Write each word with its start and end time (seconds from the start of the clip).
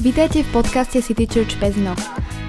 Vítajte 0.00 0.48
v 0.48 0.64
podcaste 0.64 0.96
City 1.04 1.28
Church 1.28 1.60
Pezno. 1.60 1.92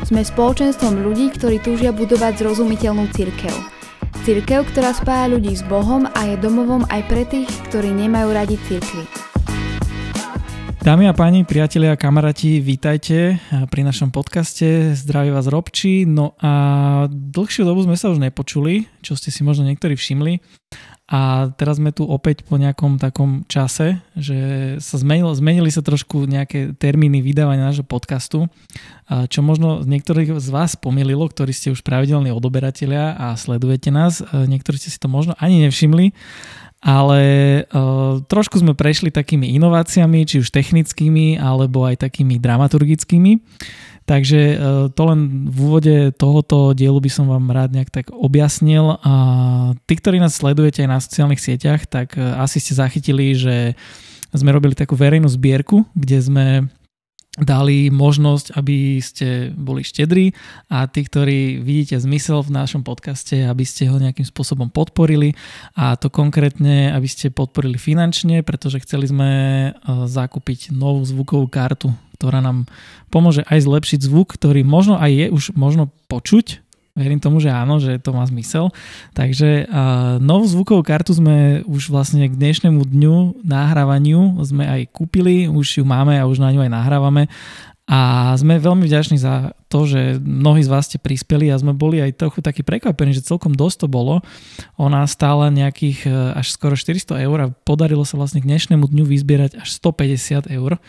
Sme 0.07 0.23
spoločenstvom 0.23 1.03
ľudí, 1.03 1.35
ktorí 1.35 1.59
túžia 1.59 1.91
budovať 1.91 2.39
zrozumiteľnú 2.39 3.11
cirkev. 3.11 3.51
Cirkev, 4.23 4.71
ktorá 4.71 4.95
spája 4.95 5.35
ľudí 5.35 5.51
s 5.51 5.59
Bohom 5.67 6.07
a 6.07 6.31
je 6.31 6.39
domovom 6.39 6.87
aj 6.87 7.11
pre 7.11 7.27
tých, 7.27 7.51
ktorí 7.67 7.91
nemajú 7.91 8.31
radi 8.31 8.55
cirkvy. 8.71 9.03
Dámy 10.81 11.05
a 11.05 11.13
páni, 11.13 11.45
priatelia 11.45 11.93
a 11.93 11.99
kamaráti, 11.99 12.57
vítajte 12.57 13.37
pri 13.69 13.85
našom 13.85 14.09
podcaste. 14.09 14.97
Zdraví 14.97 15.29
vás 15.29 15.45
Robči. 15.45 16.09
No 16.09 16.33
a 16.41 17.05
dlhšiu 17.05 17.69
dobu 17.69 17.85
sme 17.85 17.93
sa 17.93 18.09
už 18.09 18.17
nepočuli, 18.17 18.89
čo 19.05 19.13
ste 19.13 19.29
si 19.29 19.45
možno 19.45 19.69
niektorí 19.69 19.93
všimli. 19.93 20.41
A 21.05 21.53
teraz 21.53 21.77
sme 21.77 21.93
tu 21.93 22.09
opäť 22.09 22.41
po 22.49 22.57
nejakom 22.57 22.97
takom 22.97 23.45
čase, 23.45 24.01
že 24.17 24.39
sa 24.81 24.97
zmenilo, 24.97 25.29
zmenili 25.37 25.69
sa 25.69 25.85
trošku 25.85 26.25
nejaké 26.25 26.73
termíny 26.73 27.21
vydávania 27.21 27.69
nášho 27.69 27.85
podcastu, 27.85 28.49
čo 29.05 29.39
možno 29.45 29.85
niektorých 29.85 30.41
z 30.41 30.49
vás 30.49 30.73
pomýlilo, 30.73 31.29
ktorí 31.29 31.53
ste 31.53 31.69
už 31.69 31.85
pravidelní 31.85 32.33
odoberatelia 32.33 33.13
a 33.21 33.37
sledujete 33.37 33.93
nás. 33.93 34.25
Niektorí 34.33 34.81
ste 34.81 34.89
si 34.89 34.97
to 34.97 35.11
možno 35.11 35.37
ani 35.37 35.61
nevšimli, 35.61 36.15
ale 36.81 37.21
uh, 37.69 38.25
trošku 38.25 38.57
sme 38.57 38.73
prešli 38.73 39.13
takými 39.13 39.53
inováciami, 39.55 40.25
či 40.25 40.41
už 40.41 40.49
technickými, 40.49 41.37
alebo 41.37 41.85
aj 41.85 42.01
takými 42.01 42.41
dramaturgickými. 42.41 43.37
Takže 44.01 44.41
e, 44.41 44.55
to 44.91 45.01
len 45.07 45.47
v 45.47 45.57
úvode 45.61 45.95
tohoto 46.17 46.73
dielu 46.75 46.97
by 46.97 47.07
som 47.07 47.31
vám 47.31 47.47
rád 47.53 47.71
nejak 47.71 47.93
tak 47.93 48.05
objasnil. 48.11 48.97
A 49.05 49.13
tí, 49.87 49.93
ktorí 49.95 50.17
nás 50.17 50.35
sledujete 50.35 50.83
aj 50.83 50.89
na 50.89 50.99
sociálnych 50.99 51.39
sieťach, 51.39 51.85
tak 51.87 52.17
e, 52.17 52.21
asi 52.35 52.59
ste 52.59 52.75
zachytili, 52.75 53.37
že 53.37 53.77
sme 54.33 54.51
robili 54.51 54.73
takú 54.75 54.97
verejnú 54.97 55.29
zbierku, 55.31 55.85
kde 55.95 56.17
sme 56.17 56.45
dali 57.39 57.87
možnosť, 57.87 58.59
aby 58.59 58.99
ste 58.99 59.55
boli 59.55 59.87
štedrí 59.87 60.35
a 60.67 60.83
tí, 60.91 61.07
ktorí 61.07 61.63
vidíte 61.63 62.03
zmysel 62.03 62.43
v 62.43 62.51
našom 62.51 62.83
podcaste, 62.83 63.47
aby 63.47 63.63
ste 63.63 63.87
ho 63.87 63.95
nejakým 63.95 64.27
spôsobom 64.27 64.67
podporili 64.67 65.31
a 65.71 65.95
to 65.95 66.11
konkrétne, 66.11 66.91
aby 66.91 67.07
ste 67.07 67.31
podporili 67.31 67.79
finančne, 67.79 68.43
pretože 68.43 68.83
chceli 68.83 69.07
sme 69.07 69.29
e, 69.31 69.69
zakúpiť 70.11 70.75
novú 70.75 71.07
zvukovú 71.07 71.47
kartu 71.47 71.95
ktorá 72.21 72.37
nám 72.37 72.69
pomôže 73.09 73.41
aj 73.49 73.65
zlepšiť 73.65 74.05
zvuk, 74.05 74.37
ktorý 74.37 74.61
možno 74.61 75.01
aj 75.01 75.09
je 75.09 75.27
už 75.33 75.57
možno 75.57 75.89
počuť. 76.05 76.61
Verím 76.91 77.23
tomu, 77.23 77.39
že 77.39 77.47
áno, 77.47 77.79
že 77.79 78.03
to 78.03 78.11
má 78.11 78.27
zmysel. 78.27 78.67
Takže 79.15 79.65
uh, 79.65 80.19
novú 80.19 80.43
zvukovú 80.43 80.83
kartu 80.83 81.15
sme 81.15 81.63
už 81.63 81.87
vlastne 81.87 82.27
k 82.27 82.35
dnešnému 82.35 82.83
dňu 82.83 83.47
nahrávaniu 83.47 84.43
sme 84.43 84.67
aj 84.67 84.91
kúpili, 84.91 85.47
už 85.47 85.79
ju 85.79 85.83
máme 85.87 86.19
a 86.19 86.27
už 86.27 86.43
na 86.43 86.51
ňu 86.51 86.67
aj 86.67 86.71
nahrávame. 86.71 87.31
A 87.91 88.31
sme 88.39 88.55
veľmi 88.55 88.87
vďační 88.87 89.19
za 89.19 89.51
to, 89.67 89.83
že 89.83 90.15
mnohí 90.23 90.63
z 90.63 90.71
vás 90.71 90.87
ste 90.87 90.95
prispeli 90.95 91.51
a 91.51 91.59
sme 91.59 91.75
boli 91.75 91.99
aj 91.99 92.23
trochu 92.23 92.39
takí 92.39 92.63
prekvapení, 92.63 93.11
že 93.11 93.27
celkom 93.27 93.51
dosť 93.51 93.83
to 93.83 93.87
bolo. 93.91 94.23
Ona 94.79 95.03
stála 95.11 95.51
nejakých 95.51 96.07
až 96.39 96.55
skoro 96.55 96.79
400 96.79 97.19
eur 97.19 97.37
a 97.43 97.51
podarilo 97.51 98.07
sa 98.07 98.15
vlastne 98.15 98.39
k 98.39 98.47
dnešnému 98.47 98.87
dňu 98.87 99.03
vyzbierať 99.03 99.59
až 99.59 99.75
150 99.75 100.47
eur. 100.55 100.79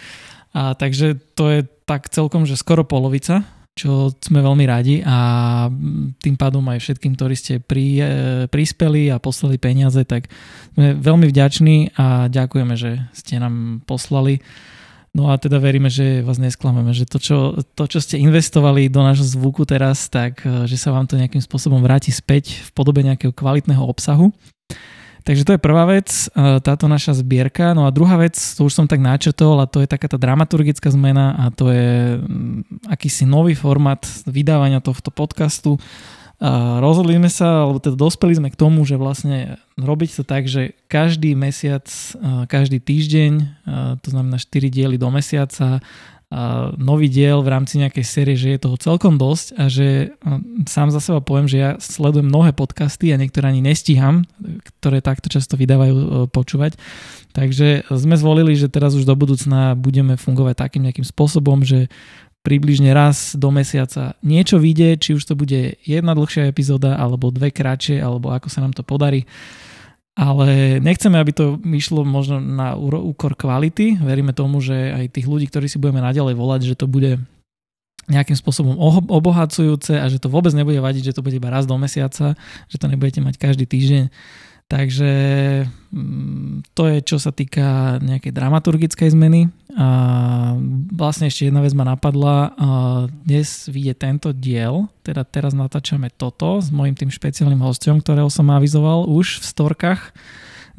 A 0.55 0.79
takže 0.79 1.19
to 1.35 1.51
je 1.51 1.61
tak 1.91 2.07
celkom, 2.07 2.47
že 2.47 2.61
skoro 2.61 2.87
polovica, 2.87 3.43
čo 3.73 4.13
sme 4.21 4.45
veľmi 4.45 4.65
radi 4.69 5.01
a 5.01 5.17
tým 6.21 6.37
pádom 6.37 6.61
aj 6.69 6.79
všetkým, 6.85 7.17
ktorí 7.17 7.35
ste 7.35 7.55
pri, 7.57 7.87
e, 7.99 8.05
prispeli 8.53 9.09
a 9.09 9.17
poslali 9.17 9.57
peniaze, 9.57 10.05
tak 10.05 10.29
sme 10.77 10.93
veľmi 11.01 11.25
vďační 11.33 11.97
a 11.97 12.29
ďakujeme, 12.29 12.75
že 12.77 13.01
ste 13.17 13.41
nám 13.41 13.81
poslali. 13.89 14.45
No 15.13 15.29
a 15.29 15.37
teda 15.37 15.61
veríme, 15.61 15.93
že 15.93 16.25
vás 16.25 16.41
nesklameme, 16.41 16.93
že 16.97 17.05
to 17.05 17.21
čo, 17.21 17.39
to, 17.77 17.85
čo 17.85 18.01
ste 18.01 18.21
investovali 18.21 18.89
do 18.89 19.05
nášho 19.05 19.25
zvuku 19.25 19.65
teraz, 19.65 20.09
tak 20.13 20.45
e, 20.45 20.69
že 20.69 20.77
sa 20.77 20.93
vám 20.93 21.09
to 21.09 21.17
nejakým 21.17 21.41
spôsobom 21.41 21.81
vráti 21.81 22.13
späť 22.13 22.61
v 22.69 22.71
podobe 22.77 23.01
nejakého 23.01 23.33
kvalitného 23.33 23.81
obsahu. 23.81 24.33
Takže 25.23 25.47
to 25.47 25.55
je 25.55 25.61
prvá 25.63 25.87
vec, 25.87 26.11
e, 26.11 26.59
táto 26.59 26.91
naša 26.91 27.23
zbierka. 27.23 27.75
No 27.79 27.87
a 27.87 27.95
druhá 27.95 28.19
vec, 28.19 28.35
to 28.35 28.67
už 28.67 28.75
som 28.75 28.87
tak 28.91 28.99
načrtol, 28.99 29.63
a 29.63 29.71
to 29.71 29.79
je 29.79 29.87
taká 29.87 30.11
tá 30.11 30.19
dramaturgická 30.19 30.91
zmena 30.91 31.39
a 31.39 31.45
to 31.55 31.71
je 31.71 32.19
mm, 32.19 32.91
akýsi 32.91 33.23
nový 33.23 33.55
format 33.55 34.03
vydávania 34.27 34.83
tohto 34.83 35.15
podcastu. 35.15 35.79
A 36.43 36.83
rozhodli 36.83 37.15
sme 37.23 37.31
sa, 37.31 37.71
alebo 37.71 37.79
teda 37.79 37.95
dospeli 37.95 38.35
sme 38.35 38.51
k 38.51 38.59
tomu, 38.59 38.83
že 38.83 38.99
vlastne 38.99 39.63
robiť 39.79 40.11
to 40.11 40.23
tak, 40.27 40.51
že 40.51 40.75
každý 40.91 41.39
mesiac, 41.39 41.87
e, 42.19 42.51
každý 42.51 42.83
týždeň, 42.83 43.33
e, 43.39 43.45
to 44.03 44.09
znamená 44.11 44.43
4 44.43 44.75
diely 44.75 44.99
do 44.99 45.07
mesiaca, 45.07 45.79
nový 46.81 47.13
diel 47.13 47.45
v 47.45 47.53
rámci 47.53 47.77
nejakej 47.77 48.05
série, 48.09 48.37
že 48.41 48.57
je 48.57 48.65
toho 48.65 48.81
celkom 48.81 49.21
dosť 49.21 49.47
a 49.53 49.69
že 49.69 50.17
sám 50.65 50.89
za 50.89 50.97
seba 51.05 51.21
poviem, 51.21 51.45
že 51.45 51.59
ja 51.61 51.71
sledujem 51.77 52.25
mnohé 52.25 52.57
podcasty 52.57 53.13
a 53.13 53.21
niektoré 53.21 53.53
ani 53.53 53.61
nestíham, 53.61 54.25
ktoré 54.81 55.05
takto 55.05 55.29
často 55.29 55.61
vydávajú 55.61 55.93
e, 55.93 56.07
počúvať. 56.33 56.81
Takže 57.37 57.85
sme 57.93 58.17
zvolili, 58.17 58.57
že 58.57 58.73
teraz 58.73 58.97
už 58.97 59.05
do 59.05 59.13
budúcna 59.13 59.77
budeme 59.77 60.17
fungovať 60.17 60.55
takým 60.57 60.89
nejakým 60.89 61.05
spôsobom, 61.05 61.69
že 61.69 61.93
približne 62.41 62.97
raz 62.97 63.37
do 63.37 63.53
mesiaca 63.53 64.17
niečo 64.25 64.57
vyjde, 64.57 64.99
či 64.99 65.11
už 65.15 65.23
to 65.29 65.35
bude 65.37 65.77
jedna 65.85 66.13
dlhšia 66.17 66.49
epizóda, 66.49 66.97
alebo 66.97 67.29
dve 67.29 67.53
kratšie, 67.53 68.01
alebo 68.01 68.33
ako 68.33 68.49
sa 68.49 68.65
nám 68.65 68.73
to 68.73 68.81
podarí 68.81 69.29
ale 70.13 70.77
nechceme, 70.85 71.17
aby 71.17 71.33
to 71.33 71.57
myšlo 71.65 72.05
možno 72.05 72.37
na 72.37 72.77
úkor 72.77 73.33
kvality. 73.33 73.97
Veríme 73.97 74.37
tomu, 74.37 74.61
že 74.61 74.93
aj 74.93 75.17
tých 75.17 75.25
ľudí, 75.25 75.49
ktorí 75.49 75.67
si 75.73 75.81
budeme 75.81 76.05
naďalej 76.05 76.37
volať, 76.37 76.61
že 76.69 76.77
to 76.77 76.85
bude 76.85 77.17
nejakým 78.11 78.37
spôsobom 78.37 78.77
obohacujúce 79.09 79.95
a 79.97 80.05
že 80.11 80.19
to 80.21 80.29
vôbec 80.29 80.53
nebude 80.53 80.83
vadiť, 80.83 81.13
že 81.13 81.17
to 81.17 81.25
bude 81.25 81.39
iba 81.39 81.49
raz 81.49 81.65
do 81.65 81.79
mesiaca, 81.79 82.35
že 82.69 82.77
to 82.77 82.91
nebudete 82.91 83.23
mať 83.23 83.39
každý 83.39 83.65
týždeň. 83.65 84.11
Takže 84.73 85.13
mm, 85.93 86.73
to 86.73 86.89
je, 86.89 87.05
čo 87.05 87.21
sa 87.21 87.29
týka 87.29 88.01
nejakej 88.01 88.33
dramaturgickej 88.33 89.13
zmeny. 89.13 89.53
A 89.77 89.89
vlastne 90.89 91.29
ešte 91.29 91.53
jedna 91.53 91.61
vec 91.61 91.77
ma 91.77 91.85
napadla. 91.85 92.57
Dnes 93.29 93.69
vyjde 93.69 93.95
tento 94.01 94.33
diel, 94.33 94.89
teda 95.05 95.29
teraz 95.29 95.53
natáčame 95.53 96.09
toto 96.09 96.57
s 96.65 96.73
mojim 96.73 96.97
tým 96.97 97.13
špeciálnym 97.13 97.61
hostom, 97.61 98.01
ktorého 98.01 98.33
som 98.33 98.49
avizoval 98.49 99.05
už 99.13 99.45
v 99.45 99.45
storkách 99.45 100.17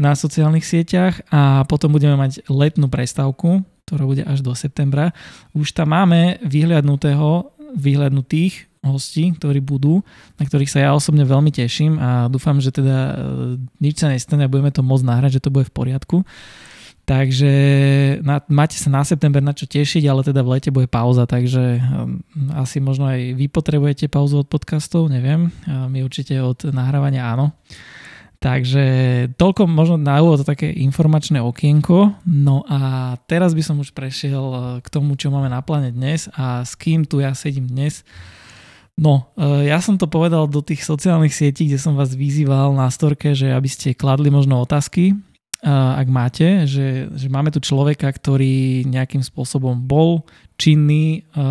na 0.01 0.17
sociálnych 0.17 0.65
sieťach 0.65 1.21
a 1.29 1.61
potom 1.69 1.93
budeme 1.93 2.17
mať 2.17 2.49
letnú 2.49 2.89
prestávku, 2.89 3.61
ktorá 3.85 4.09
bude 4.09 4.25
až 4.25 4.41
do 4.41 4.57
septembra. 4.57 5.13
Už 5.53 5.69
tam 5.69 5.93
máme 5.93 6.41
vyhľadnutého, 6.41 7.53
vyhľadnutých 7.77 8.72
hostí, 8.83 9.31
ktorí 9.31 9.63
budú, 9.63 10.03
na 10.35 10.43
ktorých 10.43 10.71
sa 10.71 10.79
ja 10.83 10.91
osobne 10.91 11.23
veľmi 11.23 11.49
teším 11.49 11.95
a 11.97 12.27
dúfam, 12.27 12.59
že 12.59 12.75
teda 12.75 12.97
e, 12.97 13.13
nič 13.79 14.03
sa 14.03 14.11
nestane 14.11 14.45
a 14.45 14.51
budeme 14.51 14.73
to 14.75 14.83
môcť 14.83 15.07
nahrať, 15.07 15.39
že 15.39 15.43
to 15.47 15.53
bude 15.53 15.67
v 15.71 15.75
poriadku. 15.75 16.17
Takže 17.03 17.51
na, 18.23 18.39
máte 18.47 18.79
sa 18.79 18.87
na 18.87 19.03
september 19.03 19.43
na 19.43 19.51
čo 19.51 19.67
tešiť, 19.67 20.07
ale 20.07 20.23
teda 20.23 20.39
v 20.39 20.55
lete 20.55 20.71
bude 20.71 20.87
pauza, 20.87 21.27
takže 21.27 21.83
um, 21.83 22.23
asi 22.55 22.79
možno 22.79 23.11
aj 23.11 23.35
vy 23.35 23.51
potrebujete 23.51 24.07
pauzu 24.07 24.39
od 24.39 24.47
podcastov, 24.47 25.11
neviem. 25.11 25.51
My 25.67 25.99
určite 25.99 26.39
od 26.39 26.63
nahrávania 26.71 27.27
áno. 27.27 27.51
Takže 28.43 28.83
toľko 29.39 29.71
možno 29.71 29.95
na 29.95 30.19
úvod 30.19 30.43
také 30.43 30.67
informačné 30.67 31.39
okienko. 31.39 32.11
No 32.27 32.67
a 32.67 33.15
teraz 33.23 33.55
by 33.55 33.63
som 33.63 33.79
už 33.79 33.95
prešiel 33.95 34.43
e, 34.43 34.59
k 34.83 34.87
tomu, 34.91 35.15
čo 35.15 35.31
máme 35.31 35.47
na 35.47 35.63
pláne 35.63 35.95
dnes 35.95 36.27
a 36.35 36.59
s 36.67 36.75
kým 36.75 37.07
tu 37.07 37.23
ja 37.23 37.31
sedím 37.31 37.71
dnes. 37.71 38.03
No, 38.93 39.33
e, 39.33 39.73
ja 39.73 39.81
som 39.81 39.97
to 39.97 40.05
povedal 40.05 40.45
do 40.45 40.61
tých 40.61 40.85
sociálnych 40.85 41.33
sietí, 41.33 41.65
kde 41.65 41.81
som 41.81 41.97
vás 41.97 42.13
vyzýval 42.13 42.77
na 42.77 42.85
storke, 42.93 43.33
že 43.33 43.49
aby 43.49 43.65
ste 43.65 43.97
kladli 43.97 44.29
možno 44.29 44.61
otázky, 44.61 45.11
e, 45.11 45.15
ak 45.73 46.07
máte, 46.13 46.69
že, 46.69 47.09
že 47.09 47.25
máme 47.25 47.49
tu 47.49 47.57
človeka, 47.57 48.05
ktorý 48.05 48.85
nejakým 48.85 49.25
spôsobom 49.25 49.81
bol 49.81 50.21
činný 50.61 51.25
e, 51.25 51.41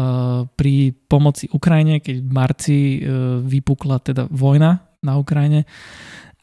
pri 0.47 0.95
pomoci 1.11 1.51
Ukrajine, 1.51 1.99
keď 1.99 2.17
v 2.23 2.31
marci 2.31 2.79
vypukla 3.43 3.99
teda 3.99 4.31
vojna 4.31 4.79
na 5.03 5.19
Ukrajine 5.19 5.67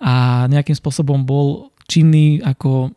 a 0.03 0.45
nejakým 0.51 0.75
spôsobom 0.75 1.23
bol 1.23 1.71
činný 1.87 2.43
ako 2.43 2.91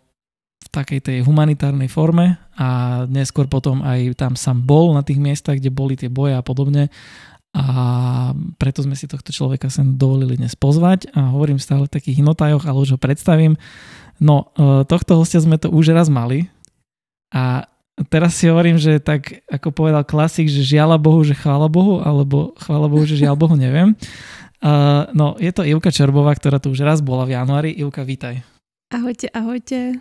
v 0.63 0.69
takej 0.75 1.01
tej 1.03 1.19
humanitárnej 1.23 1.87
forme 1.87 2.39
a 2.59 3.03
neskôr 3.07 3.47
potom 3.47 3.83
aj 3.83 4.15
tam 4.19 4.35
sám 4.35 4.63
bol 4.63 4.91
na 4.95 5.07
tých 5.07 5.23
miestach, 5.23 5.59
kde 5.59 5.71
boli 5.71 5.95
tie 5.95 6.11
boje 6.11 6.35
a 6.35 6.43
podobne 6.43 6.91
a 7.53 7.67
preto 8.57 8.81
sme 8.81 8.97
si 8.97 9.05
tohto 9.05 9.29
človeka 9.29 9.69
sem 9.69 10.01
dovolili 10.01 10.41
dnes 10.41 10.57
pozvať 10.57 11.13
a 11.13 11.37
hovorím 11.37 11.61
stále 11.61 11.85
v 11.85 11.93
takých 11.93 12.25
inotajoch, 12.25 12.65
ale 12.65 12.81
už 12.81 12.97
ho 12.97 12.99
predstavím. 13.01 13.61
No, 14.17 14.49
e, 14.57 14.89
tohto 14.89 15.21
hostia 15.21 15.45
sme 15.45 15.61
to 15.61 15.69
už 15.69 15.93
raz 15.93 16.09
mali 16.09 16.49
a 17.29 17.69
teraz 18.09 18.41
si 18.41 18.49
hovorím, 18.49 18.81
že 18.81 19.05
tak 19.05 19.45
ako 19.53 19.69
povedal 19.69 20.01
klasik, 20.09 20.49
že 20.49 20.65
žiala 20.65 20.97
Bohu, 20.97 21.21
že 21.21 21.37
chvála 21.37 21.69
Bohu, 21.69 22.01
alebo 22.01 22.57
chvála 22.57 22.89
Bohu, 22.89 23.05
že 23.05 23.21
žiaľ 23.21 23.37
Bohu, 23.37 23.53
neviem. 23.53 23.93
Uh, 24.63 25.11
no, 25.13 25.35
je 25.43 25.51
to 25.51 25.67
Ivka 25.67 25.91
Čerbová, 25.91 26.33
ktorá 26.39 26.63
tu 26.63 26.71
už 26.71 26.87
raz 26.87 27.03
bola 27.03 27.27
v 27.27 27.35
januári. 27.35 27.75
Ivka, 27.75 28.07
vítaj. 28.07 28.47
Ahojte, 28.95 29.29
ahojte. 29.35 29.99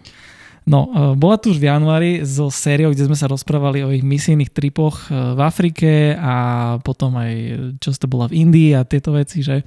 No, 0.62 0.90
uh, 0.94 1.18
bola 1.18 1.42
tu 1.42 1.50
už 1.50 1.58
v 1.58 1.74
januári 1.74 2.12
zo 2.22 2.54
sériou, 2.54 2.94
kde 2.94 3.10
sme 3.10 3.18
sa 3.18 3.26
rozprávali 3.26 3.82
o 3.82 3.90
ich 3.90 4.06
misijných 4.06 4.54
tripoch 4.54 5.10
uh, 5.10 5.34
v 5.34 5.40
Afrike 5.42 6.14
a 6.16 6.36
potom 6.86 7.18
aj, 7.18 7.34
čo 7.82 7.90
to 7.98 8.06
bola 8.06 8.30
v 8.30 8.46
Indii 8.46 8.78
a 8.78 8.86
tieto 8.86 9.14
veci, 9.18 9.42
že 9.42 9.66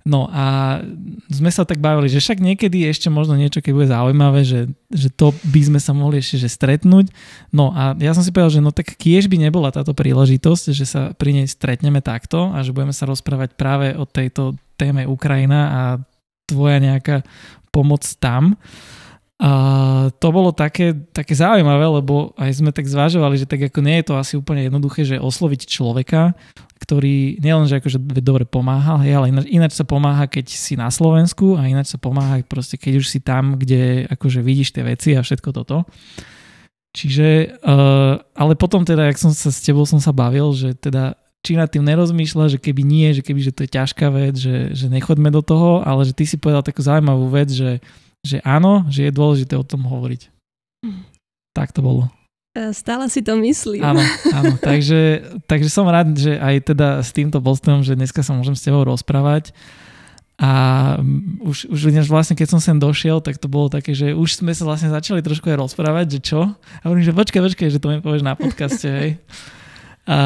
No 0.00 0.32
a 0.32 0.80
sme 1.28 1.52
sa 1.52 1.68
tak 1.68 1.76
bavili, 1.76 2.08
že 2.08 2.24
však 2.24 2.40
niekedy 2.40 2.88
ešte 2.88 3.12
možno 3.12 3.36
niečo, 3.36 3.60
keď 3.60 3.72
bude 3.76 3.92
zaujímavé, 3.92 4.48
že, 4.48 4.72
že 4.88 5.12
to 5.12 5.36
by 5.52 5.60
sme 5.60 5.76
sa 5.76 5.92
mohli 5.92 6.24
ešte 6.24 6.40
že 6.40 6.48
stretnúť. 6.48 7.12
No 7.52 7.76
a 7.76 7.92
ja 8.00 8.16
som 8.16 8.24
si 8.24 8.32
povedal, 8.32 8.56
že 8.56 8.64
no 8.64 8.72
tak 8.72 8.96
kiež 8.96 9.28
by 9.28 9.36
nebola 9.36 9.68
táto 9.68 9.92
príležitosť, 9.92 10.64
že 10.72 10.86
sa 10.88 11.12
pri 11.12 11.36
nej 11.36 11.46
stretneme 11.46 12.00
takto 12.00 12.48
a 12.48 12.64
že 12.64 12.72
budeme 12.72 12.96
sa 12.96 13.04
rozprávať 13.04 13.60
práve 13.60 13.92
o 13.92 14.08
tejto 14.08 14.56
téme 14.80 15.04
Ukrajina 15.04 15.60
a 15.68 15.80
tvoja 16.48 16.80
nejaká 16.80 17.20
pomoc 17.68 18.00
tam. 18.16 18.56
A 19.40 19.50
to 20.20 20.28
bolo 20.36 20.52
také, 20.52 20.92
také 21.16 21.32
zaujímavé, 21.32 21.88
lebo 21.88 22.36
aj 22.36 22.60
sme 22.60 22.76
tak 22.76 22.84
zvažovali, 22.84 23.40
že 23.40 23.48
tak 23.48 23.72
ako 23.72 23.80
nie 23.80 24.04
je 24.04 24.12
to 24.12 24.14
asi 24.20 24.36
úplne 24.36 24.68
jednoduché, 24.68 25.08
že 25.08 25.16
osloviť 25.16 25.64
človeka, 25.64 26.36
ktorý 26.76 27.40
nielenže 27.40 27.80
akože 27.80 28.20
dobre 28.20 28.44
pomáha, 28.44 29.00
hej, 29.00 29.16
ale 29.16 29.32
ináč, 29.32 29.46
ináč 29.48 29.72
sa 29.80 29.88
pomáha, 29.88 30.28
keď 30.28 30.44
si 30.52 30.76
na 30.76 30.92
Slovensku 30.92 31.56
a 31.56 31.64
ináč 31.64 31.96
sa 31.96 31.96
pomáha 31.96 32.44
proste, 32.44 32.76
keď 32.76 33.00
už 33.00 33.06
si 33.08 33.24
tam, 33.24 33.56
kde 33.56 34.04
akože 34.12 34.44
vidíš 34.44 34.76
tie 34.76 34.84
veci 34.84 35.16
a 35.16 35.24
všetko 35.24 35.56
toto. 35.56 35.88
Čiže, 36.92 37.60
uh, 37.64 38.20
ale 38.20 38.52
potom 38.60 38.84
teda, 38.84 39.08
jak 39.08 39.16
som 39.16 39.32
sa 39.32 39.48
s 39.48 39.64
tebou 39.64 39.88
som 39.88 40.02
sa 40.04 40.12
bavil, 40.12 40.52
že 40.52 40.76
teda 40.76 41.16
či 41.40 41.56
nad 41.56 41.72
tým 41.72 41.86
nerozmýšľa, 41.88 42.52
že 42.52 42.58
keby 42.60 42.84
nie, 42.84 43.08
že 43.16 43.24
keby, 43.24 43.40
že 43.40 43.54
to 43.56 43.64
je 43.64 43.72
ťažká 43.72 44.12
vec, 44.12 44.36
že, 44.36 44.76
že 44.76 44.92
nechoďme 44.92 45.32
do 45.32 45.40
toho, 45.40 45.80
ale 45.80 46.04
že 46.04 46.12
ty 46.12 46.28
si 46.28 46.36
povedal 46.36 46.60
takú 46.60 46.84
zaujímavú 46.84 47.32
vec, 47.32 47.48
že 47.48 47.80
že 48.24 48.38
áno, 48.44 48.84
že 48.92 49.08
je 49.08 49.16
dôležité 49.16 49.56
o 49.56 49.64
tom 49.64 49.84
hovoriť. 49.88 50.28
Mm. 50.84 51.02
Tak 51.56 51.72
to 51.72 51.80
bolo. 51.80 52.12
E, 52.50 52.74
stále 52.74 53.06
si 53.06 53.22
to 53.22 53.38
myslím. 53.38 53.80
Áno, 53.82 54.02
áno. 54.38 54.54
takže, 54.58 55.22
takže 55.46 55.70
som 55.70 55.86
rád, 55.86 56.14
že 56.18 56.34
aj 56.36 56.74
teda 56.74 56.88
s 57.00 57.10
týmto 57.14 57.38
postom, 57.38 57.86
že 57.86 57.94
dneska 57.94 58.26
sa 58.26 58.34
môžem 58.34 58.58
s 58.58 58.64
tebou 58.64 58.82
rozprávať. 58.82 59.54
A 60.40 60.96
už, 61.44 61.68
už 61.68 62.08
vlastne, 62.08 62.32
keď 62.32 62.56
som 62.56 62.60
sem 62.64 62.80
došiel, 62.80 63.20
tak 63.20 63.36
to 63.36 63.44
bolo 63.44 63.68
také, 63.68 63.92
že 63.92 64.16
už 64.16 64.40
sme 64.40 64.56
sa 64.56 64.64
vlastne 64.64 64.88
začali 64.88 65.20
trošku 65.20 65.52
aj 65.52 65.60
rozprávať, 65.60 66.16
že 66.16 66.20
čo? 66.32 66.56
A 66.80 66.82
hovorím, 66.88 67.04
že 67.04 67.12
počkaj, 67.12 67.44
počkaj, 67.44 67.68
že 67.68 67.76
to 67.76 67.92
mi 67.92 68.00
povieš 68.00 68.24
na 68.24 68.32
podcaste, 68.32 68.88
hej. 68.88 69.10
A 70.08 70.16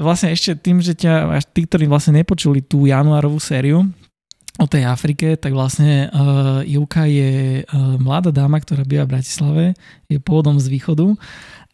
vlastne 0.00 0.32
ešte 0.32 0.56
tým, 0.56 0.80
že 0.80 0.96
ťa, 0.96 1.36
až 1.36 1.44
tí, 1.52 1.68
ktorí 1.68 1.84
vlastne 1.84 2.16
nepočuli 2.16 2.64
tú 2.64 2.88
januárovú 2.88 3.36
sériu, 3.36 3.84
o 4.58 4.66
tej 4.66 4.90
Afrike, 4.90 5.38
tak 5.38 5.54
vlastne 5.54 6.10
uh, 6.10 6.66
Ivka 6.66 7.06
je 7.06 7.62
uh, 7.62 7.94
mladá 8.02 8.34
dáma, 8.34 8.58
ktorá 8.58 8.82
býva 8.82 9.06
v 9.06 9.18
Bratislave, 9.18 9.64
je 10.10 10.18
pôvodom 10.18 10.58
z 10.58 10.66
východu 10.66 11.14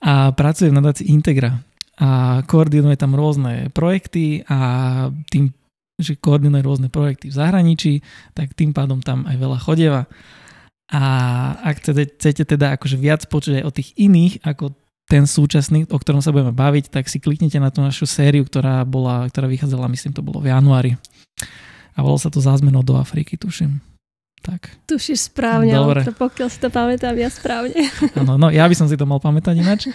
a 0.05 0.37
pracuje 0.37 0.69
v 0.69 0.77
nadácii 0.77 1.09
Integra 1.09 1.65
a 1.97 2.43
koordinuje 2.45 3.01
tam 3.01 3.17
rôzne 3.17 3.73
projekty 3.73 4.45
a 4.51 4.59
tým, 5.33 5.55
že 5.97 6.19
koordinuje 6.19 6.61
rôzne 6.61 6.89
projekty 6.93 7.33
v 7.33 7.39
zahraničí, 7.39 7.93
tak 8.37 8.53
tým 8.53 8.77
pádom 8.77 9.01
tam 9.01 9.25
aj 9.25 9.37
veľa 9.39 9.59
chodieva. 9.63 10.03
A 10.93 11.03
ak 11.65 11.81
chcete, 11.81 12.21
chcete 12.21 12.43
teda 12.45 12.77
akože 12.77 13.01
viac 13.01 13.25
počuť 13.31 13.63
aj 13.63 13.65
o 13.65 13.73
tých 13.73 13.97
iných, 13.97 14.45
ako 14.45 14.77
ten 15.09 15.25
súčasný, 15.25 15.89
o 15.89 15.97
ktorom 15.97 16.21
sa 16.21 16.35
budeme 16.35 16.53
baviť, 16.53 16.91
tak 16.93 17.09
si 17.09 17.23
kliknite 17.23 17.57
na 17.63 17.73
tú 17.73 17.81
našu 17.81 18.05
sériu, 18.05 18.45
ktorá, 18.45 18.85
bola, 18.85 19.25
ktorá 19.31 19.49
vychádzala, 19.49 19.89
myslím, 19.93 20.13
to 20.13 20.25
bolo 20.25 20.43
v 20.43 20.51
januári 20.53 20.99
a 21.95 21.99
volalo 22.03 22.19
sa 22.19 22.31
to 22.31 22.43
Zázmeno 22.43 22.83
do 22.83 22.99
Afriky, 22.99 23.39
tuším. 23.39 23.79
Tak. 24.45 24.69
Tušíš 24.85 25.33
správne, 25.33 25.73
Dobre. 25.73 26.05
ale 26.05 26.13
pokiaľ 26.13 26.49
si 26.53 26.59
to 26.61 26.69
pamätám 26.69 27.17
ja 27.17 27.33
správne. 27.33 27.89
Áno, 28.21 28.37
no 28.37 28.53
ja 28.53 28.69
by 28.69 28.77
som 28.77 28.85
si 28.91 28.99
to 29.01 29.09
mal 29.09 29.17
pamätať 29.17 29.57
ináč. 29.57 29.89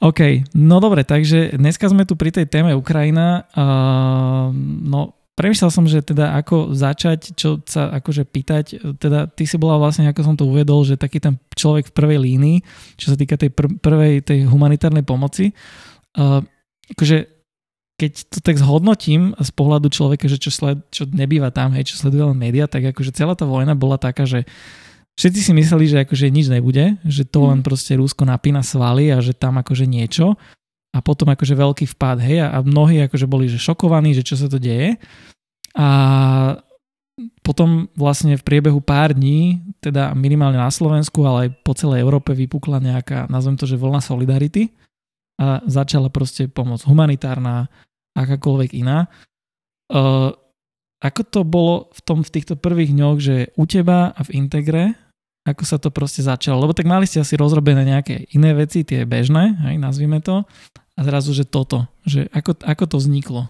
OK, 0.00 0.48
no 0.56 0.80
dobre, 0.80 1.04
takže 1.04 1.60
dneska 1.60 1.84
sme 1.86 2.08
tu 2.08 2.16
pri 2.16 2.32
tej 2.32 2.48
téme 2.48 2.72
Ukrajina. 2.72 3.44
Uh, 3.52 4.48
no, 4.64 5.12
premyslel 5.36 5.68
som, 5.68 5.84
že 5.84 6.00
teda 6.00 6.40
ako 6.40 6.72
začať, 6.72 7.36
čo 7.36 7.60
sa 7.68 7.92
akože 8.00 8.24
pýtať, 8.24 8.96
teda 8.96 9.28
ty 9.28 9.44
si 9.44 9.60
bola 9.60 9.76
vlastne, 9.76 10.08
ako 10.08 10.20
som 10.24 10.34
to 10.40 10.48
uvedol, 10.48 10.82
že 10.88 10.96
taký 10.96 11.20
ten 11.20 11.36
človek 11.52 11.92
v 11.92 11.96
prvej 11.96 12.18
línii, 12.18 12.58
čo 12.96 13.12
sa 13.12 13.16
týka 13.20 13.36
tej 13.36 13.52
pr- 13.52 13.76
prvej, 13.76 14.24
tej 14.24 14.48
humanitárnej 14.48 15.04
pomoci. 15.04 15.52
Uh, 16.16 16.40
akože 16.96 17.39
keď 18.00 18.12
to 18.32 18.38
tak 18.40 18.56
zhodnotím 18.56 19.36
z 19.36 19.50
pohľadu 19.52 19.92
človeka, 19.92 20.24
že 20.24 20.40
čo, 20.40 20.48
sled, 20.48 20.80
čo 20.88 21.04
nebýva 21.04 21.52
tam, 21.52 21.76
hej, 21.76 21.92
čo 21.92 22.00
sleduje 22.00 22.24
len 22.32 22.38
média, 22.40 22.64
tak 22.64 22.96
akože 22.96 23.12
celá 23.12 23.36
tá 23.36 23.44
vojna 23.44 23.76
bola 23.76 24.00
taká, 24.00 24.24
že 24.24 24.48
všetci 25.20 25.40
si 25.44 25.52
mysleli, 25.52 25.84
že 25.84 26.08
akože 26.08 26.32
nič 26.32 26.48
nebude, 26.48 26.96
že 27.04 27.28
to 27.28 27.44
len 27.52 27.60
mm. 27.60 27.66
proste 27.68 27.92
Rusko 28.00 28.24
napína 28.24 28.64
svaly 28.64 29.12
a 29.12 29.20
že 29.20 29.36
tam 29.36 29.60
akože 29.60 29.84
niečo 29.84 30.40
a 30.96 30.98
potom 31.04 31.28
akože 31.28 31.52
veľký 31.52 31.86
vpad, 31.92 32.16
hej, 32.24 32.40
a 32.40 32.58
mnohí 32.64 33.04
akože 33.04 33.28
boli 33.28 33.52
že 33.52 33.60
šokovaní, 33.60 34.16
že 34.16 34.24
čo 34.24 34.40
sa 34.40 34.48
to 34.48 34.56
deje 34.56 34.96
a 35.76 35.88
potom 37.44 37.92
vlastne 37.92 38.32
v 38.40 38.46
priebehu 38.46 38.80
pár 38.80 39.12
dní, 39.12 39.60
teda 39.84 40.16
minimálne 40.16 40.56
na 40.56 40.72
Slovensku, 40.72 41.20
ale 41.28 41.38
aj 41.46 41.50
po 41.60 41.76
celej 41.76 42.00
Európe 42.00 42.32
vypukla 42.32 42.80
nejaká, 42.80 43.28
nazvem 43.28 43.60
to, 43.60 43.68
že 43.68 43.76
vlna 43.76 44.00
solidarity 44.00 44.72
a 45.36 45.60
začala 45.68 46.08
proste 46.08 46.48
pomoc 46.48 46.80
humanitárna, 46.88 47.68
akákoľvek 48.14 48.70
iná. 48.80 49.06
Uh, 49.90 50.34
ako 51.00 51.22
to 51.24 51.40
bolo 51.42 51.74
v, 51.96 52.00
tom, 52.04 52.20
v 52.20 52.32
týchto 52.32 52.54
prvých 52.60 52.92
dňoch, 52.92 53.16
že 53.18 53.36
u 53.56 53.64
teba 53.64 54.12
a 54.12 54.20
v 54.20 54.36
Integre, 54.36 54.92
ako 55.48 55.64
sa 55.64 55.80
to 55.80 55.88
proste 55.88 56.20
začalo? 56.20 56.60
Lebo 56.60 56.76
tak 56.76 56.84
mali 56.84 57.08
ste 57.08 57.24
asi 57.24 57.40
rozrobené 57.40 57.88
nejaké 57.88 58.28
iné 58.36 58.52
veci, 58.52 58.84
tie 58.84 59.08
bežné, 59.08 59.56
hej, 59.64 59.80
nazvime 59.80 60.20
to, 60.20 60.44
a 60.94 61.00
zrazu, 61.00 61.32
že 61.32 61.48
toto, 61.48 61.88
že 62.04 62.28
ako, 62.36 62.60
ako 62.60 62.84
to 62.84 62.96
vzniklo? 63.00 63.42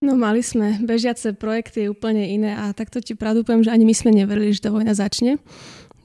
No 0.00 0.16
mali 0.16 0.40
sme 0.40 0.80
bežiace 0.80 1.36
projekty 1.36 1.90
úplne 1.90 2.24
iné 2.24 2.56
a 2.56 2.72
takto 2.72 3.04
ti 3.04 3.12
pravdu 3.12 3.44
poviem, 3.44 3.66
že 3.66 3.74
ani 3.74 3.84
my 3.84 3.92
sme 3.92 4.16
neverili, 4.16 4.54
že 4.54 4.64
tá 4.64 4.72
vojna 4.72 4.96
začne 4.96 5.36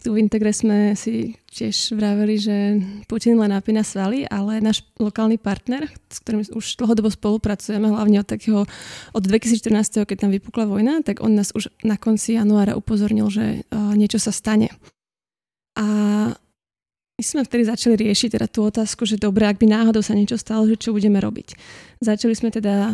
tu 0.06 0.14
v 0.14 0.22
Integre 0.22 0.54
sme 0.54 0.94
si 0.94 1.34
tiež 1.50 1.98
vraveli, 1.98 2.38
že 2.38 2.78
Putin 3.10 3.42
len 3.42 3.50
napína 3.50 3.82
svaly, 3.82 4.30
ale 4.30 4.62
náš 4.62 4.86
lokálny 5.02 5.42
partner, 5.42 5.90
s 6.14 6.22
ktorým 6.22 6.46
už 6.54 6.78
dlhodobo 6.78 7.10
spolupracujeme, 7.10 7.90
hlavne 7.90 8.22
od 8.22 8.30
takého 8.30 8.70
od 9.18 9.24
2014, 9.26 10.06
keď 10.06 10.18
tam 10.22 10.30
vypukla 10.30 10.70
vojna, 10.70 11.02
tak 11.02 11.26
on 11.26 11.34
nás 11.34 11.50
už 11.58 11.74
na 11.82 11.98
konci 11.98 12.38
januára 12.38 12.78
upozornil, 12.78 13.34
že 13.34 13.66
uh, 13.66 13.98
niečo 13.98 14.22
sa 14.22 14.30
stane. 14.30 14.70
A 15.74 15.86
my 17.18 17.24
sme 17.26 17.42
vtedy 17.42 17.66
začali 17.66 17.98
riešiť 17.98 18.38
teda 18.38 18.46
tú 18.46 18.70
otázku, 18.70 19.10
že 19.10 19.18
dobre, 19.18 19.50
ak 19.50 19.58
by 19.58 19.66
náhodou 19.66 20.06
sa 20.06 20.14
niečo 20.14 20.38
stalo, 20.38 20.70
že 20.70 20.78
čo 20.78 20.94
budeme 20.94 21.18
robiť. 21.18 21.58
Začali 21.98 22.38
sme 22.38 22.54
teda 22.54 22.94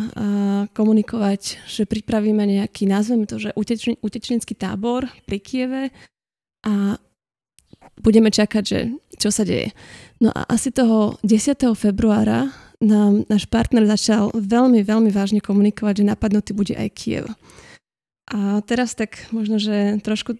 komunikovať, 0.72 1.60
že 1.68 1.84
pripravíme 1.84 2.40
nejaký, 2.40 2.88
nazveme 2.88 3.28
to, 3.28 3.36
že 3.36 3.52
utečenecký 4.00 4.56
tábor 4.56 5.12
pri 5.28 5.38
Kieve, 5.44 5.82
a 6.66 6.98
budeme 8.02 8.30
čakať, 8.30 8.64
že 8.64 8.78
čo 9.18 9.30
sa 9.30 9.46
deje. 9.46 9.70
No 10.18 10.34
a 10.34 10.46
asi 10.50 10.74
toho 10.74 11.18
10. 11.22 11.58
februára 11.78 12.50
nám 12.82 13.22
náš 13.30 13.46
partner 13.46 13.86
začal 13.86 14.34
veľmi, 14.34 14.82
veľmi 14.82 15.10
vážne 15.14 15.38
komunikovať, 15.38 16.02
že 16.02 16.08
napadnutý 16.10 16.50
bude 16.50 16.74
aj 16.74 16.88
Kiev. 16.98 17.30
A 18.30 18.58
teraz 18.66 18.98
tak 18.98 19.30
možno, 19.30 19.62
že 19.62 20.02
trošku 20.02 20.34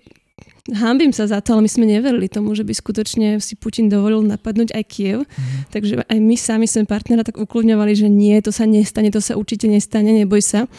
Hámbim 0.71 1.11
sa 1.11 1.27
za 1.27 1.43
to, 1.43 1.59
ale 1.59 1.67
my 1.67 1.71
sme 1.71 1.91
neverili 1.91 2.31
tomu, 2.31 2.55
že 2.55 2.63
by 2.63 2.71
skutočne 2.71 3.43
si 3.43 3.59
Putin 3.59 3.91
dovolil 3.91 4.23
napadnúť 4.23 4.79
aj 4.79 4.85
Kiev. 4.87 5.19
Mm. 5.27 5.67
Takže 5.75 5.95
aj 6.07 6.19
my 6.23 6.37
sami 6.39 6.67
sme 6.71 6.87
partnera 6.87 7.27
tak 7.27 7.35
ukludňovali, 7.35 7.99
že 7.99 8.07
nie, 8.07 8.39
to 8.39 8.55
sa 8.55 8.63
nestane, 8.63 9.11
to 9.11 9.19
sa 9.19 9.35
určite 9.35 9.67
nestane, 9.67 10.15
neboj 10.15 10.39
sa. 10.39 10.71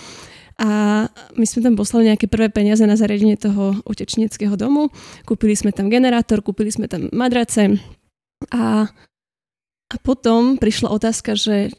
A 0.62 1.06
my 1.34 1.46
sme 1.50 1.66
tam 1.66 1.74
poslali 1.74 2.14
nejaké 2.14 2.30
prvé 2.30 2.54
peniaze 2.54 2.86
na 2.86 2.94
zariadenie 2.94 3.38
toho 3.42 3.82
utečeneckého 3.90 4.54
domu. 4.54 4.94
Kúpili 5.26 5.58
sme 5.58 5.74
tam 5.74 5.90
generátor, 5.90 6.46
kúpili 6.46 6.70
sme 6.70 6.86
tam 6.86 7.10
madrace 7.10 7.82
a, 8.54 8.86
a 9.90 9.96
potom 10.06 10.62
prišla 10.62 10.94
otázka, 10.94 11.34
že 11.34 11.74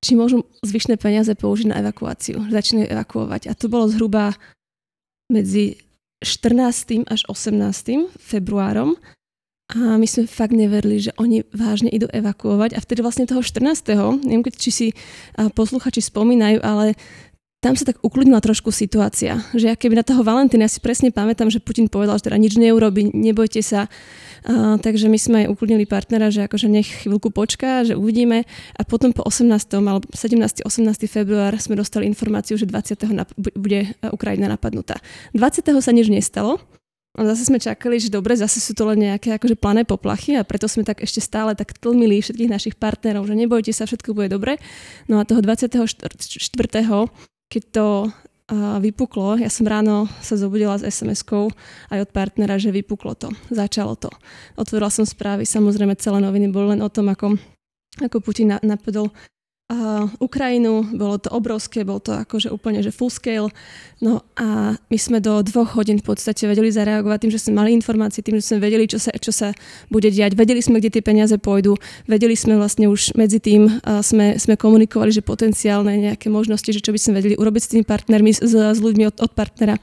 či 0.00 0.16
môžu 0.16 0.48
zvyšné 0.64 0.96
peniaze 0.96 1.32
použiť 1.36 1.74
na 1.74 1.78
evakuáciu. 1.84 2.48
Začínajú 2.48 2.88
evakuovať. 2.88 3.52
A 3.52 3.52
to 3.52 3.68
bolo 3.68 3.90
zhruba 3.90 4.32
medzi 5.28 5.76
14. 6.24 7.04
až 7.08 7.20
18. 7.28 8.08
februárom. 8.16 8.96
A 9.70 9.94
my 10.00 10.06
sme 10.08 10.26
fakt 10.26 10.50
neverili, 10.50 10.98
že 10.98 11.14
oni 11.14 11.46
vážne 11.54 11.92
idú 11.92 12.10
evakuovať. 12.10 12.74
A 12.74 12.82
vtedy 12.82 13.06
vlastne 13.06 13.28
toho 13.28 13.38
14. 13.38 13.86
neviem, 14.26 14.42
či 14.50 14.70
si 14.72 14.86
posluchači 15.36 16.02
spomínajú, 16.02 16.58
ale 16.58 16.98
tam 17.60 17.76
sa 17.76 17.84
tak 17.84 18.00
ukludnila 18.00 18.40
trošku 18.40 18.72
situácia. 18.72 19.44
Že 19.52 19.64
ja 19.68 19.76
keby 19.76 20.00
na 20.00 20.04
toho 20.04 20.24
Valentína, 20.24 20.64
ja 20.64 20.72
si 20.72 20.80
presne 20.80 21.12
pamätám, 21.12 21.52
že 21.52 21.60
Putin 21.60 21.92
povedal, 21.92 22.16
že 22.16 22.32
teda 22.32 22.40
nič 22.40 22.56
neurobi, 22.56 23.12
nebojte 23.12 23.60
sa. 23.60 23.92
Uh, 24.40 24.80
takže 24.80 25.12
my 25.12 25.18
sme 25.20 25.36
aj 25.44 25.52
ukludnili 25.52 25.84
partnera, 25.84 26.32
že 26.32 26.48
akože 26.48 26.72
nech 26.72 26.88
chvíľku 27.04 27.28
počká, 27.28 27.84
že 27.84 28.00
uvidíme. 28.00 28.48
A 28.80 28.82
potom 28.88 29.12
po 29.12 29.28
18. 29.28 29.44
alebo 29.76 30.08
17. 30.08 30.64
18. 30.64 31.04
február 31.04 31.52
sme 31.60 31.76
dostali 31.76 32.08
informáciu, 32.08 32.56
že 32.56 32.64
20. 32.64 33.12
Nap- 33.12 33.36
bude 33.36 33.92
Ukrajina 34.08 34.48
napadnutá. 34.48 34.96
20. 35.36 35.60
sa 35.84 35.92
nič 35.92 36.08
nestalo, 36.08 36.64
A 37.12 37.28
zase 37.28 37.52
sme 37.52 37.60
čakali, 37.60 38.00
že 38.00 38.08
dobre, 38.08 38.40
zase 38.40 38.56
sú 38.64 38.72
to 38.72 38.88
len 38.88 39.04
nejaké 39.04 39.36
akože 39.36 39.60
plané 39.60 39.84
poplachy 39.84 40.32
a 40.40 40.48
preto 40.48 40.64
sme 40.64 40.80
tak 40.80 41.04
ešte 41.04 41.20
stále 41.20 41.52
tak 41.52 41.76
tlmili 41.76 42.24
všetkých 42.24 42.48
našich 42.48 42.74
partnerov, 42.80 43.28
že 43.28 43.36
nebojte 43.36 43.76
sa, 43.76 43.84
všetko 43.84 44.16
bude 44.16 44.32
dobre. 44.32 44.56
No 45.12 45.20
a 45.20 45.28
toho 45.28 45.44
24. 45.44 45.84
keď 47.50 47.62
to 47.74 47.86
vypuklo, 48.82 49.38
ja 49.38 49.46
som 49.46 49.62
ráno 49.62 50.10
sa 50.18 50.34
zobudila 50.34 50.74
s 50.74 50.82
SMS-kou 50.82 51.54
aj 51.94 51.98
od 52.02 52.10
partnera, 52.10 52.58
že 52.58 52.74
vypuklo 52.74 53.14
to, 53.14 53.30
začalo 53.46 53.94
to. 53.94 54.10
Otvorila 54.58 54.90
som 54.90 55.06
správy, 55.06 55.46
samozrejme 55.46 55.94
celé 55.94 56.18
noviny 56.18 56.50
boli 56.50 56.74
len 56.74 56.82
o 56.82 56.90
tom, 56.90 57.14
ako, 57.14 57.38
ako 58.02 58.16
Putin 58.18 58.58
napadol 58.66 59.14
Ukrajinu, 60.18 60.82
bolo 60.98 61.22
to 61.22 61.30
obrovské, 61.30 61.86
bolo 61.86 62.02
to 62.02 62.10
akože 62.10 62.50
úplne 62.50 62.82
že 62.82 62.90
full 62.90 63.06
scale. 63.06 63.54
No 64.02 64.26
a 64.34 64.74
my 64.74 64.98
sme 64.98 65.22
do 65.22 65.38
dvoch 65.46 65.78
hodín 65.78 66.02
v 66.02 66.10
podstate 66.10 66.50
vedeli 66.50 66.74
zareagovať 66.74 67.18
tým, 67.22 67.32
že 67.32 67.38
sme 67.38 67.62
mali 67.62 67.70
informácie, 67.78 68.18
tým, 68.18 68.42
že 68.42 68.50
sme 68.50 68.66
vedeli, 68.66 68.90
čo 68.90 68.98
sa, 68.98 69.14
čo 69.14 69.30
sa 69.30 69.54
bude 69.86 70.10
diať. 70.10 70.34
Vedeli 70.34 70.58
sme, 70.58 70.82
kde 70.82 70.98
tie 70.98 71.04
peniaze 71.06 71.38
pôjdu. 71.38 71.78
Vedeli 72.10 72.34
sme 72.34 72.58
vlastne 72.58 72.90
už 72.90 73.14
medzi 73.14 73.38
tým, 73.38 73.70
sme, 74.02 74.34
sme 74.42 74.58
komunikovali, 74.58 75.14
že 75.14 75.22
potenciálne 75.22 75.94
nejaké 76.02 76.26
možnosti, 76.26 76.66
že 76.66 76.82
čo 76.82 76.90
by 76.90 76.98
sme 76.98 77.22
vedeli 77.22 77.38
urobiť 77.38 77.62
s 77.62 77.70
tými 77.70 77.84
partnermi, 77.86 78.34
s, 78.34 78.50
s 78.50 78.78
ľuďmi 78.82 79.06
od, 79.06 79.16
od 79.22 79.32
partnera, 79.38 79.78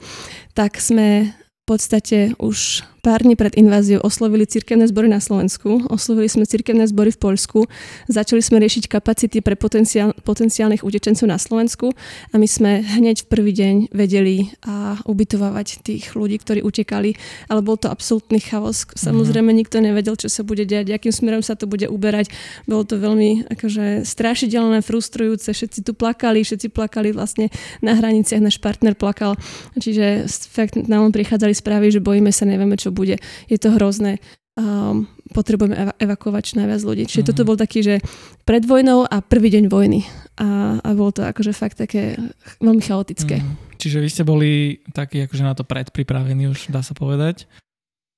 tak 0.52 0.76
sme 0.76 1.32
v 1.32 1.64
podstate 1.64 2.36
už 2.36 2.84
pár 3.08 3.24
dní 3.24 3.40
pred 3.40 3.56
inváziou 3.56 4.04
oslovili 4.04 4.44
cirkevné 4.44 4.84
zbory 4.84 5.08
na 5.08 5.16
Slovensku, 5.16 5.88
oslovili 5.88 6.28
sme 6.28 6.44
cirkevné 6.44 6.84
zbory 6.84 7.08
v 7.08 7.16
Poľsku, 7.16 7.64
začali 8.04 8.44
sme 8.44 8.60
riešiť 8.60 8.84
kapacity 8.84 9.40
pre 9.40 9.56
potenciál, 9.56 10.12
potenciálnych 10.12 10.84
utečencov 10.84 11.24
na 11.24 11.40
Slovensku 11.40 11.96
a 12.28 12.36
my 12.36 12.44
sme 12.44 12.84
hneď 12.84 13.24
v 13.24 13.26
prvý 13.32 13.56
deň 13.56 13.96
vedeli 13.96 14.52
a 14.60 15.00
ubytovávať 15.08 15.80
tých 15.88 16.12
ľudí, 16.12 16.36
ktorí 16.36 16.60
utekali, 16.60 17.16
ale 17.48 17.64
bol 17.64 17.80
to 17.80 17.88
absolútny 17.88 18.44
chaos. 18.44 18.84
Samozrejme 18.92 19.56
nikto 19.56 19.80
nevedel, 19.80 20.12
čo 20.20 20.28
sa 20.28 20.44
bude 20.44 20.68
diať, 20.68 20.92
akým 20.92 21.08
smerom 21.08 21.40
sa 21.40 21.56
to 21.56 21.64
bude 21.64 21.88
uberať. 21.88 22.28
Bolo 22.68 22.84
to 22.84 23.00
veľmi 23.00 23.48
akože 23.48 24.04
strašidelné, 24.04 24.84
frustrujúce, 24.84 25.48
všetci 25.48 25.80
tu 25.80 25.96
plakali, 25.96 26.44
všetci 26.44 26.68
plakali 26.68 27.16
vlastne 27.16 27.48
na 27.80 27.96
hraniciach, 27.96 28.44
náš 28.44 28.60
partner 28.60 28.92
plakal. 28.92 29.32
Čiže 29.80 30.28
fakt 30.52 30.76
nám 30.76 31.08
prichádzali 31.08 31.56
správy, 31.56 31.88
že 31.88 32.04
bojíme 32.04 32.28
sa, 32.28 32.44
nevieme, 32.44 32.76
čo 32.76 32.97
bude. 32.98 33.22
Je 33.46 33.58
to 33.62 33.70
hrozné. 33.78 34.18
Um, 34.58 35.06
potrebujeme 35.30 35.78
eva- 35.78 35.94
evakuovať 36.02 36.42
čo 36.42 36.54
najviac 36.58 36.82
ľudí. 36.82 37.06
Čiže 37.06 37.22
mm. 37.22 37.28
toto 37.30 37.46
bol 37.46 37.54
taký, 37.54 37.86
že 37.86 37.94
pred 38.42 38.66
vojnou 38.66 39.06
a 39.06 39.22
prvý 39.22 39.54
deň 39.54 39.70
vojny. 39.70 40.02
A, 40.42 40.82
a 40.82 40.88
bolo 40.98 41.14
to 41.14 41.22
akože 41.22 41.54
fakt 41.54 41.78
také 41.78 42.18
veľmi 42.58 42.82
chaotické. 42.82 43.38
Mm. 43.38 43.54
Čiže 43.78 44.02
vy 44.02 44.08
ste 44.10 44.26
boli 44.26 44.82
takí 44.90 45.22
akože 45.30 45.44
na 45.46 45.54
to 45.54 45.62
predpripravení 45.62 46.50
už, 46.50 46.74
dá 46.74 46.82
sa 46.82 46.98
povedať? 46.98 47.46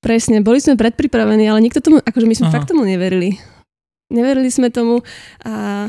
Presne, 0.01 0.41
boli 0.41 0.57
sme 0.57 0.73
predpripravení, 0.73 1.45
ale 1.45 1.61
nikto 1.61 1.77
tomu, 1.77 2.01
akože 2.01 2.25
my 2.25 2.35
sme 2.41 2.47
Aha. 2.49 2.55
fakt 2.57 2.73
tomu 2.73 2.89
neverili. 2.89 3.37
Neverili 4.09 4.49
sme 4.49 4.73
tomu 4.73 5.05
a 5.45 5.87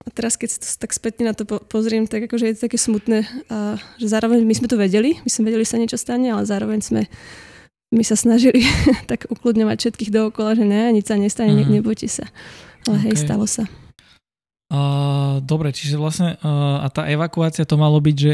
a 0.00 0.08
teraz, 0.16 0.40
keď 0.40 0.64
to 0.64 0.64
tak 0.80 0.96
spätne 0.96 1.28
na 1.28 1.36
to 1.36 1.44
pozriem, 1.44 2.08
tak 2.08 2.24
akože 2.24 2.48
je 2.48 2.54
to 2.56 2.64
také 2.72 2.80
smutné, 2.80 3.20
a, 3.52 3.76
že 4.00 4.08
zároveň 4.08 4.48
my 4.48 4.54
sme 4.56 4.68
to 4.72 4.80
vedeli, 4.80 5.20
my 5.20 5.28
sme 5.28 5.52
vedeli, 5.52 5.68
sa 5.68 5.76
niečo 5.76 6.00
stane, 6.00 6.32
ale 6.32 6.48
zároveň 6.48 6.80
sme 6.80 7.02
my 7.90 8.02
sa 8.06 8.14
snažili 8.14 8.62
tak 9.10 9.26
ukludňovať 9.26 9.76
všetkých 9.78 10.10
dookola, 10.14 10.54
že 10.54 10.64
ne, 10.66 10.94
nič 10.94 11.10
sa 11.10 11.18
nestane, 11.18 11.66
mm. 11.66 11.70
nebojte 11.82 12.06
sa. 12.06 12.26
Ale 12.86 12.96
okay. 12.96 13.06
hej, 13.12 13.16
stalo 13.26 13.44
sa. 13.44 13.66
Uh, 14.70 15.42
dobre, 15.42 15.74
čiže 15.74 15.98
vlastne 15.98 16.38
uh, 16.38 16.86
a 16.86 16.86
tá 16.94 17.10
evakuácia 17.10 17.66
to 17.66 17.74
malo 17.74 17.98
byť, 17.98 18.16
že 18.16 18.32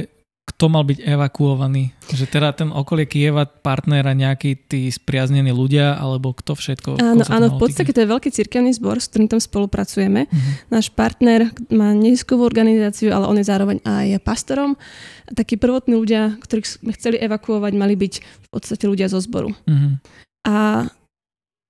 kto 0.56 0.72
mal 0.72 0.88
byť 0.88 1.04
evakuovaný? 1.04 1.92
Že 2.08 2.25
teda 2.32 2.48
ten 2.56 2.72
okolie 2.72 3.04
Kieva, 3.04 3.44
partner 3.44 4.08
a 4.08 4.16
nejakí 4.16 4.56
tí 4.64 4.88
spriaznení 4.88 5.52
ľudia, 5.52 6.00
alebo 6.00 6.32
kto 6.32 6.56
všetko? 6.56 6.96
Áno, 6.96 7.28
áno 7.28 7.46
v 7.52 7.60
podstate 7.60 7.92
to 7.92 8.00
je 8.00 8.08
veľký 8.08 8.32
cirkevný 8.32 8.72
zbor, 8.72 8.96
s 8.96 9.12
ktorým 9.12 9.28
tam 9.28 9.36
spolupracujeme. 9.36 10.25
Uh-huh. 10.25 10.52
Náš 10.72 10.88
partner 10.96 11.52
má 11.68 11.92
neziskovú 11.92 12.48
organizáciu, 12.48 13.12
ale 13.12 13.28
on 13.28 13.36
je 13.36 13.44
zároveň 13.44 13.84
aj 13.84 14.16
pastorom. 14.25 14.80
Takí 15.28 15.60
prvotní 15.60 15.92
ľudia, 15.92 16.40
ktorých 16.40 16.80
sme 16.80 16.96
chceli 16.96 17.20
evakuovať, 17.20 17.72
mali 17.76 17.92
byť 17.92 18.14
v 18.25 18.48
podstate 18.48 18.88
ľudia 18.88 19.12
zo 19.12 19.20
zboru. 19.20 19.52
Uh-huh. 19.52 20.00
A 20.48 20.88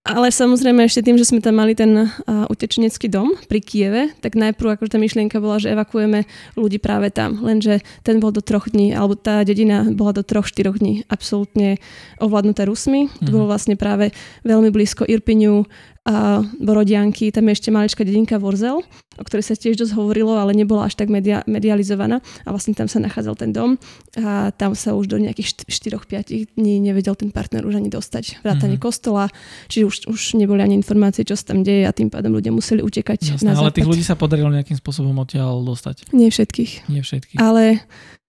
ale 0.06 0.30
samozrejme 0.30 0.86
ešte 0.86 1.02
tým, 1.02 1.18
že 1.18 1.26
sme 1.26 1.42
tam 1.42 1.58
mali 1.58 1.74
ten 1.74 2.06
uh, 2.06 2.46
utečenecký 2.46 3.10
dom 3.10 3.34
pri 3.50 3.58
Kieve, 3.58 4.02
tak 4.22 4.38
najprv 4.38 4.78
akože 4.78 4.94
tá 4.94 4.98
myšlienka 5.02 5.42
bola, 5.42 5.58
že 5.58 5.74
evakuujeme 5.74 6.24
ľudí 6.54 6.78
práve 6.78 7.10
tam. 7.10 7.42
Lenže 7.42 7.82
ten 8.06 8.22
bol 8.22 8.30
do 8.30 8.40
troch 8.40 8.70
dní, 8.70 8.94
alebo 8.94 9.18
tá 9.18 9.42
dedina 9.42 9.82
bola 9.90 10.14
do 10.14 10.22
troch, 10.22 10.46
štyroch 10.46 10.78
dní 10.78 11.02
absolútne 11.10 11.82
ovládnutá 12.22 12.64
Rusmi. 12.64 13.10
Mm-hmm. 13.10 13.24
To 13.26 13.30
bolo 13.34 13.46
vlastne 13.50 13.74
práve 13.74 14.14
veľmi 14.46 14.70
blízko 14.70 15.04
Irpiniu, 15.10 15.66
a 16.06 16.38
Borodianky, 16.62 17.34
tam 17.34 17.50
je 17.50 17.58
ešte 17.58 17.74
maličká 17.74 18.06
dedinka 18.06 18.38
Vorzel, 18.38 18.86
o 19.18 19.24
ktorej 19.26 19.42
sa 19.42 19.58
tiež 19.58 19.74
dosť 19.74 19.98
hovorilo, 19.98 20.38
ale 20.38 20.54
nebola 20.54 20.86
až 20.86 20.94
tak 20.94 21.10
media, 21.10 21.42
medializovaná 21.50 22.22
a 22.46 22.48
vlastne 22.54 22.78
tam 22.78 22.86
sa 22.86 23.02
nachádzal 23.02 23.34
ten 23.34 23.50
dom 23.50 23.74
a 24.14 24.54
tam 24.54 24.78
sa 24.78 24.94
už 24.94 25.10
do 25.10 25.18
nejakých 25.18 25.66
4-5 25.66 26.54
dní 26.54 26.78
nevedel 26.78 27.18
ten 27.18 27.34
partner 27.34 27.66
už 27.66 27.82
ani 27.82 27.90
dostať. 27.90 28.38
Vrátanie 28.46 28.78
mm-hmm. 28.78 28.86
kostola, 28.86 29.26
čiže 29.66 29.84
už, 29.84 29.96
už 30.06 30.20
neboli 30.38 30.62
ani 30.62 30.78
informácie, 30.78 31.26
čo 31.26 31.34
sa 31.34 31.50
tam 31.50 31.66
deje 31.66 31.82
a 31.82 31.90
tým 31.90 32.06
pádom 32.06 32.30
ľudia 32.30 32.54
museli 32.54 32.86
utekať 32.86 33.42
Jasné, 33.42 33.50
na 33.50 33.58
Ale 33.58 33.74
tých 33.74 33.90
ľudí 33.90 34.06
sa 34.06 34.14
podarilo 34.14 34.54
nejakým 34.54 34.78
spôsobom 34.78 35.18
odtiaľ 35.18 35.58
dostať? 35.66 36.14
Nie 36.14 36.30
všetkých. 36.30 36.86
Nie 36.86 37.02
všetkých. 37.02 37.38
Ale 37.42 37.82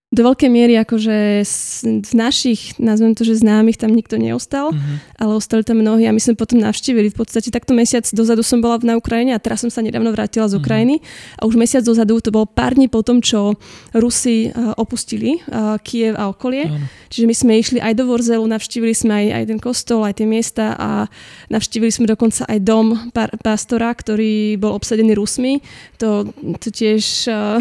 do 0.07 0.23
veľkej 0.23 0.47
miery 0.47 0.79
akože 0.79 1.43
z, 1.43 2.11
našich, 2.15 2.79
nazvem 2.79 3.11
to, 3.11 3.27
že 3.27 3.43
známych 3.43 3.75
tam 3.75 3.91
nikto 3.91 4.15
neostal, 4.15 4.71
mm-hmm. 4.71 5.19
ale 5.19 5.31
ostali 5.35 5.67
tam 5.67 5.83
mnohí 5.83 6.07
a 6.07 6.15
my 6.15 6.21
sme 6.23 6.39
potom 6.39 6.63
navštívili. 6.63 7.11
V 7.11 7.19
podstate 7.19 7.51
takto 7.51 7.75
mesiac 7.75 8.07
dozadu 8.15 8.39
som 8.39 8.63
bola 8.63 8.79
na 8.87 8.95
Ukrajine 8.95 9.35
a 9.35 9.43
teraz 9.43 9.67
som 9.67 9.71
sa 9.71 9.83
nedávno 9.83 10.15
vrátila 10.15 10.47
z 10.47 10.55
mhm. 10.55 10.59
Ukrajiny 10.63 10.95
mm-hmm. 11.03 11.39
a 11.39 11.41
už 11.43 11.55
mesiac 11.59 11.83
dozadu 11.83 12.23
to 12.23 12.31
bolo 12.31 12.47
pár 12.47 12.79
dní 12.79 12.87
po 12.87 13.03
tom, 13.03 13.19
čo 13.19 13.59
Rusi 13.91 14.47
uh, 14.47 14.79
opustili 14.79 15.43
uh, 15.51 15.75
Kiev 15.83 16.15
a 16.15 16.31
okolie. 16.31 16.71
Mm-hmm. 16.71 17.11
Čiže 17.11 17.25
my 17.27 17.35
sme 17.35 17.53
išli 17.59 17.79
aj 17.83 17.93
do 17.99 18.07
Vorzelu, 18.07 18.43
navštívili 18.47 18.95
sme 18.95 19.11
aj, 19.11 19.25
aj 19.27 19.43
ten 19.51 19.59
kostol, 19.59 20.07
aj 20.07 20.23
tie 20.23 20.27
miesta 20.27 20.71
a 20.79 21.11
navštívili 21.51 21.91
sme 21.91 22.07
dokonca 22.07 22.47
aj 22.47 22.59
dom 22.63 23.11
pastora, 23.43 23.91
ktorý 23.91 24.55
bol 24.55 24.71
obsadený 24.71 25.19
Rusmi. 25.19 25.59
To, 25.99 26.31
to 26.63 26.71
tiež, 26.71 27.27
uh, 27.27 27.59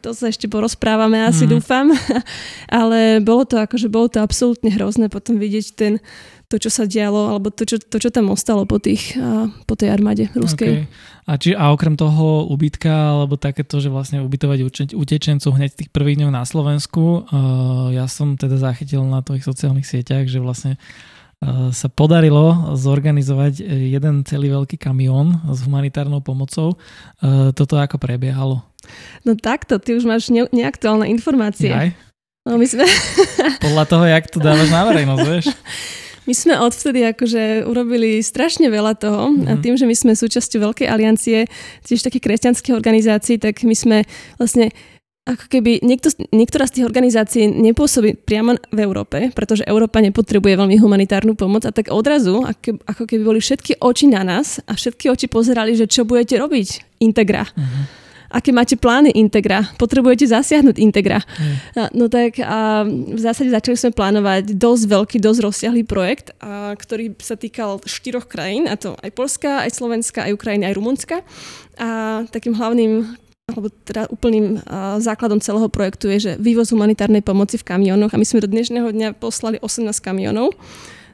to 0.00 0.14
sa 0.14 0.30
ešte 0.30 0.46
porozprávame 0.46 1.22
asi, 1.26 1.44
mm-hmm 1.44 1.56
dúfam. 1.58 1.90
Ale 2.68 3.24
bolo 3.24 3.48
to 3.48 3.56
akože, 3.56 3.88
bolo 3.88 4.12
to 4.12 4.20
absolútne 4.20 4.68
hrozné 4.68 5.08
potom 5.08 5.40
vidieť 5.40 5.66
ten, 5.74 5.96
to, 6.48 6.56
čo 6.56 6.72
sa 6.72 6.88
dialo, 6.88 7.28
alebo 7.28 7.52
to, 7.52 7.68
čo, 7.68 7.76
to, 7.76 8.00
čo 8.00 8.08
tam 8.08 8.32
ostalo 8.32 8.64
po, 8.64 8.80
tých, 8.80 9.16
po 9.68 9.74
tej 9.76 9.92
armáde 9.92 10.32
ruskej. 10.32 10.88
Okay. 10.88 10.88
A, 11.28 11.36
či, 11.36 11.52
a 11.52 11.68
okrem 11.76 11.92
toho 11.92 12.48
ubytka, 12.48 12.88
alebo 12.88 13.36
takéto, 13.36 13.84
že 13.84 13.92
vlastne 13.92 14.24
ubytovať 14.24 14.64
utečencov 14.96 15.52
hneď 15.60 15.76
tých 15.76 15.90
prvých 15.92 16.24
dňov 16.24 16.32
na 16.32 16.48
Slovensku, 16.48 17.28
uh, 17.28 17.92
ja 17.92 18.08
som 18.08 18.40
teda 18.40 18.56
zachytil 18.56 19.04
na 19.04 19.20
tvojich 19.20 19.44
sociálnych 19.44 19.84
sieťach, 19.84 20.24
že 20.24 20.40
vlastne 20.40 20.80
sa 21.70 21.86
podarilo 21.86 22.74
zorganizovať 22.74 23.62
jeden 23.62 24.26
celý 24.26 24.50
veľký 24.50 24.74
kamión 24.74 25.38
s 25.46 25.62
humanitárnou 25.62 26.18
pomocou. 26.18 26.74
Uh, 27.22 27.54
toto 27.54 27.78
ako 27.78 27.94
prebiehalo? 27.94 28.66
No 29.22 29.38
takto, 29.38 29.78
ty 29.78 29.94
už 29.94 30.02
máš 30.02 30.34
ne- 30.34 30.50
neaktuálne 30.50 31.06
informácie. 31.06 31.70
Aj? 31.70 31.94
No 32.42 32.58
my 32.58 32.66
sme... 32.66 32.82
Podľa 33.66 33.84
toho, 33.86 34.04
jak 34.08 34.24
to 34.32 34.42
dávaš 34.42 34.70
na 34.72 34.82
verejnosť, 34.88 35.26
vieš? 35.30 35.46
My 36.28 36.34
sme 36.36 36.54
odvtedy 36.60 37.08
akože 37.08 37.64
urobili 37.64 38.20
strašne 38.20 38.68
veľa 38.68 39.00
toho 39.00 39.32
mm-hmm. 39.32 39.48
a 39.48 39.52
mhm. 39.56 39.60
tým, 39.64 39.74
že 39.80 39.84
my 39.88 39.94
sme 39.96 40.12
súčasťou 40.12 40.60
Veľkej 40.60 40.88
aliancie, 40.90 41.48
tiež 41.86 42.04
také 42.04 42.20
kresťanských 42.20 42.76
organizácií, 42.76 43.40
tak 43.40 43.64
my 43.64 43.72
sme 43.72 44.04
vlastne 44.36 44.74
ako 45.28 45.44
keby 45.52 45.84
niekto, 45.84 46.08
niektorá 46.32 46.64
z 46.64 46.80
tých 46.80 46.88
organizácií 46.88 47.44
nepôsobí 47.52 48.16
priamo 48.24 48.56
v 48.72 48.78
Európe, 48.80 49.28
pretože 49.36 49.68
Európa 49.68 50.00
nepotrebuje 50.00 50.56
veľmi 50.56 50.80
humanitárnu 50.80 51.36
pomoc 51.36 51.68
a 51.68 51.72
tak 51.72 51.92
odrazu, 51.92 52.48
ako, 52.88 53.04
keby 53.04 53.22
boli 53.22 53.40
všetky 53.44 53.76
oči 53.76 54.08
na 54.08 54.24
nás 54.24 54.56
a 54.64 54.72
všetky 54.72 55.12
oči 55.12 55.28
pozerali, 55.28 55.76
že 55.76 55.84
čo 55.84 56.08
budete 56.08 56.40
robiť, 56.40 57.00
Integra. 57.04 57.44
Mm-hmm 57.44 58.08
aké 58.28 58.52
máte 58.52 58.76
plány 58.76 59.16
Integra, 59.16 59.64
potrebujete 59.80 60.28
zasiahnuť 60.28 60.76
Integra. 60.76 61.24
Mm. 61.24 61.96
No 61.96 62.12
tak 62.12 62.36
a 62.44 62.84
v 62.84 63.16
zásade 63.16 63.48
začali 63.48 63.76
sme 63.80 63.96
plánovať 63.96 64.52
dosť 64.52 64.84
veľký, 64.84 65.16
dosť 65.16 65.40
rozsiahlý 65.48 65.82
projekt, 65.88 66.36
a, 66.36 66.76
ktorý 66.76 67.16
sa 67.16 67.40
týkal 67.40 67.80
štyroch 67.88 68.28
krajín, 68.28 68.68
a 68.68 68.76
to 68.76 68.92
aj 69.00 69.10
Polska, 69.16 69.64
aj 69.64 69.72
Slovenska, 69.72 70.28
aj 70.28 70.36
Ukrajina, 70.36 70.68
aj 70.68 70.76
Rumunska. 70.76 71.16
A 71.80 72.20
takým 72.28 72.52
hlavným 72.52 73.16
alebo 73.48 73.72
teda 73.72 74.12
úplným 74.12 74.60
uh, 74.60 75.00
základom 75.00 75.40
celého 75.40 75.72
projektu 75.72 76.12
je, 76.12 76.18
že 76.20 76.32
vývoz 76.36 76.68
humanitárnej 76.68 77.24
pomoci 77.24 77.56
v 77.56 77.64
kamionoch. 77.64 78.12
A 78.12 78.20
my 78.20 78.26
sme 78.28 78.44
do 78.44 78.48
dnešného 78.52 78.92
dňa 78.92 79.08
poslali 79.16 79.56
18 79.64 79.88
kamionov 80.04 80.52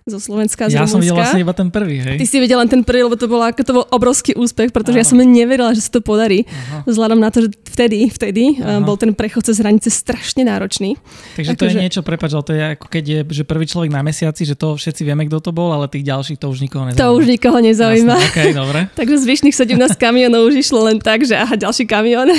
zo 0.04 0.20
Slovenska, 0.20 0.68
z 0.68 0.76
Ja 0.76 0.84
som 0.84 1.00
videl 1.00 1.16
vlastne 1.16 1.40
iba 1.40 1.56
ten 1.56 1.72
prvý, 1.72 1.96
hej? 1.96 2.20
Ty 2.20 2.28
si 2.28 2.36
videl 2.36 2.60
len 2.60 2.68
ten 2.68 2.84
prvý, 2.84 3.08
lebo 3.08 3.16
to 3.16 3.24
bolo, 3.24 3.40
ako 3.40 3.64
to 3.64 3.72
bol 3.72 3.84
obrovský 3.88 4.36
úspech, 4.36 4.68
pretože 4.68 5.00
ja 5.00 5.04
Áno. 5.08 5.16
som 5.16 5.18
neverila, 5.24 5.72
že 5.72 5.80
sa 5.80 5.96
to 5.96 6.04
podarí. 6.04 6.44
Aha. 6.44 6.84
Vzhľadom 6.84 7.16
na 7.16 7.32
to, 7.32 7.48
že 7.48 7.56
vtedy, 7.72 8.12
vtedy 8.12 8.60
Aha. 8.60 8.76
uh, 8.76 8.80
bol 8.84 9.00
ten 9.00 9.16
prechod 9.16 9.48
cez 9.48 9.56
hranice 9.64 9.88
strašne 9.88 10.44
náročný. 10.44 11.00
Takže 11.40 11.56
to 11.56 11.64
je 11.64 11.70
Akože- 11.72 11.80
niečo, 11.80 12.00
prepáč, 12.04 12.36
ale 12.36 12.44
to 12.44 12.52
je 12.52 12.62
ako 12.76 12.86
keď 12.92 13.04
je, 13.08 13.18
že 13.32 13.42
prvý 13.48 13.64
človek 13.64 13.88
na 13.96 14.04
mesiaci, 14.04 14.44
že 14.44 14.52
to 14.52 14.76
všetci 14.76 15.08
vieme, 15.08 15.24
kto 15.24 15.40
to 15.40 15.56
bol, 15.56 15.72
ale 15.72 15.88
tých 15.88 16.04
ďalších 16.04 16.36
to 16.36 16.52
už 16.52 16.60
nikoho 16.60 16.84
nezaujíma. 16.84 17.00
To 17.00 17.16
už 17.16 17.24
nikoho 17.24 17.58
nezaujíma. 17.64 18.16
Jasné, 18.20 18.28
okay, 18.28 18.48
dobre. 18.52 18.80
Takže 19.00 19.24
zvyšných 19.24 19.56
17 19.56 19.96
kamionov 19.96 20.52
už 20.52 20.68
išlo 20.68 20.84
len 20.84 21.00
tak, 21.00 21.24
že 21.24 21.32
aha, 21.32 21.56
ďalší 21.56 21.88
kamión. 21.88 22.28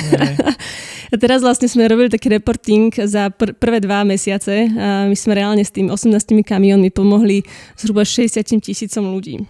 A 1.14 1.22
teraz 1.22 1.46
vlastne 1.46 1.70
sme 1.70 1.86
robili 1.86 2.10
taký 2.10 2.34
reporting 2.34 2.90
za 3.06 3.30
pr- 3.30 3.54
prvé 3.54 3.78
dva 3.78 4.02
mesiace 4.02 4.68
a 4.74 5.06
my 5.06 5.14
sme 5.14 5.38
reálne 5.38 5.62
s 5.62 5.70
tým 5.70 5.88
18 5.88 6.12
kamionmi 6.42 6.90
pomohli 6.90 7.46
zhruba 7.76 8.06
60 8.06 8.42
tisícom 8.62 9.06
ľudí. 9.12 9.44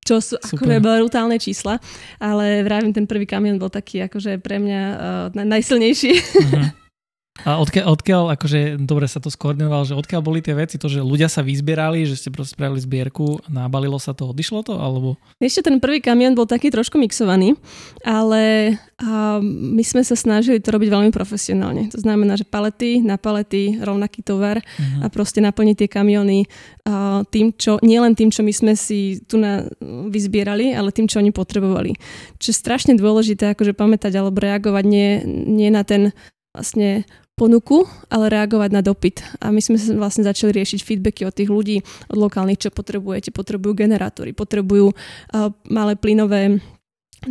Čo 0.00 0.18
sú 0.18 0.34
Super. 0.40 0.64
akože 0.64 0.76
brutálne 0.80 1.36
čísla, 1.36 1.76
ale 2.18 2.64
vravím, 2.64 2.90
ten 2.96 3.04
prvý 3.04 3.28
kamión 3.28 3.60
bol 3.60 3.68
taký 3.68 4.00
akože 4.08 4.40
pre 4.40 4.56
mňa 4.56 4.82
uh, 5.30 5.44
najsilnejší. 5.44 6.12
Mhm. 6.16 6.62
A 7.40 7.56
odkiaľ, 7.56 7.86
odkiaľ, 7.96 8.22
akože 8.36 8.76
dobre 8.84 9.08
sa 9.08 9.16
to 9.16 9.32
skoordinoval, 9.32 9.88
že 9.88 9.96
odkiaľ 9.96 10.20
boli 10.20 10.44
tie 10.44 10.52
veci, 10.52 10.76
to, 10.76 10.92
že 10.92 11.00
ľudia 11.00 11.24
sa 11.30 11.40
vyzbierali, 11.40 12.04
že 12.04 12.20
ste 12.20 12.28
proste 12.28 12.52
spravili 12.52 12.84
zbierku, 12.84 13.40
nabalilo 13.48 13.96
sa 13.96 14.12
to, 14.12 14.28
odišlo 14.28 14.60
to, 14.60 14.76
alebo... 14.76 15.16
Ešte 15.40 15.72
ten 15.72 15.80
prvý 15.80 16.04
kamión 16.04 16.36
bol 16.36 16.44
taký 16.44 16.68
trošku 16.68 17.00
mixovaný, 17.00 17.56
ale 18.04 18.76
a 19.00 19.40
my 19.40 19.80
sme 19.80 20.04
sa 20.04 20.12
snažili 20.12 20.60
to 20.60 20.68
robiť 20.68 20.92
veľmi 20.92 21.08
profesionálne. 21.08 21.88
To 21.88 21.96
znamená, 21.96 22.36
že 22.36 22.44
palety 22.44 23.00
na 23.00 23.16
palety, 23.16 23.80
rovnaký 23.80 24.20
tovar 24.20 24.60
Mhm. 24.60 25.00
a 25.00 25.06
proste 25.08 25.40
naplniť 25.40 25.76
tie 25.80 25.88
kamiony 25.88 26.44
a 26.84 27.24
tým, 27.24 27.56
čo, 27.56 27.80
nielen 27.80 28.12
tým, 28.12 28.28
čo 28.28 28.44
my 28.44 28.52
sme 28.52 28.76
si 28.76 29.24
tu 29.24 29.40
na, 29.40 29.64
vyzbierali, 30.12 30.76
ale 30.76 30.92
tým, 30.92 31.08
čo 31.08 31.24
oni 31.24 31.32
potrebovali. 31.32 31.96
Čo 32.36 32.52
je 32.52 32.60
strašne 32.60 32.92
dôležité, 33.00 33.56
akože 33.56 33.72
pamätať 33.72 34.12
alebo 34.20 34.36
reagovať 34.44 34.84
nie, 34.84 35.24
nie 35.48 35.72
na 35.72 35.88
ten 35.88 36.12
vlastne 36.50 37.06
ponuku, 37.38 37.88
ale 38.12 38.28
reagovať 38.28 38.70
na 38.74 38.84
dopyt. 38.84 39.24
A 39.40 39.48
my 39.48 39.64
sme 39.64 39.80
vlastne 39.96 40.28
začali 40.28 40.52
riešiť 40.60 40.80
feedbacky 40.84 41.24
od 41.24 41.32
tých 41.32 41.48
ľudí, 41.48 41.80
od 42.12 42.18
lokálnych, 42.20 42.68
čo 42.68 42.68
potrebujete. 42.68 43.32
Potrebujú 43.32 43.72
generátory, 43.72 44.36
potrebujú 44.36 44.92
uh, 44.92 45.48
malé 45.72 45.96
plynové 45.96 46.60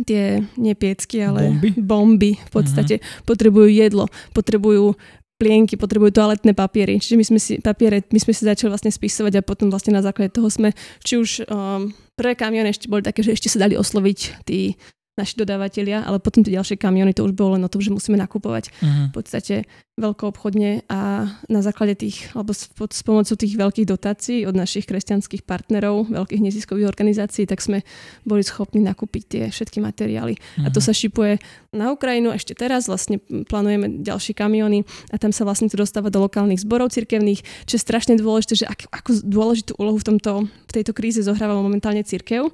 tie, 0.06 0.42
nie 0.58 0.74
piecky, 0.74 1.22
ale 1.22 1.54
Bomby? 1.54 1.70
bomby 1.78 2.32
v 2.38 2.50
podstate. 2.50 2.94
Potrebujú 3.22 3.70
jedlo, 3.70 4.10
potrebujú 4.34 4.98
plienky, 5.40 5.80
potrebujú 5.80 6.12
toaletné 6.12 6.52
papiery. 6.52 7.00
Čiže 7.00 7.16
my 7.16 7.24
sme 7.24 7.38
si, 7.40 7.52
papiere, 7.64 8.04
my 8.12 8.20
sme 8.20 8.36
si 8.36 8.44
začali 8.44 8.68
vlastne 8.68 8.92
spisovať 8.92 9.40
a 9.40 9.46
potom 9.46 9.72
vlastne 9.72 9.96
na 9.96 10.04
základe 10.04 10.36
toho 10.36 10.52
sme, 10.52 10.76
či 11.00 11.16
už 11.16 11.48
um, 11.48 11.88
prvé 12.12 12.36
kamiony 12.36 12.68
ešte 12.68 12.92
boli 12.92 13.00
také, 13.00 13.24
že 13.24 13.32
ešte 13.32 13.48
sa 13.48 13.64
dali 13.64 13.80
osloviť 13.80 14.44
tí 14.44 14.76
naši 15.20 15.36
dodávateľia, 15.36 16.08
ale 16.08 16.16
potom 16.18 16.40
tie 16.40 16.56
ďalšie 16.56 16.80
kamiony 16.80 17.12
to 17.12 17.28
už 17.28 17.36
bolo 17.36 17.54
len 17.54 17.62
o 17.62 17.68
tom, 17.68 17.84
že 17.84 17.92
musíme 17.92 18.16
nakupovať 18.16 18.72
Mhm. 18.80 19.02
v 19.08 19.12
podstate 19.12 19.54
veľkoobchodne 20.00 20.88
a 20.88 21.28
na 21.46 21.60
základe 21.60 21.92
tých, 21.92 22.32
alebo 22.32 22.56
s, 22.56 22.72
pod, 22.72 22.88
s 22.96 23.04
pomocou 23.04 23.36
tých 23.36 23.52
veľkých 23.52 23.84
dotácií 23.84 24.48
od 24.48 24.56
našich 24.56 24.88
kresťanských 24.88 25.44
partnerov, 25.44 26.08
veľkých 26.08 26.40
neziskových 26.40 26.88
organizácií, 26.88 27.44
tak 27.44 27.60
sme 27.60 27.84
boli 28.24 28.40
schopní 28.40 28.80
nakúpiť 28.80 29.22
tie 29.28 29.42
všetky 29.52 29.84
materiály. 29.84 30.40
A 30.64 30.72
to 30.72 30.80
Mhm. 30.80 30.86
sa 30.88 30.92
šipuje 30.96 31.36
na 31.76 31.92
Ukrajinu 31.92 32.32
ešte 32.32 32.56
teraz, 32.56 32.88
vlastne 32.88 33.20
plánujeme 33.20 34.00
ďalšie 34.00 34.32
kamiony 34.32 34.88
a 35.12 35.20
tam 35.20 35.36
sa 35.36 35.44
vlastne 35.44 35.68
to 35.68 35.76
dostáva 35.76 36.08
do 36.08 36.24
lokálnych 36.24 36.64
zborov 36.64 36.96
cirkevných, 36.96 37.68
čo 37.68 37.76
je 37.76 37.84
strašne 37.84 38.16
dôležité, 38.16 38.64
že 38.64 38.66
ak, 38.66 38.88
ako 38.88 39.20
dôležitú 39.20 39.76
úlohu 39.76 40.00
v, 40.00 40.16
tomto, 40.16 40.32
v 40.48 40.72
tejto 40.72 40.96
kríze 40.96 41.20
zohráva 41.20 41.52
momentálne 41.60 42.00
cirkev. 42.08 42.48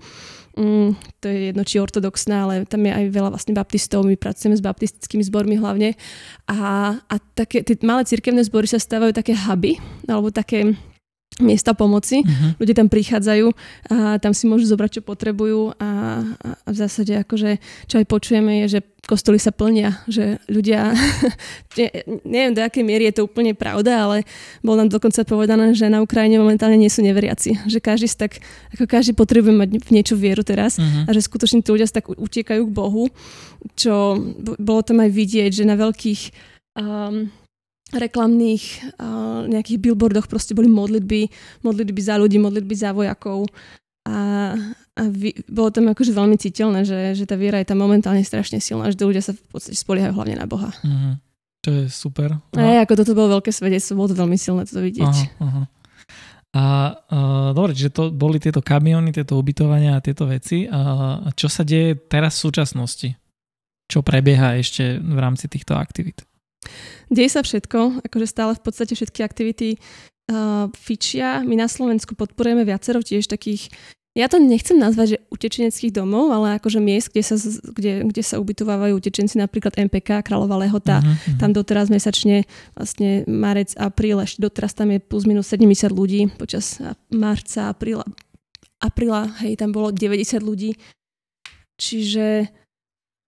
Mm, 0.56 0.96
to 1.20 1.28
je 1.28 1.52
jedno, 1.52 1.62
či 1.68 1.76
ortodoxná, 1.84 2.48
ale 2.48 2.64
tam 2.64 2.80
je 2.88 2.88
aj 2.88 3.12
veľa 3.12 3.28
vlastne 3.28 3.52
baptistov, 3.52 4.08
my 4.08 4.16
pracujeme 4.16 4.56
s 4.56 4.64
baptistickými 4.64 5.20
zbormi 5.20 5.60
hlavne. 5.60 5.92
A, 6.48 6.96
a 6.96 7.14
také, 7.36 7.60
tie 7.60 7.76
malé 7.84 8.08
cirkevné 8.08 8.40
zbory 8.40 8.64
sa 8.64 8.80
stávajú 8.80 9.12
také 9.12 9.36
huby, 9.36 9.76
alebo 10.08 10.32
také 10.32 10.72
miesta 11.40 11.76
pomoci. 11.76 12.24
Mhm. 12.24 12.56
Ľudia 12.56 12.74
tam 12.80 12.88
prichádzajú 12.88 13.46
a 13.92 14.16
tam 14.18 14.32
si 14.32 14.48
môžu 14.48 14.64
zobrať, 14.66 15.00
čo 15.00 15.02
potrebujú 15.04 15.76
a, 15.76 15.84
a, 15.84 15.88
v 16.64 16.76
zásade 16.76 17.12
akože, 17.20 17.60
čo 17.86 18.00
aj 18.00 18.06
počujeme 18.08 18.64
je, 18.64 18.78
že 18.78 18.80
kostoly 19.06 19.38
sa 19.38 19.54
plnia, 19.54 20.02
že 20.10 20.42
ľudia, 20.50 20.90
ne, 21.78 21.88
neviem 22.26 22.52
do 22.56 22.64
akej 22.64 22.82
miery 22.82 23.06
je 23.12 23.22
to 23.22 23.30
úplne 23.30 23.54
pravda, 23.54 24.02
ale 24.02 24.16
bolo 24.66 24.82
nám 24.82 24.90
dokonca 24.90 25.22
povedané, 25.22 25.78
že 25.78 25.86
na 25.86 26.02
Ukrajine 26.02 26.42
momentálne 26.42 26.74
nie 26.74 26.90
sú 26.90 27.06
neveriaci, 27.06 27.70
že 27.70 27.78
každý 27.78 28.10
tak, 28.18 28.42
ako 28.74 28.90
každý 28.90 29.14
potrebuje 29.14 29.54
mať 29.54 29.70
v 29.78 29.90
niečo 29.94 30.18
vieru 30.18 30.42
teraz 30.42 30.80
Mhm. 30.80 31.06
a 31.06 31.10
že 31.14 31.20
skutočne 31.22 31.62
tí 31.62 31.70
ľudia 31.70 31.86
sa 31.86 32.02
tak 32.02 32.10
utiekajú 32.10 32.66
k 32.66 32.74
Bohu, 32.74 33.06
čo 33.78 34.18
bolo 34.58 34.80
tam 34.82 34.98
aj 35.04 35.10
vidieť, 35.14 35.50
že 35.52 35.64
na 35.68 35.78
veľkých 35.78 36.20
um, 36.76 37.30
reklamných 37.94 38.62
uh, 38.98 39.46
nejakých 39.46 39.78
billboardoch 39.78 40.26
proste 40.26 40.58
boli 40.58 40.66
modlitby, 40.66 41.30
modlitby 41.62 42.00
za 42.02 42.18
ľudí, 42.18 42.42
modlitby 42.42 42.74
za 42.74 42.90
vojakov 42.90 43.46
a, 44.06 44.54
a 44.94 45.02
vy, 45.06 45.34
bolo 45.46 45.70
tam 45.70 45.90
akože 45.90 46.10
veľmi 46.14 46.34
citeľné, 46.38 46.82
že, 46.82 47.14
že 47.14 47.24
tá 47.26 47.38
viera 47.38 47.62
je 47.62 47.70
tam 47.70 47.82
momentálne 47.82 48.22
strašne 48.26 48.58
silná, 48.58 48.90
že 48.90 48.98
ľudia 48.98 49.22
sa 49.22 49.34
v 49.34 49.42
podstate 49.50 49.78
spoliehajú 49.78 50.14
hlavne 50.14 50.38
na 50.38 50.46
Boha. 50.50 50.70
Mhm. 50.82 51.22
To 51.66 51.74
je 51.74 51.90
super. 51.90 52.30
A 52.54 52.62
aj 52.62 52.86
ako 52.86 52.94
toto 53.02 53.18
bolo 53.18 53.42
veľké 53.42 53.50
svedectvo, 53.50 53.98
bolo 53.98 54.14
to 54.14 54.18
veľmi 54.22 54.38
silné 54.38 54.62
to 54.70 54.78
vidieť. 54.78 55.10
Aha, 55.10 55.26
aha. 55.42 55.62
A 56.56 56.62
uh, 56.94 57.50
dobre, 57.52 57.74
čiže 57.74 57.90
to 57.90 58.14
boli 58.14 58.38
tieto 58.38 58.62
kamiony, 58.62 59.10
tieto 59.10 59.34
ubytovania 59.34 59.98
a 59.98 60.04
tieto 60.04 60.30
veci. 60.30 60.64
A 60.70 61.26
čo 61.34 61.50
sa 61.50 61.66
deje 61.66 61.98
teraz 62.06 62.38
v 62.38 62.42
súčasnosti? 62.48 63.08
Čo 63.90 64.06
prebieha 64.06 64.54
ešte 64.56 65.02
v 65.02 65.18
rámci 65.18 65.50
týchto 65.50 65.74
aktivít? 65.74 66.22
Deje 67.12 67.30
sa 67.30 67.40
všetko, 67.42 68.06
akože 68.06 68.26
stále 68.26 68.52
v 68.54 68.62
podstate 68.62 68.92
všetky 68.98 69.20
aktivity 69.22 69.78
uh, 70.30 70.70
fičia. 70.74 71.42
My 71.42 71.54
na 71.54 71.70
Slovensku 71.70 72.18
podporujeme 72.18 72.66
viacero 72.66 73.02
tiež 73.02 73.30
takých, 73.30 73.70
ja 74.16 74.32
to 74.32 74.40
nechcem 74.40 74.80
nazvať, 74.80 75.06
že 75.16 75.18
utečeneckých 75.28 75.92
domov, 75.92 76.32
ale 76.32 76.56
akože 76.56 76.80
miest, 76.80 77.12
kde 77.12 77.22
sa, 77.22 77.36
kde, 77.62 78.08
kde 78.08 78.22
sa 78.24 78.40
ubytovávajú 78.40 78.96
utečenci, 78.96 79.36
napríklad 79.36 79.76
MPK, 79.76 80.24
Kráľová 80.24 80.56
Lehota. 80.64 81.04
Mhm. 81.04 81.36
Tam 81.36 81.50
doteraz 81.52 81.92
mesačne, 81.92 82.48
vlastne 82.72 83.28
marec, 83.28 83.76
apríl, 83.76 84.16
ešte 84.24 84.40
doteraz 84.40 84.72
tam 84.72 84.88
je 84.88 85.04
plus 85.04 85.28
minus 85.28 85.52
70 85.52 85.92
ľudí. 85.92 86.32
Počas 86.32 86.80
marca, 87.12 87.68
apríla, 87.70 88.08
apríla, 88.80 89.36
hej, 89.44 89.60
tam 89.60 89.76
bolo 89.76 89.92
90 89.92 90.40
ľudí. 90.40 90.72
Čiže 91.76 92.48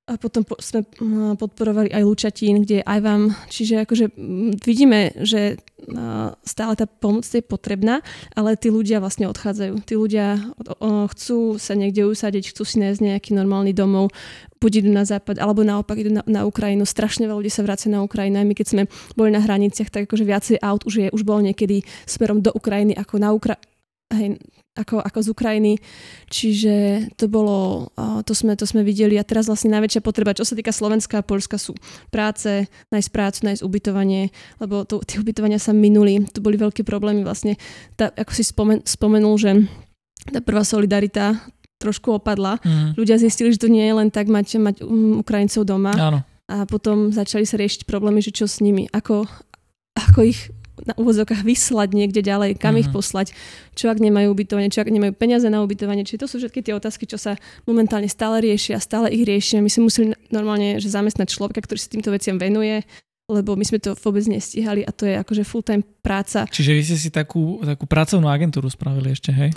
a 0.08 0.16
potom 0.16 0.40
po, 0.40 0.56
sme 0.56 0.88
podporovali 1.36 1.92
aj 1.92 2.02
Lučatín, 2.02 2.64
kde 2.64 2.80
aj 2.80 2.98
vám, 3.04 3.22
čiže 3.52 3.84
akože 3.84 4.16
vidíme, 4.64 5.12
že 5.20 5.60
stále 6.42 6.74
tá 6.74 6.88
pomoc 6.88 7.28
je 7.28 7.44
potrebná, 7.44 8.00
ale 8.34 8.58
tí 8.58 8.72
ľudia 8.72 8.98
vlastne 8.98 9.28
odchádzajú. 9.30 9.84
Tí 9.84 9.94
ľudia 9.94 10.40
chcú 10.82 11.60
sa 11.60 11.76
niekde 11.76 12.08
usadiť, 12.08 12.50
chcú 12.50 12.62
si 12.66 12.80
nájsť 12.82 13.00
nejaký 13.04 13.30
normálny 13.36 13.76
domov, 13.76 14.10
buď 14.58 14.84
idú 14.84 14.90
na 14.90 15.06
západ, 15.06 15.38
alebo 15.38 15.62
naopak 15.62 16.00
idú 16.02 16.10
na, 16.18 16.26
na 16.26 16.42
Ukrajinu. 16.48 16.82
Strašne 16.82 17.30
veľa 17.30 17.38
ľudí 17.38 17.52
sa 17.52 17.62
vracia 17.62 17.92
na 17.92 18.02
Ukrajinu. 18.02 18.42
Aj 18.42 18.46
my, 18.48 18.54
keď 18.58 18.66
sme 18.66 18.82
boli 19.14 19.30
na 19.30 19.38
hraniciach, 19.38 19.92
tak 19.92 20.10
akože 20.10 20.24
viacej 20.26 20.56
aut 20.58 20.82
už, 20.82 20.94
je, 20.98 21.08
už 21.14 21.22
bolo 21.22 21.46
niekedy 21.46 21.86
smerom 22.10 22.42
do 22.42 22.50
Ukrajiny 22.50 22.98
ako 22.98 23.14
na 23.22 23.30
Ukra- 23.30 23.62
hej, 24.08 24.40
ako, 24.78 25.02
ako 25.02 25.18
z 25.20 25.28
Ukrajiny. 25.34 25.72
Čiže 26.30 26.74
to 27.18 27.26
bolo, 27.26 27.90
to 28.24 28.32
sme, 28.32 28.54
to 28.54 28.64
sme 28.64 28.86
videli 28.86 29.18
a 29.18 29.26
teraz 29.26 29.50
vlastne 29.50 29.74
najväčšia 29.74 30.00
potreba, 30.00 30.36
čo 30.36 30.46
sa 30.46 30.54
týka 30.54 30.70
Slovenska 30.72 31.20
a 31.20 31.26
Polska 31.26 31.58
sú 31.58 31.74
práce, 32.08 32.70
nájsť 32.94 33.10
prácu, 33.10 33.38
nájsť 33.50 33.62
ubytovanie, 33.66 34.30
lebo 34.62 34.86
to, 34.86 35.02
tie 35.02 35.20
ubytovania 35.20 35.58
sa 35.60 35.74
minuli, 35.74 36.24
tu 36.30 36.38
boli 36.40 36.56
veľké 36.56 36.86
problémy 36.86 37.26
vlastne. 37.26 37.58
Tá, 37.98 38.08
ako 38.14 38.32
si 38.32 38.44
spomen, 38.46 38.80
spomenul, 38.86 39.34
že 39.36 39.50
tá 40.30 40.40
prvá 40.40 40.62
solidarita 40.62 41.36
trošku 41.78 42.18
opadla. 42.18 42.58
Mhm. 42.62 42.98
Ľudia 42.98 43.16
zistili, 43.22 43.54
že 43.54 43.62
to 43.62 43.70
nie 43.70 43.86
je 43.86 43.94
len 43.94 44.08
tak 44.10 44.26
mať, 44.26 44.58
mať 44.58 44.76
um, 44.82 45.22
Ukrajincov 45.22 45.62
doma 45.62 45.94
Áno. 45.94 46.18
a 46.50 46.66
potom 46.66 47.14
začali 47.14 47.46
sa 47.46 47.58
riešiť 47.58 47.86
problémy, 47.86 48.18
že 48.22 48.34
čo 48.34 48.50
s 48.50 48.58
nimi, 48.58 48.90
ako, 48.90 49.26
ako 49.94 50.20
ich 50.26 50.50
na 50.84 50.94
úvodzokách 50.94 51.42
vyslať 51.42 51.88
niekde 51.90 52.20
ďalej, 52.20 52.58
kam 52.58 52.76
ich 52.76 52.86
Mhm. 52.86 52.94
poslať, 52.94 53.32
čo 53.74 53.88
ak 53.88 53.98
nemajú 53.98 54.30
ubytovanie, 54.30 54.68
čo 54.68 54.82
ak 54.82 54.90
nemajú 54.90 55.14
peniaze 55.14 55.46
na 55.46 55.62
ubytovanie. 55.62 56.04
Čiže 56.04 56.22
to 56.22 56.28
sú 56.28 56.36
všetky 56.38 56.62
tie 56.62 56.74
otázky, 56.74 57.06
čo 57.06 57.16
sa 57.16 57.34
momentálne 57.64 58.06
stále 58.06 58.38
riešia, 58.42 58.78
stále 58.78 59.10
ich 59.10 59.24
riešime. 59.24 59.64
My 59.64 59.70
si 59.70 59.80
museli 59.80 60.12
normálne 60.28 60.78
že 60.78 60.90
zamestnať 60.90 61.32
človeka, 61.32 61.64
ktorý 61.64 61.78
sa 61.80 61.88
týmto 61.90 62.10
veciam 62.12 62.36
venuje, 62.36 62.82
lebo 63.28 63.54
my 63.54 63.64
sme 63.64 63.76
to 63.76 63.92
vôbec 63.92 64.24
nestíhali 64.24 64.84
a 64.84 64.90
to 64.92 65.04
je 65.04 65.14
akože 65.20 65.44
full-time 65.44 65.84
práca. 66.00 66.48
Čiže 66.48 66.72
vy 66.72 66.82
ste 66.84 66.96
si 66.96 67.10
takú, 67.12 67.60
takú 67.60 67.84
pracovnú 67.84 68.24
agentúru 68.24 68.72
spravili 68.72 69.12
ešte, 69.12 69.32
hej? 69.36 69.52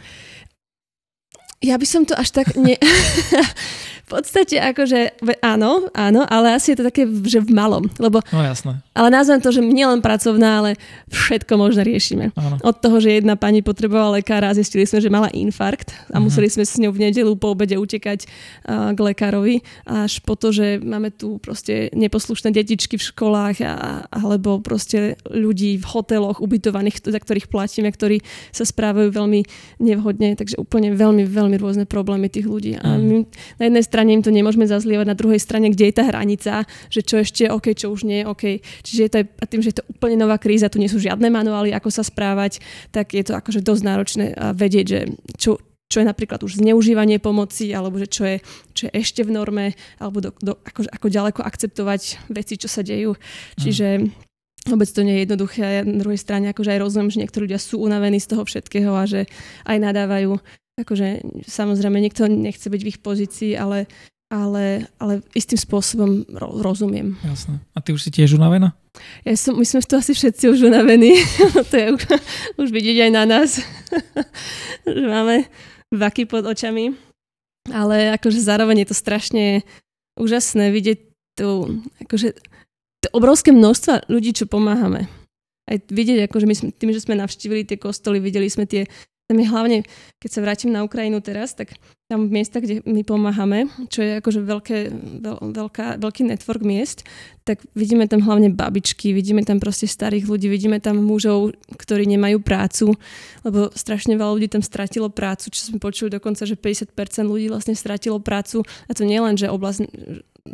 Ja 1.61 1.77
by 1.77 1.85
som 1.85 2.03
to 2.03 2.17
až 2.17 2.33
tak... 2.33 2.57
Ne... 2.57 2.73
podstate 4.11 4.59
akože 4.59 5.23
áno, 5.39 5.87
áno, 5.95 6.21
ale 6.27 6.59
asi 6.59 6.75
je 6.75 6.83
to 6.83 6.87
také, 6.91 7.07
že 7.23 7.39
v 7.39 7.55
malom. 7.55 7.87
Lebo, 7.95 8.19
no 8.35 8.43
jasné. 8.43 8.83
Ale 8.91 9.07
nazvem 9.07 9.39
to, 9.39 9.55
že 9.55 9.63
nielen 9.63 10.03
pracovná, 10.03 10.59
ale 10.59 10.69
všetko 11.07 11.55
možno 11.55 11.87
riešime. 11.87 12.35
Áno. 12.35 12.59
Od 12.59 12.75
toho, 12.75 12.99
že 12.99 13.23
jedna 13.23 13.39
pani 13.39 13.63
potrebovala 13.63 14.19
lekára 14.19 14.51
a 14.51 14.57
zistili 14.57 14.83
sme, 14.83 14.99
že 14.99 15.07
mala 15.07 15.31
infarkt 15.31 15.95
a 16.11 16.19
uh-huh. 16.19 16.27
museli 16.27 16.51
sme 16.51 16.67
s 16.67 16.75
ňou 16.75 16.91
v 16.91 17.07
nedelu 17.07 17.31
po 17.39 17.55
obede 17.55 17.79
utekať 17.79 18.27
uh, 18.27 18.91
k 18.91 18.99
lekárovi, 18.99 19.63
až 19.87 20.19
po 20.27 20.35
to, 20.35 20.51
že 20.51 20.83
máme 20.83 21.15
tu 21.15 21.39
proste 21.39 21.87
neposlušné 21.95 22.51
detičky 22.51 22.99
v 22.99 23.07
školách 23.15 23.63
a, 23.63 24.03
alebo 24.11 24.59
proste 24.59 25.15
ľudí 25.31 25.79
v 25.79 25.85
hoteloch 25.87 26.43
ubytovaných, 26.43 26.99
za 26.99 27.19
ktorých 27.21 27.47
platíme, 27.47 27.87
ktorí 27.87 28.19
sa 28.51 28.67
správajú 28.67 29.13
veľmi 29.13 29.47
nevhodne, 29.79 30.35
takže 30.35 30.59
úplne 30.59 30.91
veľmi, 30.91 31.23
veľmi 31.23 31.55
rôzne 31.61 31.87
problémy 31.87 32.27
tých 32.27 32.49
ľudí. 32.49 32.75
A 32.75 32.97
mhm. 32.97 33.03
my 33.07 33.15
na 33.61 33.63
jednej 33.71 33.83
strane 33.85 34.00
im 34.07 34.23
to 34.23 34.31
nemôžeme 34.33 34.65
zazlievať, 34.65 35.05
na 35.05 35.17
druhej 35.17 35.37
strane, 35.37 35.69
kde 35.69 35.91
je 35.91 35.95
tá 35.97 36.03
hranica, 36.07 36.65
že 36.87 37.01
čo 37.03 37.19
ešte 37.19 37.51
OK, 37.51 37.75
čo 37.75 37.91
už 37.91 38.07
nie 38.07 38.23
je 38.23 38.25
OK. 38.25 38.43
Čiže 38.81 39.01
je 39.03 39.11
to 39.11 39.17
a 39.21 39.45
tým, 39.45 39.61
že 39.61 39.69
je 39.75 39.77
to 39.81 39.85
úplne 39.91 40.17
nová 40.17 40.39
kríza, 40.39 40.71
tu 40.71 40.79
nie 40.79 40.89
sú 40.89 40.97
žiadne 40.97 41.27
manuály, 41.27 41.75
ako 41.75 41.91
sa 41.91 42.01
správať, 42.01 42.63
tak 42.89 43.13
je 43.13 43.21
to 43.21 43.35
akože 43.35 43.61
dosť 43.61 43.83
náročné 43.83 44.25
vedieť, 44.55 44.85
že 44.87 44.99
čo, 45.37 45.59
čo 45.91 45.99
je 45.99 46.07
napríklad 46.07 46.39
už 46.39 46.63
zneužívanie 46.63 47.19
pomoci, 47.19 47.75
alebo 47.75 47.99
že 47.99 48.07
čo 48.07 48.23
je, 48.23 48.39
čo 48.71 48.87
je 48.87 48.91
ešte 48.95 49.27
v 49.27 49.35
norme, 49.35 49.75
alebo 49.99 50.23
do, 50.23 50.31
do, 50.39 50.55
ako, 50.63 50.87
ako 50.87 51.07
ďaleko 51.11 51.41
akceptovať 51.43 52.31
veci, 52.31 52.55
čo 52.55 52.71
sa 52.71 52.79
dejú. 52.79 53.19
Čiže 53.59 54.07
vôbec 54.71 54.87
to 54.87 55.03
nie 55.03 55.19
je 55.19 55.23
jednoduché. 55.27 55.83
A 55.83 55.83
na 55.83 55.99
druhej 55.99 56.21
strane 56.21 56.47
akože 56.53 56.71
aj 56.71 56.79
rozumiem, 56.79 57.11
že 57.11 57.19
niektorí 57.19 57.51
ľudia 57.51 57.59
sú 57.59 57.83
unavení 57.83 58.23
z 58.23 58.31
toho 58.31 58.47
všetkého 58.47 58.95
a 58.95 59.03
že 59.03 59.27
aj 59.67 59.77
nadávajú. 59.83 60.39
Akože 60.81 61.21
samozrejme 61.45 62.01
niekto 62.01 62.25
nechce 62.25 62.67
byť 62.67 62.81
v 62.81 62.89
ich 62.91 62.99
pozícii, 62.99 63.53
ale 63.55 63.85
ale, 64.31 64.87
ale 64.95 65.19
istým 65.35 65.59
spôsobom 65.59 66.23
ro- 66.31 66.63
rozumiem. 66.63 67.19
Jasné. 67.19 67.59
A 67.75 67.83
ty 67.83 67.91
už 67.91 68.07
si 68.07 68.15
tiež 68.15 68.39
unavená? 68.39 68.71
Ja 69.27 69.35
som, 69.35 69.59
my 69.59 69.67
sme 69.67 69.83
v 69.83 69.89
to 69.91 69.99
asi 69.99 70.15
všetci 70.15 70.47
už 70.47 70.71
unavení. 70.71 71.19
to 71.69 71.75
je 71.75 71.87
už, 71.91 72.03
už 72.55 72.69
vidieť 72.71 73.07
aj 73.07 73.11
na 73.11 73.23
nás, 73.27 73.59
že 74.87 75.05
máme 75.05 75.51
vaky 75.91 76.31
pod 76.31 76.47
očami. 76.47 76.95
Ale 77.69 78.15
akože 78.15 78.39
zároveň 78.39 78.87
je 78.87 78.89
to 78.89 78.95
strašne 78.95 79.45
úžasné 80.15 80.71
vidieť 80.71 80.97
tu, 81.35 81.77
akože 81.99 82.31
to 83.03 83.07
obrovské 83.11 83.51
množstva 83.51 84.07
ľudí, 84.07 84.31
čo 84.31 84.47
pomáhame. 84.47 85.11
Aj 85.67 85.77
vidieť, 85.77 86.31
akože 86.31 86.47
my 86.47 86.55
sme, 86.55 86.69
tým, 86.71 86.95
že 86.95 87.03
sme 87.03 87.19
navštívili 87.19 87.67
tie 87.67 87.77
kostoly, 87.77 88.23
videli 88.23 88.47
sme 88.47 88.63
tie 88.63 88.87
tam 89.31 89.39
je 89.39 89.47
hlavne, 89.47 89.77
keď 90.19 90.29
sa 90.29 90.43
vrátim 90.43 90.75
na 90.75 90.83
Ukrajinu 90.83 91.23
teraz, 91.23 91.55
tak 91.55 91.79
tam 92.11 92.27
miesta, 92.27 92.59
kde 92.59 92.83
my 92.83 93.07
pomáhame, 93.07 93.71
čo 93.87 94.03
je 94.03 94.19
akože 94.19 94.43
veľké, 94.43 94.77
veľ, 95.23 95.37
veľká, 95.55 95.95
veľký 96.03 96.27
network 96.27 96.59
miest, 96.59 97.07
tak 97.47 97.63
vidíme 97.71 98.03
tam 98.11 98.19
hlavne 98.19 98.51
babičky, 98.51 99.15
vidíme 99.15 99.47
tam 99.47 99.63
proste 99.63 99.87
starých 99.87 100.27
ľudí, 100.27 100.51
vidíme 100.51 100.83
tam 100.83 100.99
mužov, 100.99 101.55
ktorí 101.79 102.03
nemajú 102.11 102.43
prácu, 102.43 102.91
lebo 103.47 103.71
strašne 103.71 104.19
veľa 104.19 104.35
ľudí 104.35 104.51
tam 104.51 104.59
stratilo 104.59 105.07
prácu, 105.07 105.47
čo 105.47 105.71
sme 105.71 105.79
počuli 105.79 106.11
dokonca, 106.11 106.43
že 106.43 106.59
50% 106.59 106.91
ľudí 107.23 107.47
vlastne 107.47 107.71
stratilo 107.71 108.19
prácu. 108.19 108.67
A 108.85 108.91
to 108.91 109.07
nie 109.07 109.23
len, 109.23 109.39
že 109.39 109.47
oblasť 109.47 109.87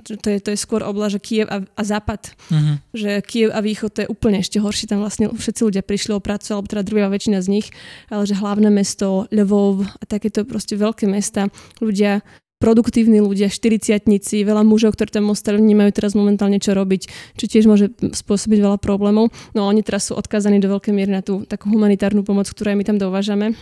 to 0.03 0.27
je, 0.27 0.37
to 0.43 0.49
je 0.51 0.59
skôr 0.59 0.83
oblasť, 0.83 1.13
že 1.17 1.21
Kiev 1.23 1.47
a, 1.47 1.63
a 1.63 1.81
západ. 1.83 2.35
Uh-huh. 2.51 2.75
Že 2.91 3.11
Kiev 3.23 3.49
a 3.55 3.59
východ 3.63 3.91
to 3.95 3.99
je 4.03 4.11
úplne 4.11 4.43
ešte 4.43 4.59
horšie. 4.59 4.91
Tam 4.91 4.99
vlastne 4.99 5.31
všetci 5.31 5.61
ľudia 5.63 5.83
prišli 5.83 6.11
o 6.15 6.23
prácu, 6.23 6.51
alebo 6.51 6.67
teda 6.67 6.83
druhá 6.83 7.07
väčšina 7.07 7.39
z 7.39 7.47
nich, 7.47 7.67
ale 8.11 8.27
že 8.27 8.35
hlavné 8.35 8.67
mesto, 8.67 9.25
Lvov 9.31 9.87
a 9.87 10.03
takéto 10.03 10.43
proste 10.43 10.75
veľké 10.75 11.07
mesta, 11.07 11.47
ľudia 11.79 12.21
produktívni 12.57 13.21
ľudia, 13.21 13.53
štyriciatnici, 13.53 14.41
veľa 14.41 14.65
mužov, 14.65 14.97
ktorí 14.97 15.13
tam 15.13 15.29
ostali, 15.29 15.61
nemajú 15.61 15.93
teraz 15.93 16.17
momentálne 16.17 16.57
čo 16.57 16.73
robiť, 16.73 17.35
čo 17.37 17.45
tiež 17.45 17.69
môže 17.69 17.93
spôsobiť 18.01 18.59
veľa 18.65 18.77
problémov. 18.81 19.29
No 19.53 19.65
a 19.65 19.69
oni 19.69 19.85
teraz 19.85 20.09
sú 20.09 20.17
odkazaní 20.17 20.57
do 20.57 20.73
veľkej 20.73 20.93
miery 20.93 21.13
na 21.13 21.21
tú 21.21 21.45
takú 21.45 21.69
humanitárnu 21.69 22.25
pomoc, 22.25 22.49
ktorú 22.49 22.73
aj 22.73 22.77
my 22.81 22.85
tam 22.85 22.97
dovážame. 22.97 23.53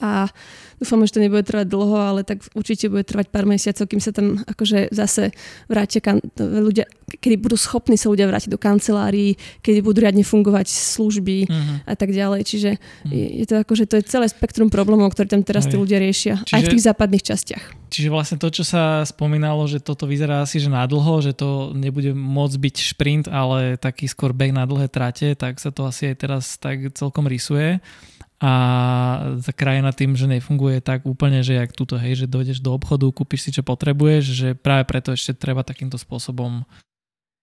A 0.00 0.28
Dúfam, 0.84 1.00
že 1.06 1.16
to 1.16 1.24
nebude 1.24 1.46
trvať 1.46 1.64
dlho, 1.70 1.96
ale 1.96 2.20
tak 2.26 2.42
určite 2.52 2.90
bude 2.90 3.06
trvať 3.06 3.30
pár 3.30 3.46
mesiacov, 3.46 3.86
kým 3.86 4.04
sa 4.04 4.10
tam 4.10 4.42
akože 4.42 4.90
zase 4.90 5.30
vrátia 5.70 6.02
kan- 6.02 6.20
ľudia, 6.36 6.84
kedy 7.08 7.40
budú 7.40 7.56
schopní 7.56 7.94
sa 7.94 8.10
ľudia 8.10 8.26
vrátiť 8.26 8.50
do 8.50 8.60
kancelárií, 8.60 9.38
kedy 9.62 9.80
budú 9.80 10.04
riadne 10.04 10.26
fungovať 10.26 10.68
služby 10.68 11.48
uh-huh. 11.48 11.88
a 11.88 11.94
tak 11.94 12.10
ďalej. 12.10 12.40
Čiže 12.44 12.70
uh-huh. 12.76 13.38
je, 13.40 13.44
to 13.46 13.54
akože 13.62 13.84
to 13.88 13.94
je 13.96 14.04
celé 14.04 14.26
spektrum 14.28 14.68
problémov, 14.68 15.14
ktoré 15.14 15.30
tam 15.30 15.40
teraz 15.40 15.70
tí 15.70 15.78
ľudia 15.78 16.02
riešia. 16.02 16.42
Čiže, 16.42 16.52
aj 16.52 16.62
v 16.66 16.72
tých 16.74 16.84
západných 16.84 17.24
častiach. 17.24 17.64
Čiže 17.88 18.08
vlastne 18.10 18.36
to, 18.36 18.50
čo 18.50 18.66
sa 18.66 19.06
spomínalo, 19.06 19.70
že 19.70 19.78
toto 19.78 20.10
vyzerá 20.10 20.42
asi, 20.42 20.58
že 20.58 20.66
na 20.66 20.82
dlho, 20.82 21.22
že 21.22 21.30
to 21.30 21.70
nebude 21.72 22.10
môcť 22.10 22.56
byť 22.58 22.76
šprint, 22.92 23.26
ale 23.30 23.78
taký 23.78 24.10
skôr 24.10 24.34
beh 24.34 24.50
na 24.50 24.66
dlhé 24.66 24.90
trate, 24.90 25.32
tak 25.38 25.62
sa 25.62 25.70
to 25.70 25.86
asi 25.86 26.10
aj 26.10 26.16
teraz 26.18 26.44
tak 26.58 26.90
celkom 26.98 27.30
rysuje 27.30 27.78
a 28.44 28.52
krajina 29.56 29.88
tým, 29.96 30.12
že 30.12 30.28
nefunguje 30.28 30.84
tak 30.84 31.08
úplne, 31.08 31.40
že 31.40 31.56
jak 31.56 31.72
túto, 31.72 31.96
hej, 31.96 32.24
že 32.24 32.26
dojdeš 32.28 32.60
do 32.60 32.76
obchodu, 32.76 33.08
kúpiš 33.08 33.48
si, 33.48 33.50
čo 33.56 33.64
potrebuješ, 33.64 34.24
že 34.28 34.48
práve 34.52 34.84
preto 34.84 35.16
ešte 35.16 35.32
treba 35.32 35.64
takýmto 35.64 35.96
spôsobom 35.96 36.60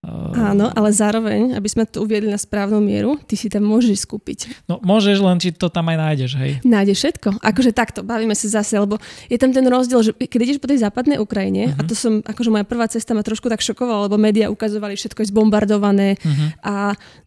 Áno, 0.02 0.74
ale 0.74 0.90
zároveň, 0.90 1.54
aby 1.54 1.70
sme 1.70 1.86
to 1.86 2.02
uviedli 2.02 2.26
na 2.26 2.42
správnu 2.42 2.82
mieru, 2.82 3.22
ty 3.30 3.38
si 3.38 3.54
tam 3.54 3.70
môžeš 3.70 4.10
skúpiť. 4.10 4.50
No 4.66 4.82
môžeš, 4.82 5.22
len 5.22 5.38
či 5.38 5.54
to 5.54 5.70
tam 5.70 5.94
aj 5.94 5.98
nájdeš, 6.02 6.32
hej? 6.42 6.52
Nájdeš 6.66 6.98
všetko. 7.06 7.38
Akože 7.38 7.70
takto, 7.70 8.02
bavíme 8.02 8.34
sa 8.34 8.50
zase, 8.50 8.82
lebo 8.82 8.98
je 9.30 9.38
tam 9.38 9.54
ten 9.54 9.62
rozdiel, 9.62 10.02
že 10.02 10.18
keď 10.18 10.40
ideš 10.42 10.58
po 10.58 10.66
tej 10.66 10.82
západnej 10.82 11.22
Ukrajine, 11.22 11.70
uh-huh. 11.70 11.86
a 11.86 11.86
to 11.86 11.94
som, 11.94 12.26
akože 12.26 12.50
moja 12.50 12.66
prvá 12.66 12.90
cesta 12.90 13.14
ma 13.14 13.22
trošku 13.22 13.46
tak 13.46 13.62
šokovala, 13.62 14.10
lebo 14.10 14.18
médiá 14.18 14.50
ukazovali 14.50 14.98
všetko 14.98 15.22
je 15.22 15.30
zbombardované 15.30 16.18
uh-huh. 16.18 16.50
a 16.66 16.76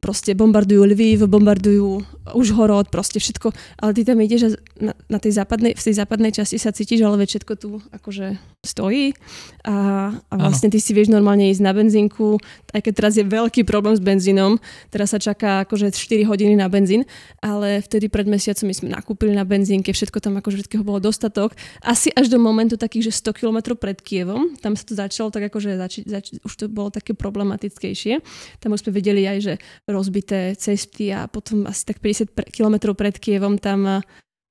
proste 0.03 0.35
bombardujú 0.35 0.83
Lviv, 0.83 1.31
bombardujú 1.31 2.03
Užhorod, 2.35 2.91
proste 2.91 3.23
všetko, 3.23 3.55
ale 3.87 3.95
ty 3.95 4.03
tam 4.03 4.19
ideš 4.19 4.51
a 4.51 4.51
na, 4.83 4.93
na 5.07 5.19
tej 5.23 5.39
západnej, 5.39 5.79
v 5.79 5.83
tej 5.85 5.95
západnej 5.95 6.35
časti 6.35 6.59
sa 6.59 6.75
cítiš, 6.75 7.07
ale 7.07 7.23
všetko 7.23 7.53
tu 7.55 7.79
akože 7.95 8.35
stojí 8.67 9.15
a, 9.63 10.11
a 10.11 10.35
vlastne 10.35 10.73
ty 10.73 10.83
si 10.83 10.91
vieš 10.97 11.13
normálne 11.13 11.53
ísť 11.53 11.63
na 11.63 11.77
benzínku, 11.77 12.41
aj 12.75 12.81
keď 12.83 12.93
teraz 12.93 13.15
je 13.15 13.25
veľký 13.25 13.63
problém 13.63 13.95
s 13.95 14.03
benzínom, 14.03 14.59
teraz 14.91 15.15
sa 15.15 15.23
čaká 15.23 15.63
akože 15.63 15.95
4 15.95 16.27
hodiny 16.27 16.59
na 16.59 16.67
benzín, 16.67 17.07
ale 17.39 17.79
vtedy 17.79 18.11
pred 18.11 18.27
mesiacom 18.27 18.67
my 18.67 18.75
sme 18.75 18.89
nakúpili 18.91 19.31
na 19.31 19.47
benzínke, 19.47 19.95
všetko 19.95 20.19
tam 20.19 20.43
akože 20.43 20.67
všetkého 20.67 20.83
bolo 20.83 20.99
dostatok. 20.99 21.55
Asi 21.79 22.11
až 22.11 22.27
do 22.27 22.43
momentu 22.43 22.75
takých, 22.75 23.15
že 23.15 23.23
100 23.31 23.39
km 23.39 23.59
pred 23.79 23.97
Kievom, 24.03 24.59
tam 24.59 24.75
sa 24.75 24.83
to 24.83 24.99
začalo 24.99 25.31
tak 25.31 25.47
akože 25.49 25.79
zači, 25.79 26.01
zač, 26.05 26.35
už 26.43 26.53
to 26.59 26.67
bolo 26.67 26.91
také 26.91 27.15
problematickejšie. 27.15 28.19
Tam 28.59 28.75
už 28.75 28.83
sme 28.83 28.99
vedeli 28.99 29.23
aj, 29.25 29.39
že 29.39 29.55
rozbité 29.87 30.59
cesty 30.59 31.15
a 31.15 31.31
potom 31.31 31.65
asi 31.71 31.87
tak 31.87 32.03
50 32.03 32.51
km 32.51 32.93
pred 32.99 33.15
Kievom 33.17 33.57
tam 33.57 34.03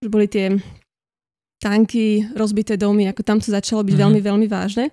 už 0.03 0.07
boli 0.11 0.27
tie 0.27 0.55
tanky, 1.63 2.27
rozbité 2.35 2.75
domy, 2.75 3.07
ako 3.07 3.23
tam 3.23 3.39
to 3.39 3.47
začalo 3.47 3.87
byť 3.87 3.95
mm-hmm. 3.95 4.03
veľmi, 4.03 4.19
veľmi 4.19 4.47
vážne. 4.51 4.91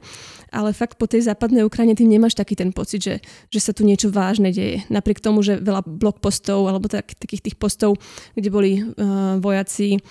Ale 0.54 0.70
fakt 0.70 0.98
po 0.98 1.11
tej 1.11 1.26
západnej 1.26 1.66
Ukrajine 1.66 1.98
ty 1.98 2.06
nemáš 2.06 2.38
taký 2.38 2.54
ten 2.54 2.70
pocit, 2.70 3.02
že, 3.02 3.14
že 3.50 3.61
sa 3.62 3.74
tu 3.74 3.83
niečo 3.83 4.11
vážne 4.11 4.54
deje. 4.54 4.87
Napriek 4.90 5.18
tomu, 5.18 5.42
že 5.42 5.59
veľa 5.59 5.83
blokpostov 5.87 6.66
alebo 6.66 6.87
tak, 6.87 7.14
takých 7.18 7.50
tých 7.50 7.56
postov, 7.59 7.98
kde 8.35 8.50
boli 8.50 8.83
uh, 8.83 9.38
vojaci, 9.38 10.02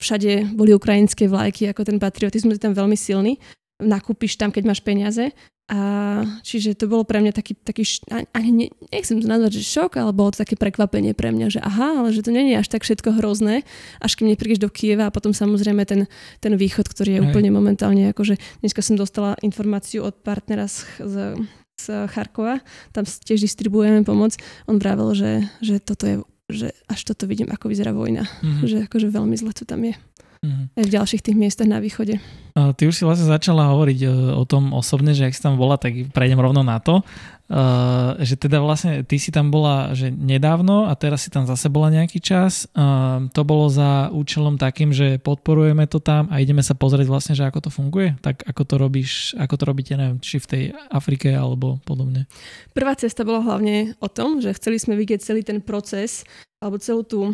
všade 0.00 0.52
boli 0.52 0.76
ukrajinské 0.76 1.28
vlajky, 1.28 1.68
ako 1.72 1.84
ten 1.84 1.96
patriotizmus 1.96 2.60
je 2.60 2.64
tam 2.64 2.76
veľmi 2.76 2.96
silný. 2.96 3.40
Nakúpiš 3.80 4.36
tam, 4.36 4.52
keď 4.52 4.68
máš 4.68 4.80
peniaze 4.84 5.32
a 5.68 5.80
čiže 6.40 6.72
to 6.72 6.88
bolo 6.88 7.04
pre 7.04 7.20
mňa 7.20 7.36
taký, 7.36 7.52
taký 7.52 7.84
ani 8.32 8.50
ne, 8.50 8.66
nechcem 8.88 9.20
to 9.20 9.28
nazvať, 9.28 9.60
že 9.60 9.68
šok, 9.68 10.00
ale 10.00 10.16
bolo 10.16 10.32
to 10.32 10.40
také 10.40 10.56
prekvapenie 10.56 11.12
pre 11.12 11.28
mňa, 11.28 11.46
že 11.52 11.60
aha, 11.60 12.00
ale 12.00 12.08
že 12.16 12.24
to 12.24 12.32
nie 12.32 12.56
je 12.56 12.56
až 12.56 12.72
tak 12.72 12.88
všetko 12.88 13.20
hrozné, 13.20 13.68
až 14.00 14.16
kým 14.16 14.32
neprídeš 14.32 14.64
do 14.64 14.72
Kieva 14.72 15.08
a 15.08 15.14
potom 15.14 15.36
samozrejme 15.36 15.84
ten, 15.84 16.08
ten 16.40 16.56
východ, 16.56 16.88
ktorý 16.88 17.10
je 17.16 17.20
Hej. 17.20 17.26
úplne 17.28 17.52
momentálne, 17.52 18.08
akože 18.16 18.40
dneska 18.64 18.80
som 18.80 18.96
dostala 18.96 19.36
informáciu 19.44 20.08
od 20.08 20.16
partnera 20.24 20.72
z, 20.72 20.88
z, 21.04 21.14
z 21.76 21.86
Charkova, 22.16 22.64
tam 22.96 23.04
tiež 23.04 23.44
distribuujeme 23.44 24.08
pomoc, 24.08 24.40
on 24.64 24.80
vravel, 24.80 25.12
že, 25.12 25.44
že 25.60 25.84
toto 25.84 26.08
je 26.08 26.16
že 26.48 26.72
až 26.88 27.12
toto 27.12 27.28
vidím, 27.28 27.52
ako 27.52 27.68
vyzerá 27.68 27.92
vojna. 27.92 28.24
Mm-hmm. 28.24 28.64
Že 28.64 28.76
akože 28.88 29.08
veľmi 29.12 29.36
zle 29.36 29.52
to 29.52 29.68
tam 29.68 29.84
je. 29.84 29.92
Mm-hmm. 30.38 30.66
Aj 30.78 30.84
v 30.86 30.94
ďalších 30.94 31.22
tých 31.24 31.36
miestach 31.38 31.66
na 31.66 31.82
východe. 31.82 32.22
Ty 32.54 32.82
už 32.82 32.94
si 32.94 33.06
vlastne 33.06 33.30
začala 33.30 33.70
hovoriť 33.70 33.98
e, 34.02 34.08
o 34.34 34.42
tom 34.42 34.74
osobne, 34.74 35.14
že 35.14 35.30
ak 35.30 35.34
si 35.34 35.42
tam 35.42 35.54
bola, 35.54 35.78
tak 35.78 36.10
prejdem 36.10 36.42
rovno 36.42 36.66
na 36.66 36.82
to. 36.82 37.06
Uh, 37.48 38.12
že 38.20 38.36
teda 38.36 38.60
vlastne 38.60 39.08
ty 39.08 39.16
si 39.16 39.32
tam 39.32 39.48
bola 39.48 39.96
že 39.96 40.12
nedávno 40.12 40.84
a 40.84 40.92
teraz 40.92 41.24
si 41.24 41.32
tam 41.32 41.48
zase 41.48 41.72
bola 41.72 41.88
nejaký 41.88 42.20
čas. 42.20 42.68
Uh, 42.76 43.24
to 43.32 43.40
bolo 43.40 43.72
za 43.72 44.12
účelom 44.12 44.60
takým, 44.60 44.92
že 44.92 45.16
podporujeme 45.16 45.88
to 45.88 45.96
tam 45.96 46.28
a 46.28 46.44
ideme 46.44 46.60
sa 46.60 46.76
pozrieť 46.76 47.08
vlastne, 47.08 47.32
že 47.32 47.48
ako 47.48 47.64
to 47.64 47.70
funguje. 47.72 48.20
Tak 48.20 48.44
ako 48.44 48.62
to 48.68 48.74
robíš, 48.76 49.32
ako 49.40 49.54
to 49.56 49.64
robíte, 49.64 49.96
neviem, 49.96 50.20
či 50.20 50.36
v 50.36 50.44
tej 50.44 50.62
Afrike 50.92 51.32
alebo 51.32 51.80
podobne. 51.88 52.28
Prvá 52.76 52.92
cesta 53.00 53.24
bola 53.24 53.40
hlavne 53.40 53.96
o 53.96 54.12
tom, 54.12 54.44
že 54.44 54.52
chceli 54.52 54.76
sme 54.76 55.00
vidieť 55.00 55.24
celý 55.24 55.40
ten 55.40 55.64
proces 55.64 56.28
alebo 56.60 56.76
celú 56.76 57.00
tú 57.00 57.32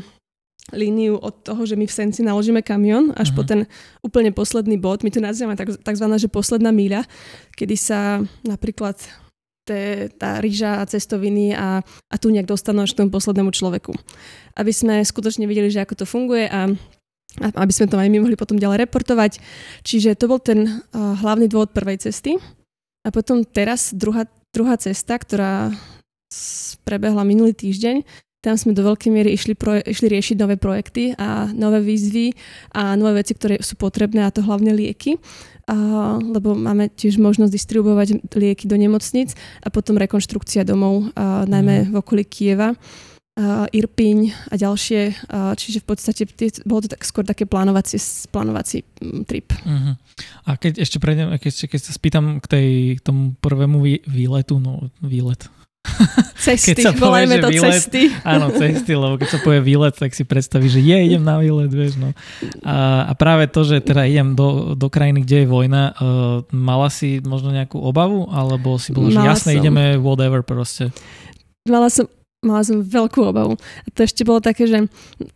líniu 0.72 1.20
od 1.20 1.44
toho, 1.44 1.68
že 1.68 1.76
my 1.76 1.84
v 1.84 1.92
Senci 1.92 2.24
naložíme 2.24 2.64
kamión 2.64 3.12
až 3.12 3.34
uh-huh. 3.34 3.36
po 3.36 3.42
mhm. 3.44 3.48
ten 3.48 3.60
úplne 4.00 4.30
posledný 4.32 4.80
bod. 4.80 5.04
My 5.04 5.12
to 5.12 5.20
nazývame 5.20 5.60
tak, 5.60 5.76
takzvaná, 5.84 6.16
že 6.16 6.32
posledná 6.32 6.72
míľa, 6.72 7.04
kedy 7.52 7.76
sa 7.76 8.24
napríklad 8.48 8.96
te, 9.64 10.12
tá 10.20 10.40
rýža 10.40 10.80
a 10.80 10.88
cestoviny 10.88 11.56
a, 11.56 11.80
a 11.84 12.14
tu 12.20 12.28
nejak 12.28 12.48
dostanú 12.48 12.84
až 12.84 12.92
k 12.92 13.04
tomu 13.04 13.12
poslednému 13.12 13.52
človeku. 13.52 13.92
Aby 14.56 14.72
sme 14.72 15.00
skutočne 15.00 15.48
videli, 15.48 15.72
že 15.72 15.84
ako 15.84 16.04
to 16.04 16.06
funguje 16.08 16.48
a 16.48 16.72
aby 17.40 17.72
sme 17.74 17.90
to 17.90 17.98
aj 17.98 18.06
my 18.12 18.22
mohli 18.22 18.38
potom 18.38 18.60
ďalej 18.60 18.86
reportovať. 18.86 19.42
Čiže 19.82 20.14
to 20.14 20.30
bol 20.30 20.38
ten 20.38 20.68
uh, 20.68 21.18
hlavný 21.18 21.50
dôvod 21.50 21.74
prvej 21.74 22.06
cesty. 22.06 22.38
A 23.04 23.08
potom 23.10 23.42
teraz 23.42 23.90
druhá, 23.90 24.28
druhá 24.54 24.78
cesta, 24.78 25.18
ktorá 25.18 25.74
prebehla 26.86 27.26
minulý 27.26 27.52
týždeň, 27.52 28.06
tam 28.44 28.60
sme 28.60 28.76
do 28.76 28.84
veľkej 28.84 29.08
miery 29.08 29.32
išli, 29.32 29.56
pro, 29.56 29.80
išli 29.80 30.12
riešiť 30.12 30.36
nové 30.36 30.60
projekty 30.60 31.16
a 31.16 31.48
nové 31.48 31.80
výzvy 31.80 32.36
a 32.76 32.92
nové 32.92 33.24
veci, 33.24 33.32
ktoré 33.32 33.64
sú 33.64 33.80
potrebné, 33.80 34.28
a 34.28 34.34
to 34.34 34.44
hlavne 34.44 34.76
lieky. 34.76 35.16
A, 35.64 36.20
lebo 36.20 36.52
máme 36.52 36.92
tiež 36.92 37.16
možnosť 37.16 37.48
distribuovať 37.48 38.28
lieky 38.36 38.68
do 38.68 38.76
nemocnic 38.76 39.32
a 39.64 39.72
potom 39.72 39.96
rekonštrukcia 39.96 40.68
domov, 40.68 41.08
a, 41.16 41.48
najmä 41.48 41.88
mm. 41.88 41.90
v 41.90 41.94
okolí 41.96 42.28
Kieva 42.28 42.76
uh, 43.34 43.66
Irpiň 43.70 44.18
a 44.50 44.54
ďalšie. 44.54 45.00
Uh, 45.26 45.52
čiže 45.58 45.82
v 45.82 45.86
podstate 45.86 46.22
tie, 46.28 46.48
bolo 46.62 46.86
to 46.86 46.92
tak 46.94 47.02
skôr 47.02 47.26
také 47.26 47.46
plánovací, 47.48 47.98
plánovací 48.30 48.86
trip. 49.26 49.50
Uh-huh. 49.64 49.94
A 50.46 50.50
keď 50.54 50.82
ešte 50.82 51.02
prejdem, 51.02 51.34
keď, 51.38 51.52
keď 51.66 51.80
sa 51.80 51.92
spýtam 51.92 52.38
k 52.38 52.46
tej, 52.46 52.68
k 52.98 53.00
tomu 53.02 53.34
prvému 53.42 53.82
výletu, 54.06 54.62
no 54.62 54.92
výlet, 55.02 55.50
Cesty, 56.44 56.76
keď 56.76 56.76
sa 56.80 56.92
povie, 56.92 57.24
to 57.40 57.48
výlet, 57.48 57.80
cesty. 57.80 58.02
Áno, 58.20 58.52
cesty, 58.52 58.92
lebo 58.92 59.16
keď 59.16 59.28
sa 59.32 59.38
povie 59.40 59.64
výlet, 59.64 59.96
tak 59.96 60.12
si 60.12 60.28
predstaví, 60.28 60.68
že 60.68 60.80
je, 60.84 60.96
idem 61.08 61.24
na 61.24 61.40
výlet, 61.40 61.72
vieš, 61.72 61.96
no. 61.96 62.12
A, 62.60 63.08
a 63.08 63.12
práve 63.16 63.48
to, 63.48 63.64
že 63.64 63.80
teda 63.80 64.04
idem 64.04 64.36
do, 64.36 64.76
do 64.76 64.88
krajiny, 64.92 65.24
kde 65.24 65.44
je 65.44 65.46
vojna, 65.48 65.96
uh, 65.96 66.44
mala 66.52 66.92
si 66.92 67.24
možno 67.24 67.48
nejakú 67.48 67.80
obavu, 67.80 68.28
alebo 68.28 68.76
si 68.76 68.92
bolo, 68.92 69.08
že 69.08 69.24
jasné, 69.24 69.56
som. 69.56 69.60
ideme 69.64 69.96
whatever 69.96 70.44
proste? 70.44 70.92
Mala 71.64 71.88
som 71.88 72.04
mala 72.44 72.60
som 72.60 72.84
veľkú 72.84 73.24
obavu. 73.24 73.56
A 73.56 73.88
to 73.96 74.04
ešte 74.04 74.20
bolo 74.22 74.44
také, 74.44 74.68
že 74.68 74.84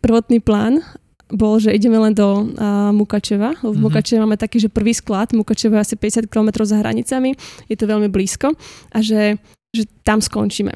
prvotný 0.05 0.45
plán 0.45 0.85
bol, 1.33 1.61
že 1.61 1.73
ideme 1.73 1.97
len 2.01 2.13
do 2.17 2.53
uh, 2.53 2.89
Mukačeva. 2.93 3.57
V 3.61 3.73
mm-hmm. 3.73 3.81
Mukačeve 3.81 4.21
máme 4.21 4.41
taký, 4.41 4.61
že 4.61 4.73
prvý 4.73 4.97
sklad, 4.97 5.37
Mukačevo 5.37 5.77
je 5.77 5.85
asi 5.85 5.97
50 5.97 6.29
km 6.29 6.65
za 6.65 6.81
hranicami, 6.81 7.37
je 7.69 7.77
to 7.77 7.85
veľmi 7.85 8.09
blízko 8.09 8.57
a 8.93 8.99
že, 9.05 9.37
že 9.79 9.91
tam 10.03 10.19
skončíme. 10.19 10.75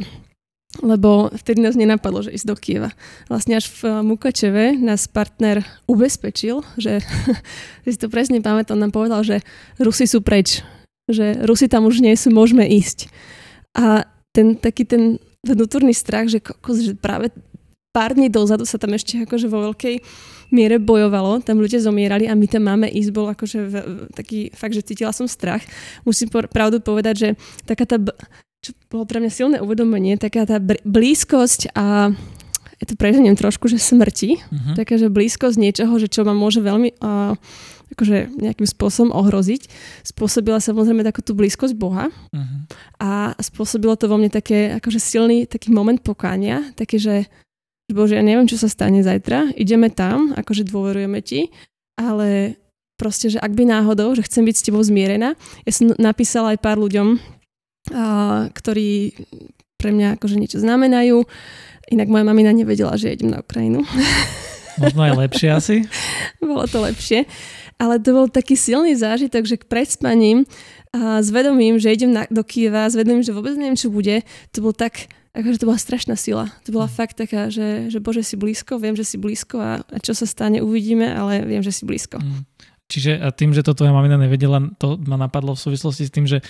Lebo 0.80 1.28
vtedy 1.36 1.60
nás 1.60 1.76
nenapadlo, 1.76 2.24
že 2.24 2.32
ísť 2.32 2.48
do 2.48 2.56
Kieva. 2.56 2.90
Vlastne 3.28 3.60
až 3.60 3.68
v 3.68 4.00
Mukačeve 4.00 4.80
nás 4.80 5.04
partner 5.04 5.60
ubezpečil, 5.84 6.64
že 6.80 7.04
si 7.84 7.98
to 8.00 8.08
presne 8.08 8.40
pamätám, 8.40 8.80
nám 8.80 8.94
povedal, 8.94 9.20
že 9.20 9.44
Rusi 9.76 10.08
sú 10.08 10.24
preč, 10.24 10.64
že 11.12 11.36
Rusi 11.44 11.68
tam 11.68 11.84
už 11.84 12.00
nie 12.00 12.16
sú, 12.16 12.32
môžeme 12.32 12.64
ísť. 12.64 13.12
A 13.76 14.08
ten 14.32 14.56
taký 14.56 14.88
ten 14.88 15.20
vnútorný 15.44 15.92
strach, 15.92 16.32
že, 16.32 16.40
kokos, 16.40 16.80
že 16.80 16.96
práve 16.96 17.28
pár 17.92 18.16
dní 18.16 18.32
dozadu 18.32 18.64
sa 18.64 18.80
tam 18.80 18.96
ešte 18.96 19.20
akože 19.28 19.52
vo 19.52 19.68
veľkej 19.68 20.00
miere 20.52 20.80
bojovalo, 20.80 21.44
tam 21.44 21.60
ľudia 21.60 21.80
zomierali 21.80 22.28
a 22.28 22.36
my 22.36 22.46
tam 22.48 22.68
máme 22.68 22.88
ísť, 22.88 23.10
bol 23.12 23.28
akože 23.28 23.58
v, 23.68 23.74
taký 24.16 24.38
fakt, 24.52 24.76
že 24.76 24.84
cítila 24.84 25.12
som 25.12 25.28
strach. 25.28 25.64
Musím 26.04 26.28
por, 26.28 26.48
pravdu 26.48 26.80
povedať, 26.80 27.14
že 27.16 27.28
taká 27.64 27.84
tá, 27.88 27.96
čo 28.62 28.70
bolo 28.86 29.04
pre 29.04 29.18
mňa 29.18 29.30
silné 29.34 29.56
uvedomenie, 29.58 30.14
taká 30.14 30.46
tá 30.46 30.62
blízkosť 30.86 31.74
a 31.74 32.14
ja 32.78 32.84
to 32.86 32.98
preženiem 32.98 33.38
trošku, 33.38 33.70
že 33.70 33.78
smrti, 33.78 34.38
uh-huh. 34.38 34.74
taká, 34.74 34.98
že 34.98 35.10
blízkosť 35.10 35.58
niečoho, 35.58 35.94
že 36.02 36.10
čo 36.10 36.26
ma 36.26 36.34
môže 36.34 36.58
veľmi 36.58 36.98
uh, 36.98 37.34
akože 37.94 38.38
nejakým 38.38 38.66
spôsobom 38.66 39.14
ohroziť. 39.14 39.70
Spôsobila 40.02 40.58
samozrejme 40.58 41.06
takú 41.06 41.22
tú 41.22 41.38
blízkosť 41.38 41.74
Boha 41.78 42.10
uh-huh. 42.10 42.58
a 42.98 43.38
spôsobilo 43.38 43.94
to 43.94 44.10
vo 44.10 44.18
mne 44.18 44.30
také 44.30 44.78
akože 44.78 44.98
silný 44.98 45.46
taký 45.46 45.70
moment 45.70 45.98
pokánia, 46.02 46.74
také, 46.74 46.98
že 46.98 47.30
Bože, 47.92 48.16
ja 48.16 48.24
neviem, 48.24 48.48
čo 48.48 48.56
sa 48.56 48.72
stane 48.72 49.04
zajtra, 49.04 49.52
ideme 49.58 49.92
tam, 49.92 50.32
akože 50.32 50.64
dôverujeme 50.64 51.20
ti, 51.20 51.52
ale 52.00 52.56
proste, 52.96 53.28
že 53.28 53.38
ak 53.42 53.52
by 53.52 53.68
náhodou, 53.68 54.14
že 54.16 54.24
chcem 54.24 54.46
byť 54.46 54.56
s 54.56 54.64
tebou 54.64 54.82
zmierená. 54.82 55.34
Ja 55.66 55.72
som 55.74 55.92
napísala 56.00 56.56
aj 56.56 56.62
pár 56.62 56.80
ľuďom, 56.80 57.20
a, 57.90 58.46
ktorí 58.52 59.16
pre 59.74 59.90
mňa 59.90 60.20
akože 60.20 60.38
niečo 60.38 60.62
znamenajú. 60.62 61.26
Inak 61.90 62.06
moja 62.06 62.22
mamina 62.22 62.54
nevedela, 62.54 62.94
že 62.94 63.10
idem 63.10 63.34
na 63.34 63.42
Ukrajinu. 63.42 63.82
Možno 64.82 65.02
aj 65.02 65.18
lepšie 65.26 65.48
asi? 65.50 65.76
Bolo 66.38 66.70
to 66.70 66.86
lepšie 66.86 67.26
ale 67.82 67.98
to 67.98 68.14
bol 68.14 68.30
taký 68.30 68.54
silný 68.54 68.94
zážitok, 68.94 69.42
že 69.42 69.58
pred 69.58 69.90
spaním 69.90 70.46
a 70.94 71.18
s 71.18 71.34
vedomím, 71.34 71.82
že 71.82 71.90
idem 71.90 72.14
na, 72.14 72.30
do 72.30 72.46
Kieva, 72.46 72.86
s 72.86 72.94
vedomím, 72.94 73.26
že 73.26 73.34
vôbec 73.34 73.58
neviem, 73.58 73.74
čo 73.74 73.90
bude, 73.90 74.22
to 74.54 74.62
bol 74.62 74.70
tak, 74.70 75.10
akože 75.34 75.58
to 75.58 75.66
bola 75.66 75.80
strašná 75.80 76.14
sila. 76.14 76.52
To 76.68 76.70
bola 76.70 76.86
mm. 76.86 76.94
fakt 76.94 77.18
taká, 77.18 77.50
že, 77.50 77.90
že 77.90 77.98
Bože 77.98 78.22
si 78.22 78.38
blízko, 78.38 78.78
viem, 78.78 78.94
že 78.94 79.02
si 79.02 79.18
blízko 79.18 79.58
a, 79.58 79.82
a 79.82 79.96
čo 79.98 80.14
sa 80.14 80.28
stane, 80.30 80.62
uvidíme, 80.62 81.10
ale 81.10 81.42
viem, 81.42 81.64
že 81.64 81.74
si 81.74 81.82
blízko. 81.82 82.22
Mm. 82.22 82.46
Čiže 82.92 83.24
a 83.24 83.32
tým, 83.32 83.56
že 83.56 83.64
to 83.64 83.72
tvoja 83.72 83.96
mamina 83.96 84.20
nevedela, 84.20 84.60
to 84.76 85.00
ma 85.08 85.16
napadlo 85.16 85.56
v 85.56 85.64
súvislosti 85.64 86.04
s 86.04 86.12
tým, 86.12 86.28
že 86.28 86.38
e, 86.40 86.44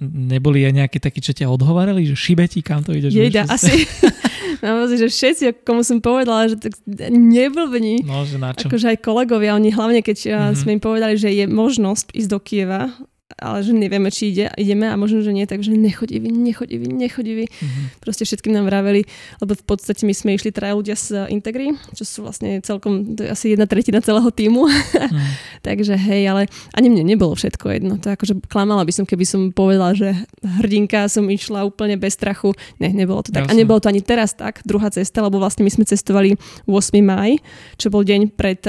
neboli 0.00 0.64
aj 0.64 0.72
nejakí 0.72 0.98
takí, 0.98 1.20
čo 1.20 1.36
ťa 1.36 1.52
odhovárali, 1.52 2.08
že 2.08 2.16
šibeti, 2.16 2.64
kam 2.64 2.80
to 2.80 2.96
ideš? 2.96 3.12
Jejda, 3.12 3.44
asi. 3.52 3.84
Mám 4.64 4.90
že 4.90 5.06
všetci, 5.06 5.62
komu 5.62 5.86
som 5.86 6.02
povedala, 6.02 6.50
že 6.50 6.56
tak 6.58 6.74
neblbni. 7.12 8.02
No, 8.02 8.26
že 8.26 8.40
na 8.40 8.56
čo? 8.56 8.66
Akože 8.66 8.96
aj 8.96 8.98
kolegovia, 9.04 9.54
oni 9.54 9.70
hlavne 9.70 10.00
keď 10.02 10.16
mm-hmm. 10.18 10.56
sme 10.56 10.70
im 10.74 10.82
povedali, 10.82 11.14
že 11.14 11.30
je 11.30 11.46
možnosť 11.46 12.10
ísť 12.10 12.30
do 12.32 12.38
Kieva, 12.42 12.90
ale 13.38 13.62
že 13.62 13.70
nevieme, 13.70 14.10
či 14.10 14.34
ide, 14.34 14.50
ideme 14.58 14.90
a 14.90 14.98
možno, 14.98 15.22
že 15.22 15.30
nie, 15.30 15.46
takže 15.46 15.70
nechodivý, 15.70 16.28
nechodivý, 16.28 16.90
nechodivý. 16.90 17.46
Mm-hmm. 17.46 18.02
Proste 18.02 18.26
všetkým 18.26 18.50
nám 18.50 18.66
vraveli, 18.66 19.06
lebo 19.38 19.54
v 19.54 19.64
podstate 19.64 20.02
my 20.02 20.14
sme 20.14 20.34
išli 20.34 20.50
traja 20.50 20.74
ľudia 20.74 20.98
z 20.98 21.30
Integry, 21.30 21.70
čo 21.94 22.02
sú 22.02 22.26
vlastne 22.26 22.58
celkom, 22.60 23.14
to 23.14 23.22
je 23.22 23.30
asi 23.30 23.54
jedna 23.54 23.70
tretina 23.70 24.02
celého 24.02 24.28
týmu. 24.30 24.66
Mm. 25.08 25.24
takže 25.64 25.94
hej, 25.96 26.28
ale 26.28 26.42
ani 26.74 26.92
mne 26.92 27.06
nebolo 27.06 27.32
všetko 27.32 27.70
jedno. 27.70 27.96
To 28.02 28.12
akože 28.12 28.44
klamala 28.50 28.84
by 28.84 28.92
som, 28.92 29.04
keby 29.08 29.24
som 29.24 29.54
povedala, 29.54 29.96
že 29.96 30.12
hrdinka 30.42 31.08
som 31.08 31.24
išla 31.30 31.64
úplne 31.64 31.96
bez 31.96 32.18
strachu. 32.18 32.52
Ne, 32.76 32.92
nebolo 32.92 33.24
to 33.24 33.32
tak. 33.32 33.46
Jasne. 33.46 33.56
A 33.56 33.60
nebolo 33.62 33.78
to 33.80 33.88
ani 33.88 34.04
teraz 34.04 34.36
tak, 34.36 34.60
druhá 34.68 34.90
cesta, 34.92 35.24
lebo 35.24 35.40
vlastne 35.40 35.64
my 35.64 35.70
sme 35.72 35.88
cestovali 35.88 36.36
8. 36.66 36.98
maj, 37.00 37.40
čo 37.80 37.88
bol 37.88 38.04
deň 38.04 38.34
pred, 38.34 38.60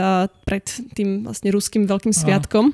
pred 0.47 0.65
tým 0.95 1.27
vlastne 1.27 1.49
ruským 1.51 1.89
veľkým 1.89 2.13
sviatkom 2.15 2.71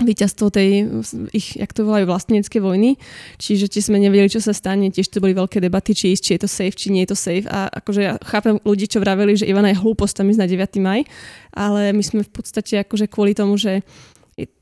víťazstvo 0.00 0.48
tej, 0.48 0.88
ich, 1.30 1.60
jak 1.60 1.70
to 1.76 1.84
volajú, 1.84 2.08
vlastenecké 2.08 2.58
vojny. 2.58 2.96
Čiže 3.36 3.68
tiež 3.68 3.92
sme 3.92 4.00
nevedeli, 4.00 4.32
čo 4.32 4.40
sa 4.40 4.56
stane. 4.56 4.88
Tiež 4.88 5.12
to 5.12 5.20
boli 5.20 5.36
veľké 5.36 5.60
debaty, 5.60 5.92
či 5.92 6.16
ísť, 6.16 6.22
či 6.24 6.32
je 6.36 6.40
to 6.42 6.48
safe, 6.50 6.76
či 6.76 6.88
nie 6.90 7.04
je 7.04 7.12
to 7.12 7.18
safe. 7.18 7.46
A 7.46 7.68
akože 7.68 8.00
ja 8.00 8.12
chápem 8.24 8.56
ľudí, 8.64 8.88
čo 8.88 8.98
vraveli, 8.98 9.36
že 9.36 9.48
Ivana 9.48 9.70
je 9.70 9.80
hlúposť 9.80 10.24
tam 10.24 10.32
ísť 10.32 10.40
na 10.40 10.48
9. 10.48 10.80
maj, 10.80 11.00
ale 11.52 11.92
my 11.92 12.02
sme 12.02 12.20
v 12.24 12.32
podstate 12.32 12.80
akože 12.82 13.06
kvôli 13.12 13.36
tomu, 13.36 13.60
že 13.60 13.84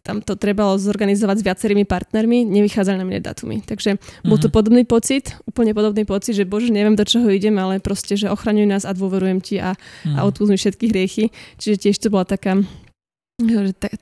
tam 0.03 0.25
to 0.25 0.35
trebalo 0.35 0.75
zorganizovať 0.81 1.43
s 1.43 1.47
viacerými 1.47 1.85
partnermi, 1.85 2.49
nevychádzali 2.49 2.97
na 2.99 3.07
mne 3.07 3.21
datumy. 3.21 3.61
Takže 3.63 4.01
bol 4.25 4.41
to 4.41 4.49
mhm. 4.49 4.55
podobný 4.55 4.83
pocit, 4.89 5.37
úplne 5.45 5.77
podobný 5.77 6.09
pocit, 6.09 6.35
že 6.35 6.49
bože, 6.49 6.73
neviem 6.73 6.97
do 6.97 7.05
čoho 7.05 7.29
idem, 7.29 7.55
ale 7.61 7.79
proste, 7.83 8.17
že 8.17 8.33
ochraňuj 8.33 8.67
nás 8.67 8.83
a 8.89 8.97
dôverujem 8.97 9.39
ti 9.45 9.61
a, 9.61 9.77
mm. 10.09 10.17
a 10.17 10.21
mhm. 10.25 10.27
odpúsť 10.33 10.51
mi 10.51 10.59
všetky 10.59 10.85
hriechy. 10.91 11.25
Čiže 11.61 11.77
tiež 11.77 11.97
to 12.01 12.09
bola 12.09 12.25
taká 12.25 12.59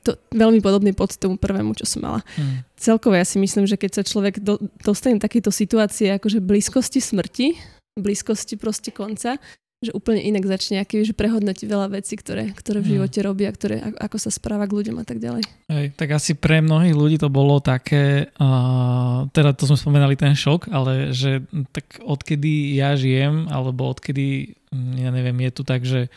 to, 0.00 0.16
veľmi 0.32 0.64
podobný 0.64 0.96
pod 0.96 1.12
tomu 1.20 1.36
prvému, 1.36 1.76
čo 1.76 1.84
som 1.84 2.00
mala. 2.08 2.20
Hmm. 2.40 2.64
Celkovo 2.80 3.12
ja 3.12 3.24
si 3.28 3.36
myslím, 3.36 3.68
že 3.68 3.76
keď 3.76 4.00
sa 4.00 4.02
človek 4.02 4.40
do, 4.40 4.56
dostane 4.80 5.20
takéto 5.20 5.52
situácie, 5.52 6.08
akože 6.16 6.40
blízkosti 6.40 7.04
smrti, 7.04 7.52
blízkosti 8.00 8.56
proste 8.56 8.96
konca, 8.96 9.36
že 9.84 9.92
úplne 9.92 10.24
inak 10.24 10.48
začne, 10.48 10.80
aký, 10.80 11.04
že 11.04 11.12
prehodnotí 11.12 11.68
veľa 11.68 11.92
vecí, 12.00 12.16
ktoré, 12.16 12.48
ktoré 12.56 12.80
v 12.80 12.88
hmm. 12.88 12.94
živote 12.96 13.18
robí 13.20 13.44
a 13.44 13.52
ktoré, 13.52 13.76
ako 14.00 14.16
sa 14.16 14.32
správa 14.32 14.64
k 14.64 14.72
ľuďom 14.72 14.96
a 14.96 15.04
tak 15.04 15.20
ďalej. 15.20 15.44
Hej, 15.68 15.86
tak 16.00 16.16
asi 16.16 16.32
pre 16.32 16.64
mnohých 16.64 16.96
ľudí 16.96 17.16
to 17.20 17.28
bolo 17.28 17.60
také, 17.60 18.32
uh, 18.40 19.28
teda 19.36 19.52
to 19.52 19.68
sme 19.68 19.76
spomenali 19.76 20.16
ten 20.16 20.32
šok, 20.32 20.72
ale 20.72 21.12
že 21.12 21.44
tak 21.76 22.00
odkedy 22.00 22.72
ja 22.72 22.96
žijem, 22.96 23.52
alebo 23.52 23.92
odkedy, 23.92 24.56
ja 24.96 25.12
neviem, 25.12 25.44
je 25.44 25.50
tu 25.52 25.60
tak, 25.60 25.84
že 25.84 26.08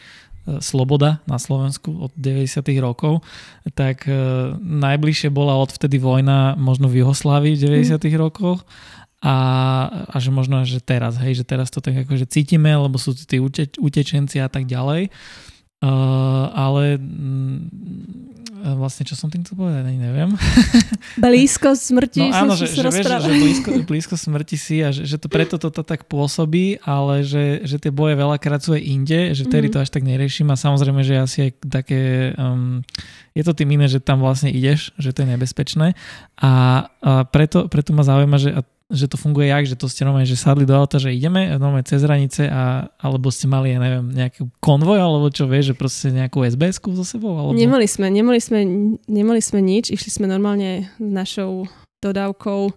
sloboda 0.60 1.21
na 1.30 1.38
Slovensku 1.38 2.10
od 2.10 2.12
90. 2.17 2.63
rokov, 2.82 3.21
tak 3.78 4.10
e, 4.10 4.13
najbližšie 4.58 5.30
bola 5.30 5.60
odvtedy 5.62 6.02
vojna 6.02 6.58
možno 6.58 6.89
v 6.89 7.06
Juhoslávii 7.06 7.54
v 7.54 7.86
90. 7.86 7.99
Mm. 7.99 8.17
rokoch 8.17 8.65
a, 9.21 9.38
a 10.10 10.15
že 10.17 10.32
možno, 10.32 10.63
že 10.63 10.80
teraz, 10.80 11.19
hej, 11.19 11.38
že 11.38 11.45
teraz 11.45 11.69
to 11.69 11.84
tak 11.84 12.08
akože 12.08 12.25
cítime, 12.25 12.71
lebo 12.71 12.95
sú 12.95 13.13
tí 13.13 13.38
uteč, 13.38 13.75
utečenci 13.78 14.39
a 14.39 14.47
tak 14.47 14.65
ďalej. 14.65 15.12
Uh, 15.12 15.48
ale 16.51 16.99
uh, 16.99 18.75
vlastne, 18.75 19.07
čo 19.07 19.15
som 19.15 19.31
tým 19.31 19.47
chcel 19.47 19.55
povedať, 19.55 19.87
ani 19.87 19.99
neviem. 19.99 20.29
Blízko 21.23 21.73
smrti. 21.75 22.27
No 22.27 22.35
áno, 22.35 22.53
že, 22.59 22.67
že, 22.67 22.83
vieš, 22.83 23.07
že 23.07 23.31
blízko, 23.31 23.69
blízko 23.87 24.15
smrti 24.19 24.57
si 24.59 24.83
a 24.83 24.91
že, 24.91 25.07
že 25.07 25.15
to 25.15 25.31
preto 25.31 25.55
toto 25.55 25.81
tak 25.81 26.05
pôsobí, 26.11 26.83
ale 26.83 27.23
že, 27.23 27.63
že 27.63 27.79
tie 27.79 27.91
boje 27.91 28.19
veľakrát 28.19 28.59
sú 28.59 28.75
aj 28.75 28.83
inde, 28.83 29.19
že 29.31 29.47
vtedy 29.47 29.71
mm-hmm. 29.71 29.79
to 29.79 29.83
až 29.87 29.89
tak 29.95 30.03
neriešim 30.03 30.47
a 30.51 30.59
samozrejme, 30.59 31.01
že 31.03 31.15
asi 31.15 31.37
aj 31.47 31.51
také, 31.71 32.01
um, 32.35 32.83
je 33.31 33.43
to 33.47 33.55
tým 33.55 33.69
iné, 33.79 33.87
že 33.87 34.03
tam 34.03 34.19
vlastne 34.19 34.51
ideš, 34.51 34.91
že 34.99 35.15
to 35.15 35.23
je 35.23 35.27
nebezpečné 35.31 35.95
a, 36.39 36.43
a 36.43 36.51
preto, 37.31 37.71
preto 37.71 37.95
ma 37.95 38.03
zaujíma, 38.03 38.37
že 38.39 38.51
a 38.51 38.61
že 38.89 39.06
to 39.06 39.21
funguje 39.21 39.54
jak, 39.54 39.69
že 39.69 39.78
to 39.78 39.86
ste 39.86 40.02
normálne, 40.02 40.25
že 40.25 40.34
sadli 40.34 40.65
do 40.65 40.73
auta, 40.73 40.97
že 40.97 41.13
ideme 41.13 41.45
normálne 41.62 41.86
cez 41.86 42.02
hranice 42.02 42.49
a, 42.49 42.89
alebo 42.97 43.30
ste 43.30 43.45
mali, 43.45 43.69
ja 43.69 43.78
neviem, 43.78 44.10
nejaký 44.10 44.49
konvoj 44.58 44.97
alebo 44.97 45.30
čo 45.30 45.45
vieš, 45.45 45.73
že 45.73 45.75
proste 45.78 46.08
nejakú 46.10 46.41
sbs 46.41 46.82
so 46.82 47.06
sebou? 47.06 47.38
Alebo... 47.38 47.54
Nemali 47.54 47.86
sme, 47.86 48.10
nemali 48.10 48.41
sme, 48.41 48.65
nemali 49.06 49.41
sme 49.45 49.62
nič, 49.62 49.93
išli 49.93 50.10
sme 50.10 50.25
normálne 50.25 50.89
našou 50.97 51.69
dodávkou 52.02 52.73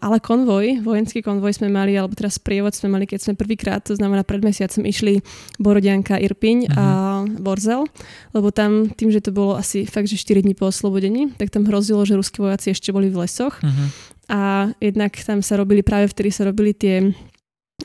ale 0.00 0.24
konvoj, 0.24 0.80
vojenský 0.80 1.20
konvoj 1.20 1.52
sme 1.52 1.68
mali, 1.68 1.92
alebo 1.92 2.16
teraz 2.16 2.40
prievod 2.40 2.72
sme 2.72 2.96
mali, 2.96 3.04
keď 3.04 3.20
sme 3.20 3.34
prvýkrát, 3.36 3.84
to 3.84 3.92
znamená 3.92 4.24
pred 4.24 4.40
mesiacom, 4.40 4.88
išli 4.88 5.20
Borodianka, 5.60 6.16
Irpiň 6.16 6.72
a 6.72 6.84
mhm. 7.24 7.44
Borzel, 7.44 7.84
lebo 8.32 8.48
tam 8.48 8.88
tým, 8.88 9.12
že 9.12 9.20
to 9.20 9.36
bolo 9.36 9.60
asi 9.60 9.84
fakt, 9.84 10.08
že 10.08 10.16
4 10.16 10.48
dní 10.48 10.56
po 10.56 10.72
oslobodení, 10.72 11.36
tak 11.36 11.52
tam 11.52 11.68
hrozilo, 11.68 12.00
že 12.08 12.16
ruskí 12.16 12.40
vojaci 12.40 12.72
ešte 12.72 12.88
boli 12.88 13.12
v 13.12 13.20
lesoch 13.26 13.60
uh-huh. 13.60 13.86
A 14.30 14.70
jednak 14.78 15.18
tam 15.18 15.42
sa 15.42 15.58
robili, 15.58 15.82
práve 15.82 16.06
vtedy 16.06 16.30
sa 16.30 16.46
robili 16.46 16.70
tie 16.70 17.10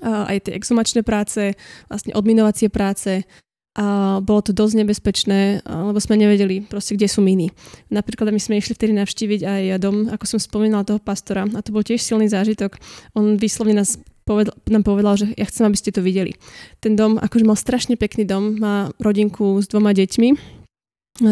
aj 0.03 0.43
tie 0.43 0.53
exhumačné 0.59 1.07
práce, 1.07 1.55
vlastne 1.87 2.11
odminovacie 2.11 2.67
práce, 2.67 3.23
a 3.75 4.19
bolo 4.23 4.39
to 4.39 4.55
dosť 4.55 4.87
nebezpečné, 4.87 5.67
lebo 5.67 5.99
sme 5.99 6.15
nevedeli 6.15 6.63
proste, 6.63 6.95
kde 6.95 7.11
sú 7.11 7.19
miny. 7.19 7.51
Napríklad 7.91 8.31
my 8.31 8.39
sme 8.39 8.55
išli 8.55 8.71
vtedy 8.71 8.95
navštíviť 8.95 9.41
aj 9.43 9.61
dom, 9.83 10.07
ako 10.07 10.23
som 10.23 10.39
spomínala, 10.39 10.87
toho 10.87 11.03
pastora 11.03 11.43
a 11.43 11.59
to 11.59 11.75
bol 11.75 11.83
tiež 11.83 11.99
silný 11.99 12.31
zážitok. 12.31 12.79
On 13.19 13.35
vyslovne 13.35 13.83
nás 13.83 13.99
povedal, 14.23 14.55
nám 14.71 14.87
povedal, 14.87 15.19
že 15.19 15.27
ja 15.35 15.43
chcem, 15.43 15.67
aby 15.67 15.75
ste 15.75 15.91
to 15.91 15.99
videli. 15.99 16.39
Ten 16.79 16.95
dom, 16.95 17.19
akože 17.19 17.43
mal 17.43 17.59
strašne 17.59 17.99
pekný 17.99 18.23
dom, 18.23 18.55
má 18.63 18.95
rodinku 18.95 19.59
s 19.59 19.67
dvoma 19.67 19.91
deťmi. 19.91 20.29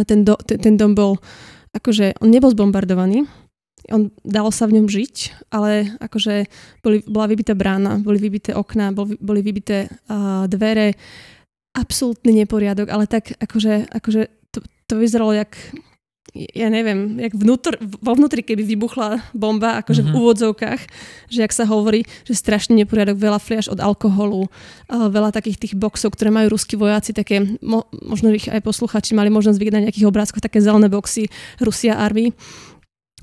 Ten, 0.03 0.19
do, 0.27 0.35
ten, 0.43 0.59
ten 0.59 0.75
dom 0.75 0.99
bol, 0.99 1.23
akože 1.71 2.19
on 2.19 2.27
nebol 2.27 2.51
zbombardovaný, 2.51 3.23
on 3.91 4.13
dalo 4.23 4.53
sa 4.53 4.63
v 4.69 4.79
ňom 4.79 4.87
žiť, 4.87 5.15
ale 5.51 5.97
akože 5.99 6.47
boli, 6.79 7.03
bola 7.03 7.27
vybitá 7.27 7.51
brána, 7.51 7.99
boli 7.99 8.21
vybité 8.21 8.55
okná, 8.55 8.95
boli, 8.95 9.19
boli 9.19 9.43
vybité 9.43 9.91
uh, 9.91 10.47
dvere, 10.47 10.95
absolútny 11.75 12.31
neporiadok, 12.45 12.87
ale 12.87 13.09
tak 13.09 13.35
akože, 13.41 13.91
akože 13.91 14.21
to, 14.53 14.63
to 14.87 14.93
vyzeralo 14.95 15.33
jak 15.35 15.57
ja 16.33 16.65
neviem, 16.65 17.21
jak 17.21 17.37
vnútor, 17.37 17.77
vo 17.77 18.17
vnútri, 18.17 18.41
keby 18.41 18.65
vybuchla 18.65 19.21
bomba, 19.37 19.77
akože 19.85 20.01
mm-hmm. 20.01 20.13
v 20.13 20.17
mhm. 20.17 20.21
úvodzovkách, 20.25 20.81
že 21.29 21.39
jak 21.45 21.53
sa 21.53 21.69
hovorí, 21.69 22.09
že 22.25 22.33
strašný 22.33 22.73
neporiadok, 22.81 23.21
veľa 23.21 23.37
fliaž 23.37 23.69
od 23.69 23.77
alkoholu, 23.77 24.49
veľa 24.89 25.29
takých 25.29 25.61
tých 25.61 25.73
boxov, 25.77 26.17
ktoré 26.17 26.33
majú 26.33 26.57
ruskí 26.57 26.73
vojaci, 26.73 27.13
také, 27.13 27.61
mo, 27.61 27.85
možno 28.01 28.33
ich 28.33 28.49
aj 28.49 28.65
posluchači 28.65 29.13
mali 29.13 29.29
možnosť 29.29 29.57
vidieť 29.61 29.75
na 29.77 29.83
nejakých 29.85 30.09
obrázkoch, 30.09 30.41
také 30.41 30.57
zelené 30.57 30.89
boxy 30.89 31.29
Rusia 31.61 32.01
Army 32.01 32.33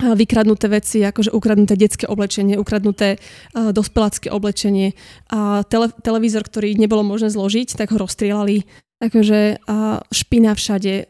vykradnuté 0.01 0.67
veci, 0.73 1.05
akože 1.05 1.31
ukradnuté 1.31 1.77
detské 1.77 2.09
oblečenie, 2.09 2.57
ukradnuté 2.57 3.21
uh, 3.21 3.71
dospelácké 3.71 4.33
oblečenie 4.33 4.97
a 5.29 5.63
tele, 5.69 5.93
televízor, 6.01 6.49
ktorý 6.49 6.75
nebolo 6.81 7.05
možné 7.05 7.29
zložiť, 7.29 7.77
tak 7.77 7.93
ho 7.93 8.01
rozstrielali. 8.01 8.65
Akože 9.01 9.65
uh, 9.65 10.01
špina 10.13 10.53
všade, 10.57 11.09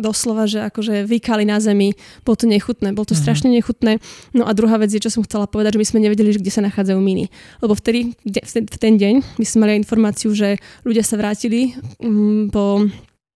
doslova, 0.00 0.48
že 0.48 0.64
akože 0.64 1.04
vykali 1.04 1.44
na 1.44 1.60
zemi, 1.60 1.92
bolo 2.24 2.36
to 2.40 2.48
nechutné, 2.48 2.96
bolo 2.96 3.04
to 3.04 3.12
mm-hmm. 3.12 3.22
strašne 3.22 3.48
nechutné. 3.52 4.00
No 4.32 4.48
a 4.48 4.56
druhá 4.56 4.80
vec 4.80 4.90
je, 4.90 4.98
čo 4.98 5.12
som 5.12 5.22
chcela 5.22 5.44
povedať, 5.44 5.76
že 5.76 5.80
my 5.84 5.86
sme 5.86 6.04
nevedeli, 6.08 6.32
že 6.32 6.40
kde 6.40 6.52
sa 6.52 6.64
nachádzajú 6.64 6.98
miny. 6.98 7.28
Lebo 7.60 7.76
vtedy, 7.76 8.16
v 8.24 8.76
ten 8.80 8.96
deň, 8.96 9.36
my 9.36 9.44
sme 9.44 9.68
mali 9.68 9.78
informáciu, 9.78 10.32
že 10.32 10.56
ľudia 10.82 11.04
sa 11.04 11.20
vrátili 11.20 11.76
um, 12.00 12.48
po 12.48 12.88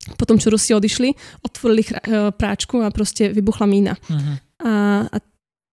po 0.04 0.28
tom, 0.28 0.36
čo 0.36 0.52
Rusi 0.52 0.76
odišli, 0.76 1.16
otvorili 1.40 1.80
chra- 1.80 2.04
e, 2.04 2.28
práčku 2.28 2.84
a 2.84 2.92
proste 2.92 3.32
vybuchla 3.32 3.64
mína. 3.64 3.96
Uh-huh. 3.96 4.36
A, 4.64 5.18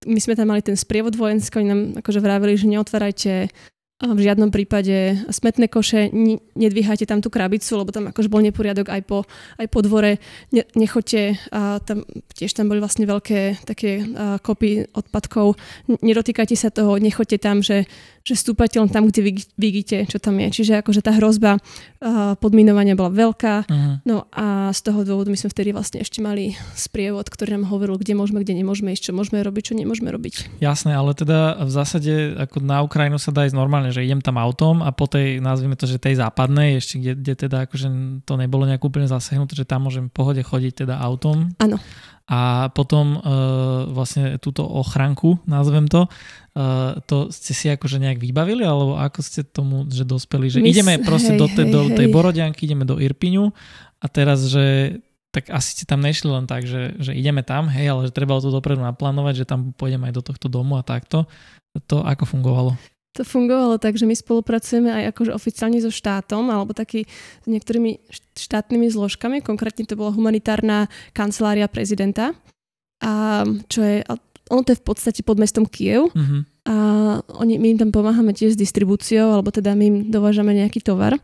my 0.01 0.19
sme 0.19 0.33
tam 0.33 0.49
mali 0.49 0.65
ten 0.65 0.73
sprievod 0.75 1.13
vojenský, 1.13 1.61
oni 1.61 1.69
nám 1.69 1.81
akože 2.01 2.19
vravili, 2.19 2.57
že 2.57 2.65
neotvárajte 2.67 3.53
v 4.01 4.19
žiadnom 4.19 4.49
prípade 4.49 5.21
smetné 5.29 5.69
koše, 5.69 6.09
nedvíhajte 6.57 7.05
tam 7.05 7.21
tú 7.21 7.29
krabicu, 7.29 7.77
lebo 7.77 7.93
tam 7.93 8.09
akože 8.09 8.33
bol 8.33 8.41
neporiadok 8.41 8.89
aj 8.89 9.01
po, 9.05 9.29
aj 9.61 9.67
po 9.69 9.79
dvore, 9.85 10.17
ne, 10.49 10.65
nechoďte, 10.73 11.37
a 11.53 11.77
tam, 11.85 12.01
tiež 12.33 12.57
tam 12.57 12.65
boli 12.65 12.81
vlastne 12.81 13.05
veľké 13.05 13.61
také 13.61 14.01
a, 14.01 14.41
kopy 14.41 14.89
odpadkov, 14.89 15.53
nedotýkajte 16.01 16.55
sa 16.57 16.73
toho, 16.73 16.97
nechoďte 16.97 17.37
tam, 17.37 17.61
že, 17.61 17.85
že 18.25 18.33
stúpate 18.33 18.81
len 18.81 18.89
tam, 18.89 19.05
kde 19.05 19.21
vy, 19.21 19.31
vidíte, 19.61 20.09
čo 20.09 20.17
tam 20.17 20.41
je. 20.41 20.49
Čiže 20.49 20.81
akože 20.81 21.05
tá 21.05 21.13
hrozba 21.13 21.61
a, 22.01 22.33
podminovania 22.41 22.97
bola 22.97 23.13
veľká, 23.13 23.69
uh-huh. 23.69 24.01
no 24.09 24.25
a 24.33 24.73
z 24.73 24.81
toho 24.81 25.05
dôvodu 25.05 25.29
my 25.29 25.37
sme 25.37 25.53
vtedy 25.53 25.69
vlastne 25.77 26.01
ešte 26.01 26.25
mali 26.25 26.57
sprievod, 26.73 27.29
ktorý 27.29 27.61
nám 27.61 27.69
hovoril, 27.69 28.01
kde 28.01 28.17
môžeme, 28.17 28.41
kde 28.41 28.57
nemôžeme 28.57 28.97
ísť, 28.97 29.11
čo 29.11 29.13
môžeme 29.13 29.45
robiť, 29.45 29.63
čo 29.69 29.73
nemôžeme 29.77 30.09
robiť. 30.09 30.57
Jasné, 30.57 30.97
ale 30.97 31.13
teda 31.13 31.61
v 31.61 31.69
zásade 31.69 32.13
ako 32.41 32.65
na 32.65 32.81
Ukrajinu 32.81 33.21
sa 33.21 33.29
dá 33.29 33.45
ísť 33.45 33.53
normálne 33.53 33.90
že 33.91 34.03
idem 34.03 34.23
tam 34.23 34.39
autom 34.39 34.81
a 34.81 34.89
po 34.95 35.05
tej, 35.05 35.43
nazvime 35.43 35.75
to, 35.75 35.85
že 35.85 36.01
tej 36.01 36.17
západnej, 36.17 36.79
ešte 36.79 36.97
kde, 36.97 37.13
kde 37.19 37.33
teda 37.47 37.57
akože 37.69 37.87
to 38.25 38.33
nebolo 38.39 38.63
nejak 38.65 38.81
úplne 38.81 39.05
zasehnuté, 39.05 39.53
že 39.53 39.67
tam 39.67 39.87
môžem 39.87 40.07
v 40.07 40.15
pohode 40.15 40.41
chodiť 40.41 40.87
teda 40.87 40.95
autom. 40.97 41.51
Áno. 41.59 41.77
A 42.31 42.71
potom 42.71 43.19
uh, 43.19 43.91
vlastne 43.91 44.39
túto 44.39 44.63
ochranku, 44.63 45.43
nazvem 45.43 45.91
to, 45.91 46.07
uh, 46.55 46.95
to 47.03 47.27
ste 47.27 47.51
si 47.51 47.67
akože 47.67 47.99
nejak 47.99 48.23
vybavili, 48.23 48.63
alebo 48.63 48.95
ako 48.95 49.19
ste 49.19 49.43
tomu, 49.43 49.83
že 49.91 50.07
dospeli, 50.07 50.47
že 50.47 50.63
My 50.63 50.71
ideme 50.71 50.95
proste 51.03 51.35
hej, 51.35 51.39
do, 51.43 51.47
te, 51.51 51.67
hej, 51.67 51.73
do 51.75 51.81
tej 51.91 52.07
Borodianky, 52.07 52.63
ideme 52.63 52.87
do 52.87 53.03
Irpiňu 53.03 53.51
a 53.99 54.05
teraz, 54.07 54.47
že 54.47 54.97
tak 55.31 55.47
asi 55.47 55.79
ste 55.79 55.87
tam 55.87 56.03
nešli 56.03 56.27
len 56.27 56.43
tak, 56.43 56.67
že, 56.67 56.99
že 56.99 57.15
ideme 57.15 57.39
tam, 57.39 57.71
hej, 57.71 57.87
ale 57.87 58.01
že 58.07 58.15
treba 58.15 58.35
to 58.43 58.51
dopredu 58.51 58.83
naplánovať, 58.83 59.43
že 59.43 59.45
tam 59.47 59.71
pôjdem 59.71 60.03
aj 60.03 60.13
do 60.19 60.21
tohto 60.23 60.51
domu 60.51 60.75
a 60.75 60.83
takto. 60.83 61.23
To 61.87 62.03
ako 62.03 62.27
fungovalo? 62.27 62.75
To 63.19 63.27
fungovalo 63.27 63.75
tak, 63.75 63.99
že 63.99 64.07
my 64.07 64.15
spolupracujeme 64.15 64.87
aj 64.87 65.03
akože 65.11 65.31
oficiálne 65.35 65.83
so 65.83 65.91
štátom 65.91 66.47
alebo 66.47 66.71
taký 66.71 67.03
s 67.43 67.45
niektorými 67.47 67.99
štátnymi 68.39 68.87
zložkami. 68.87 69.43
Konkrétne 69.43 69.83
to 69.83 69.99
bola 69.99 70.15
humanitárna 70.15 70.87
kancelária 71.11 71.67
prezidenta. 71.67 72.31
A 73.03 73.43
čo 73.67 73.83
je, 73.83 73.99
ono 74.47 74.61
to 74.63 74.71
je 74.71 74.79
v 74.79 74.85
podstate 74.87 75.21
pod 75.27 75.43
mestom 75.43 75.67
Kiev. 75.67 76.07
Uh-huh. 76.07 76.47
A 76.69 76.75
oni, 77.41 77.59
my 77.59 77.75
im 77.75 77.79
tam 77.81 77.91
pomáhame 77.91 78.31
tiež 78.31 78.53
s 78.53 78.61
distribúciou, 78.61 79.33
alebo 79.33 79.49
teda 79.51 79.73
my 79.73 79.85
im 79.89 79.97
dovážame 80.07 80.53
nejaký 80.53 80.79
tovar, 80.79 81.17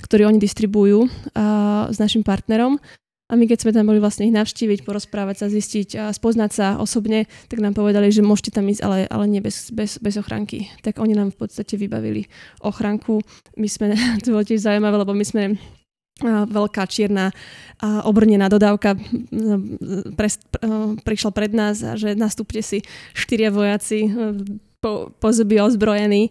ktorý 0.00 0.26
oni 0.26 0.40
distribujú 0.40 1.06
a, 1.36 1.86
s 1.92 2.00
našim 2.00 2.24
partnerom. 2.24 2.80
A 3.28 3.36
my 3.36 3.44
keď 3.44 3.58
sme 3.60 3.76
tam 3.76 3.84
boli 3.84 4.00
vlastne 4.00 4.24
ich 4.24 4.32
navštíviť, 4.32 4.88
porozprávať 4.88 5.44
sa, 5.44 5.52
zistiť 5.52 5.88
a 6.00 6.04
spoznať 6.16 6.50
sa 6.50 6.66
osobne, 6.80 7.28
tak 7.52 7.60
nám 7.60 7.76
povedali, 7.76 8.08
že 8.08 8.24
môžete 8.24 8.56
tam 8.56 8.64
ísť, 8.72 8.80
ale, 8.80 8.98
ale 9.04 9.24
nie 9.28 9.44
bez, 9.44 9.68
bez, 9.68 10.00
bez 10.00 10.16
ochranky. 10.16 10.72
Tak 10.80 10.96
oni 10.96 11.12
nám 11.12 11.36
v 11.36 11.44
podstate 11.44 11.76
vybavili 11.76 12.24
ochranku. 12.64 13.20
My 13.60 13.68
sme, 13.68 13.92
to 14.24 14.32
bolo 14.32 14.48
tiež 14.48 14.64
zaujímavé, 14.64 14.96
lebo 15.04 15.12
my 15.12 15.24
sme 15.28 15.60
veľká 16.26 16.82
čierna 16.90 17.30
obrnená 18.02 18.50
dodávka 18.50 18.98
pre, 20.18 20.28
prišla 21.06 21.30
pred 21.30 21.52
nás 21.54 21.78
a 21.86 21.94
že 21.94 22.18
nastúpte 22.18 22.58
si 22.58 22.82
štyria 23.14 23.54
vojaci 23.54 24.10
po, 24.82 25.14
po 25.14 25.28
zuby 25.30 25.62
ozbrojení, 25.62 26.26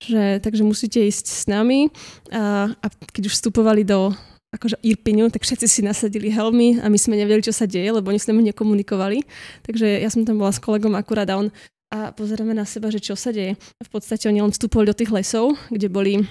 že, 0.00 0.40
takže 0.40 0.64
musíte 0.64 1.00
ísť 1.04 1.26
s 1.28 1.44
nami 1.48 1.92
a, 2.32 2.72
a 2.72 2.86
keď 3.12 3.28
už 3.28 3.36
vstupovali 3.36 3.84
do 3.84 4.12
akože 4.56 4.80
Irpiňu, 4.80 5.28
tak 5.28 5.44
všetci 5.44 5.66
si 5.68 5.80
nasadili 5.84 6.32
helmy 6.32 6.80
a 6.80 6.88
my 6.88 6.98
sme 6.98 7.20
nevedeli, 7.20 7.44
čo 7.44 7.54
sa 7.54 7.68
deje, 7.68 7.92
lebo 7.92 8.08
oni 8.08 8.18
s 8.18 8.26
nami 8.26 8.42
nekomunikovali. 8.50 9.22
Takže 9.62 10.00
ja 10.00 10.08
som 10.08 10.24
tam 10.24 10.40
bola 10.40 10.50
s 10.50 10.58
kolegom 10.58 10.96
akurát 10.96 11.28
a 11.28 11.38
on 11.38 11.52
a 11.86 12.10
pozeráme 12.10 12.50
na 12.50 12.66
seba, 12.66 12.90
že 12.90 12.98
čo 12.98 13.14
sa 13.14 13.30
deje. 13.30 13.54
V 13.78 13.90
podstate 13.94 14.26
oni 14.26 14.42
len 14.42 14.50
vstupovali 14.50 14.90
do 14.90 14.98
tých 14.98 15.14
lesov, 15.14 15.54
kde 15.70 15.86
boli 15.86 16.26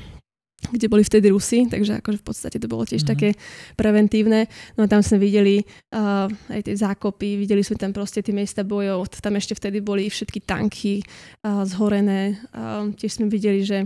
kde 0.66 0.90
boli 0.90 1.06
vtedy 1.06 1.30
Rusy, 1.30 1.70
takže 1.70 2.02
akože 2.02 2.18
v 2.22 2.26
podstate 2.26 2.58
to 2.58 2.66
bolo 2.66 2.88
tiež 2.88 3.06
mm-hmm. 3.06 3.14
také 3.14 3.30
preventívne. 3.78 4.50
No 4.80 4.88
a 4.88 4.90
tam 4.90 5.06
sme 5.06 5.22
videli 5.22 5.62
uh, 5.62 6.26
aj 6.50 6.62
tie 6.66 6.76
zákopy, 6.80 7.38
videli 7.38 7.62
sme 7.62 7.78
tam 7.78 7.94
proste 7.94 8.26
tie 8.26 8.34
miesta 8.34 8.66
bojov, 8.66 9.06
tam 9.22 9.38
ešte 9.38 9.54
vtedy 9.54 9.84
boli 9.84 10.10
všetky 10.10 10.42
tanky 10.42 11.06
uh, 11.46 11.62
zhorené. 11.70 12.42
Uh, 12.50 12.90
tiež 12.98 13.22
sme 13.22 13.30
videli, 13.30 13.62
že 13.62 13.86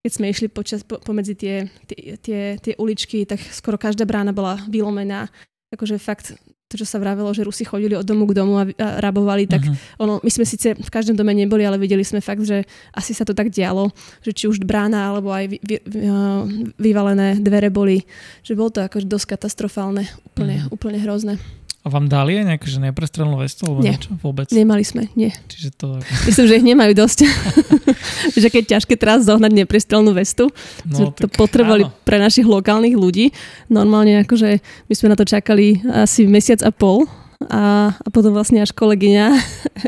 keď 0.00 0.10
sme 0.10 0.26
išli 0.32 0.48
počas, 0.48 0.80
po, 0.80 0.96
pomedzi 1.00 1.36
tie, 1.36 1.68
tie, 1.84 2.16
tie, 2.16 2.40
tie 2.56 2.74
uličky, 2.80 3.28
tak 3.28 3.40
skoro 3.52 3.76
každá 3.76 4.08
brána 4.08 4.32
bola 4.32 4.56
vylomená. 4.68 5.28
Akože 5.70 6.00
fakt 6.00 6.34
to, 6.70 6.78
čo 6.78 6.86
sa 6.86 7.02
vravelo, 7.02 7.34
že 7.34 7.42
Rusi 7.42 7.66
chodili 7.66 7.98
od 7.98 8.06
domu 8.06 8.30
k 8.30 8.38
domu 8.38 8.62
a, 8.62 8.62
a 8.62 9.02
rabovali, 9.02 9.50
tak 9.50 9.66
uh-huh. 9.66 10.06
ono, 10.06 10.22
my 10.22 10.30
sme 10.30 10.46
síce 10.46 10.78
v 10.78 10.90
každom 10.90 11.18
dome 11.18 11.34
neboli, 11.34 11.66
ale 11.66 11.82
videli 11.82 12.06
sme 12.06 12.22
fakt, 12.22 12.46
že 12.46 12.62
asi 12.94 13.10
sa 13.10 13.26
to 13.26 13.34
tak 13.34 13.50
dialo, 13.50 13.90
že 14.22 14.30
či 14.30 14.46
už 14.46 14.62
brána 14.62 15.10
alebo 15.10 15.34
aj 15.34 15.50
vy, 15.50 15.58
vy, 15.66 15.76
vy, 15.82 16.00
vyvalené 16.78 17.42
dvere 17.42 17.74
boli, 17.74 18.06
že 18.46 18.54
bolo 18.54 18.70
to 18.70 18.86
akože 18.86 19.10
dosť 19.10 19.34
katastrofálne, 19.34 20.06
úplne, 20.30 20.62
uh-huh. 20.62 20.74
úplne 20.78 21.02
hrozné. 21.02 21.42
A 21.80 21.88
vám 21.88 22.12
dali 22.12 22.36
aj 22.36 22.44
nejakú 22.44 22.68
že 22.68 22.76
neprestrelnú 22.76 23.40
vestu 23.40 23.64
alebo 23.64 23.80
Nie. 23.80 23.96
niečo? 23.96 24.12
Vôbec? 24.20 24.52
Nemali 24.52 24.84
sme, 24.84 25.08
nie. 25.16 25.32
Čiže 25.48 25.68
to... 25.80 25.96
Myslím, 26.28 26.44
že 26.44 26.58
ich 26.60 26.66
nemajú 26.68 26.92
dosť. 26.92 27.18
že 28.42 28.48
keď 28.52 28.76
ťažké 28.76 29.00
teraz 29.00 29.24
zohnať 29.24 29.64
neprestrelnú 29.64 30.12
vestu, 30.12 30.52
no, 30.84 31.08
to 31.16 31.24
tak 31.24 31.40
potrebovali 31.40 31.88
áno. 31.88 31.92
pre 32.04 32.20
našich 32.20 32.44
lokálnych 32.44 32.92
ľudí. 32.92 33.32
Normálne 33.72 34.20
akože 34.28 34.60
my 34.60 34.94
sme 34.94 35.08
na 35.08 35.16
to 35.16 35.24
čakali 35.24 35.80
asi 35.88 36.28
mesiac 36.28 36.60
a 36.60 36.68
pol 36.68 37.08
a, 37.48 37.96
a 37.96 38.08
potom 38.12 38.36
vlastne 38.36 38.60
až 38.60 38.76
kolegyňa 38.76 39.26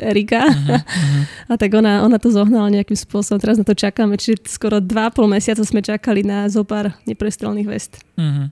Erika. 0.01 0.49
Uh-huh, 0.49 0.80
uh-huh. 0.80 1.53
A 1.53 1.61
tak 1.61 1.76
ona, 1.76 2.01
ona 2.01 2.16
to 2.16 2.32
zohnala 2.32 2.72
nejakým 2.72 2.97
spôsobom. 2.97 3.36
Teraz 3.36 3.61
na 3.61 3.68
to 3.68 3.76
čakáme, 3.76 4.16
čiže 4.16 4.49
skoro 4.49 4.80
2,5 4.80 5.28
mesiaca 5.28 5.61
sme 5.61 5.84
čakali 5.84 6.24
na 6.24 6.49
zopár 6.49 6.97
neprestrelných 7.05 7.68
vest. 7.68 8.01
Uh-huh. 8.16 8.49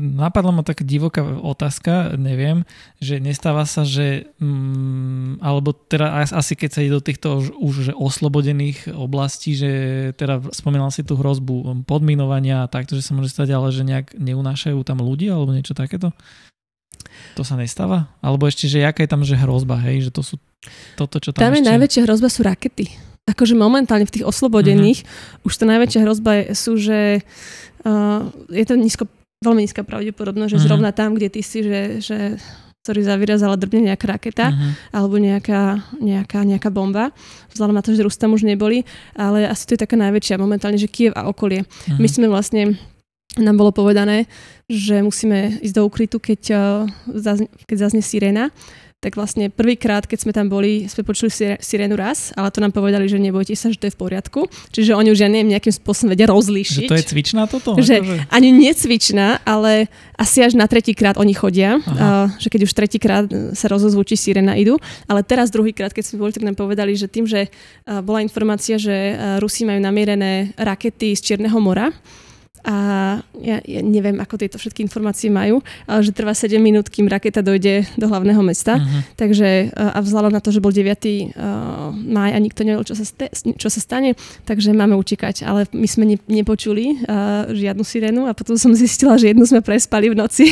Napadla 0.00 0.52
ma 0.52 0.62
taká 0.66 0.84
divoká 0.84 1.24
otázka, 1.24 2.16
neviem, 2.20 2.68
že 3.00 3.18
nestáva 3.18 3.64
sa, 3.64 3.82
že 3.82 4.28
mm, 4.40 5.40
alebo 5.40 5.72
teda 5.72 6.26
asi 6.30 6.52
keď 6.54 6.70
sa 6.70 6.82
ide 6.84 6.92
do 6.92 7.04
týchto 7.04 7.40
už, 7.40 7.46
už 7.58 7.74
že 7.90 7.92
oslobodených 7.96 8.92
oblastí, 8.92 9.56
že 9.56 9.70
teda 10.16 10.44
spomínal 10.52 10.92
si 10.92 11.00
tú 11.02 11.16
hrozbu 11.16 11.84
podminovania 11.88 12.64
a 12.64 12.70
takto, 12.70 12.94
že 12.96 13.04
sa 13.04 13.16
môže 13.16 13.32
stať, 13.32 13.56
ale 13.56 13.72
že 13.72 13.82
nejak 13.84 14.16
neunášajú 14.16 14.78
tam 14.84 15.00
ľudí 15.00 15.32
alebo 15.32 15.52
niečo 15.52 15.72
takéto? 15.72 16.12
To 17.34 17.42
sa 17.42 17.58
nestáva? 17.58 18.10
Alebo 18.22 18.46
ešte, 18.46 18.70
že 18.70 18.82
jaká 18.82 19.02
je 19.02 19.10
tam 19.10 19.22
že 19.26 19.34
hrozba, 19.34 19.78
hej? 19.82 20.08
Že 20.08 20.10
to 20.14 20.22
sú 20.22 20.36
toto, 20.94 21.18
čo 21.18 21.34
tam, 21.34 21.50
tam 21.50 21.54
ešte... 21.54 21.60
je 21.64 21.70
najväčšia 21.70 22.02
hrozba 22.06 22.28
sú 22.30 22.40
rakety. 22.46 22.86
Akože 23.24 23.56
momentálne 23.56 24.04
v 24.04 24.20
tých 24.20 24.28
oslobodených 24.28 25.00
mm-hmm. 25.02 25.46
už 25.48 25.52
tá 25.56 25.64
najväčšia 25.64 26.00
hrozba 26.04 26.30
je, 26.36 26.44
sú, 26.52 26.72
že 26.76 27.24
uh, 27.88 28.28
je 28.52 28.64
to 28.68 28.74
nízko 28.76 29.08
veľmi 29.44 29.60
nízka 29.68 29.84
pravdepodobnosť, 29.84 30.50
že 30.50 30.56
uh-huh. 30.56 30.68
zrovna 30.72 30.90
tam, 30.96 31.12
kde 31.12 31.28
ty 31.28 31.40
si, 31.44 31.60
že, 31.60 32.00
že 32.00 32.18
ktorý 32.84 33.00
zavyrazala 33.04 33.60
drbne 33.60 33.92
nejaká 33.92 34.06
raketa 34.08 34.52
uh-huh. 34.52 34.72
alebo 34.92 35.16
nejaká, 35.20 35.84
nejaká, 36.00 36.44
nejaká 36.44 36.68
bomba. 36.72 37.12
Vzhľadom 37.52 37.76
na 37.76 37.84
to, 37.84 37.92
že 37.92 38.04
Rus 38.04 38.16
tam 38.20 38.36
už 38.36 38.44
neboli, 38.44 38.84
ale 39.16 39.48
asi 39.48 39.64
to 39.68 39.76
je 39.76 39.84
taká 39.84 39.96
najväčšia 39.96 40.40
momentálne, 40.40 40.80
že 40.80 40.88
Kiev 40.88 41.12
a 41.16 41.28
okolie. 41.28 41.64
Uh-huh. 41.64 42.00
My 42.00 42.08
sme 42.08 42.28
vlastne 42.28 42.76
nám 43.34 43.56
bolo 43.58 43.74
povedané, 43.74 44.30
že 44.70 45.02
musíme 45.02 45.58
ísť 45.58 45.74
do 45.74 45.82
ukrytu, 45.84 46.22
keď, 46.22 46.40
uh, 46.54 46.86
keď 47.66 47.76
zaznie 47.88 48.04
sirena 48.04 48.54
tak 49.04 49.20
vlastne 49.20 49.52
prvýkrát, 49.52 50.08
keď 50.08 50.18
sme 50.24 50.32
tam 50.32 50.48
boli, 50.48 50.88
sme 50.88 51.04
počuli 51.04 51.28
sirénu 51.60 51.92
raz, 51.92 52.32
ale 52.32 52.48
to 52.48 52.64
nám 52.64 52.72
povedali, 52.72 53.04
že 53.04 53.20
nebojte 53.20 53.52
sa, 53.52 53.68
že 53.68 53.76
to 53.76 53.92
je 53.92 53.92
v 53.92 54.00
poriadku. 54.00 54.48
Čiže 54.72 54.96
oni 54.96 55.12
už 55.12 55.20
ja 55.20 55.28
neviem, 55.28 55.52
nejakým 55.52 55.76
spôsobom 55.76 56.16
vedia 56.16 56.24
rozlíšiť. 56.24 56.88
Že 56.88 56.92
to 56.92 56.96
je 56.96 57.06
cvičná 57.12 57.42
toto? 57.44 57.76
Že 57.76 58.00
akože... 58.00 58.16
ani 58.32 58.48
necvičná, 58.56 59.44
ale 59.44 59.92
asi 60.16 60.40
až 60.40 60.56
na 60.56 60.64
tretíkrát 60.64 61.20
oni 61.20 61.36
chodia. 61.36 61.76
Uh, 61.84 62.32
že 62.40 62.48
keď 62.48 62.64
už 62.64 62.72
tretíkrát 62.72 63.28
sa 63.52 63.68
rozozvú, 63.68 64.00
či 64.08 64.16
sirena 64.16 64.56
idú. 64.56 64.80
Ale 65.04 65.20
teraz 65.20 65.52
druhýkrát, 65.52 65.92
keď 65.92 66.08
sme 66.08 66.24
boli, 66.24 66.32
tak 66.32 66.48
nám 66.48 66.56
povedali, 66.56 66.96
že 66.96 67.04
tým, 67.04 67.28
že 67.28 67.52
uh, 67.52 68.00
bola 68.00 68.24
informácia, 68.24 68.80
že 68.80 69.12
uh, 69.12 69.36
Rusi 69.36 69.68
majú 69.68 69.84
namierené 69.84 70.56
rakety 70.56 71.12
z 71.12 71.20
Čierneho 71.20 71.60
mora, 71.60 71.92
a 72.64 72.76
ja, 73.44 73.60
ja 73.60 73.80
neviem, 73.84 74.16
ako 74.16 74.40
tieto 74.40 74.56
všetky 74.56 74.80
informácie 74.80 75.28
majú, 75.28 75.60
ale 75.84 76.00
že 76.00 76.16
trvá 76.16 76.32
7 76.32 76.56
minút, 76.56 76.88
kým 76.88 77.04
raketa 77.12 77.44
dojde 77.44 77.84
do 78.00 78.08
hlavného 78.08 78.40
mesta. 78.40 78.80
Uh-huh. 78.80 79.04
Takže 79.20 79.68
a 79.76 80.00
vzhľadom 80.00 80.32
na 80.32 80.40
to, 80.40 80.48
že 80.48 80.64
bol 80.64 80.72
9. 80.72 80.80
Uh, 80.80 81.92
máj 81.92 82.32
a 82.32 82.38
nikto 82.40 82.64
nevedel, 82.64 82.88
čo 82.88 82.96
sa, 82.96 83.04
ste, 83.04 83.28
čo 83.60 83.68
sa 83.68 83.80
stane, 83.84 84.16
takže 84.48 84.72
máme 84.72 84.96
utekať. 84.96 85.44
Ale 85.44 85.68
my 85.76 85.84
sme 85.84 86.04
ne, 86.08 86.16
nepočuli 86.24 87.04
uh, 87.04 87.52
žiadnu 87.52 87.84
sirénu 87.84 88.24
a 88.24 88.32
potom 88.32 88.56
som 88.56 88.72
zistila, 88.72 89.20
že 89.20 89.36
jednu 89.36 89.44
sme 89.44 89.60
prespali 89.60 90.08
v 90.08 90.16
noci. 90.16 90.48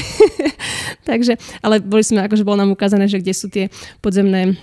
takže, 1.09 1.41
ale 1.65 1.81
boli 1.81 2.05
sme, 2.05 2.29
akože 2.29 2.45
bolo 2.45 2.61
nám 2.61 2.77
ukázané, 2.77 3.09
že 3.09 3.25
kde 3.25 3.33
sú 3.33 3.49
tie 3.49 3.73
podzemné 4.05 4.61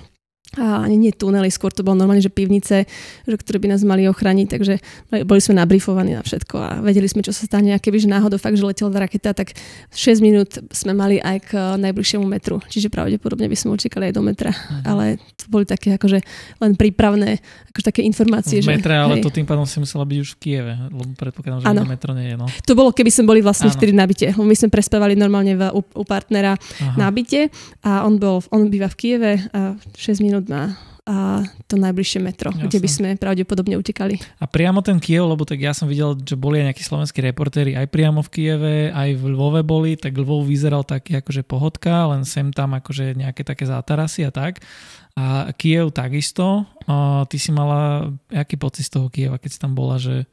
a 0.58 0.82
ani 0.82 0.98
nie 0.98 1.14
tunely, 1.14 1.54
skôr 1.54 1.70
to 1.70 1.86
bolo 1.86 2.02
normálne, 2.02 2.26
že 2.26 2.34
pivnice, 2.34 2.90
že, 3.30 3.36
ktoré 3.38 3.62
by 3.62 3.70
nás 3.70 3.86
mali 3.86 4.10
ochrániť, 4.10 4.48
takže 4.50 4.82
boli 5.22 5.38
sme 5.38 5.62
nabrifovaní 5.62 6.18
na 6.18 6.26
všetko 6.26 6.56
a 6.58 6.70
vedeli 6.82 7.06
sme, 7.06 7.22
čo 7.22 7.30
sa 7.30 7.46
stane. 7.46 7.70
A 7.70 7.78
keby 7.78 8.02
že 8.02 8.10
náhodou 8.10 8.42
fakt, 8.42 8.58
že 8.58 8.66
letela 8.66 8.90
raketa, 9.06 9.38
tak 9.38 9.54
6 9.94 10.26
minút 10.26 10.58
sme 10.74 10.98
mali 10.98 11.22
aj 11.22 11.38
k 11.46 11.50
najbližšiemu 11.78 12.26
metru, 12.26 12.58
čiže 12.66 12.90
pravdepodobne 12.90 13.46
by 13.46 13.54
sme 13.54 13.78
utekali 13.78 14.10
aj 14.10 14.14
do 14.18 14.26
metra. 14.26 14.50
Uh-huh. 14.50 14.90
Ale 14.90 15.04
to 15.38 15.46
boli 15.54 15.70
také 15.70 15.94
akože 15.94 16.18
len 16.66 16.72
prípravné 16.74 17.38
akože 17.70 17.86
také 17.86 18.02
informácie. 18.02 18.66
V 18.66 18.74
metre, 18.74 18.98
že, 18.98 19.00
ale 19.06 19.22
hej. 19.22 19.24
to 19.24 19.30
tým 19.30 19.46
pádom 19.46 19.70
si 19.70 19.78
musela 19.78 20.02
byť 20.02 20.18
už 20.18 20.30
v 20.34 20.38
Kieve, 20.42 20.74
lebo 20.90 21.02
predpokladám, 21.14 21.60
že 21.62 21.68
ano. 21.70 21.82
metro 21.86 22.12
nie 22.18 22.34
je. 22.34 22.36
No. 22.42 22.50
To 22.50 22.74
bolo, 22.74 22.90
keby 22.90 23.12
sme 23.14 23.26
boli 23.30 23.40
vlastne 23.46 23.70
ano. 23.70 23.78
vtedy 23.78 23.94
na 23.94 24.10
byte. 24.10 24.34
My 24.36 24.56
sme 24.58 24.74
prespávali 24.74 25.14
normálne 25.14 25.54
v, 25.54 25.62
u, 25.78 25.82
u 25.86 26.04
partnera 26.04 26.58
Aha. 26.58 26.98
na 26.98 27.08
byte 27.14 27.54
a 27.86 28.04
on, 28.10 28.18
bol, 28.18 28.42
on 28.50 28.68
býva 28.68 28.90
v 28.90 28.96
Kieve 28.98 29.32
a 29.54 29.78
6 29.94 30.26
minút 30.26 30.39
má 30.48 30.78
a 31.10 31.42
to 31.66 31.74
najbližšie 31.74 32.22
metro, 32.22 32.54
Jasne. 32.54 32.70
kde 32.70 32.78
by 32.78 32.90
sme 32.90 33.10
pravdepodobne 33.18 33.74
utekali. 33.82 34.22
A 34.38 34.46
priamo 34.46 34.86
ten 34.86 35.02
Kiev, 35.02 35.26
lebo 35.26 35.42
tak 35.42 35.58
ja 35.58 35.74
som 35.74 35.90
videl, 35.90 36.14
že 36.14 36.38
boli 36.38 36.62
aj 36.62 36.70
nejakí 36.70 36.84
slovenskí 36.86 37.18
reportéri 37.26 37.74
aj 37.74 37.90
priamo 37.90 38.22
v 38.22 38.30
Kieve, 38.30 38.78
aj 38.94 39.18
v 39.18 39.24
Lvove 39.34 39.66
boli, 39.66 39.98
tak 39.98 40.14
Lvov 40.14 40.46
vyzeral 40.46 40.86
taký 40.86 41.18
akože 41.18 41.42
pohodka, 41.42 42.14
len 42.14 42.30
sem 42.30 42.54
tam 42.54 42.78
akože 42.78 43.18
nejaké 43.18 43.42
také 43.42 43.66
zátarasy 43.66 44.30
a 44.30 44.32
tak. 44.32 44.62
A 45.18 45.50
Kiev 45.58 45.90
takisto. 45.98 46.70
A 46.86 47.26
ty 47.26 47.42
si 47.42 47.50
mala 47.50 48.14
aký 48.30 48.62
pocit 48.62 48.86
z 48.86 49.02
toho 49.02 49.10
Kieva, 49.10 49.42
keď 49.42 49.50
si 49.50 49.60
tam 49.60 49.74
bola, 49.74 49.98
že 49.98 50.30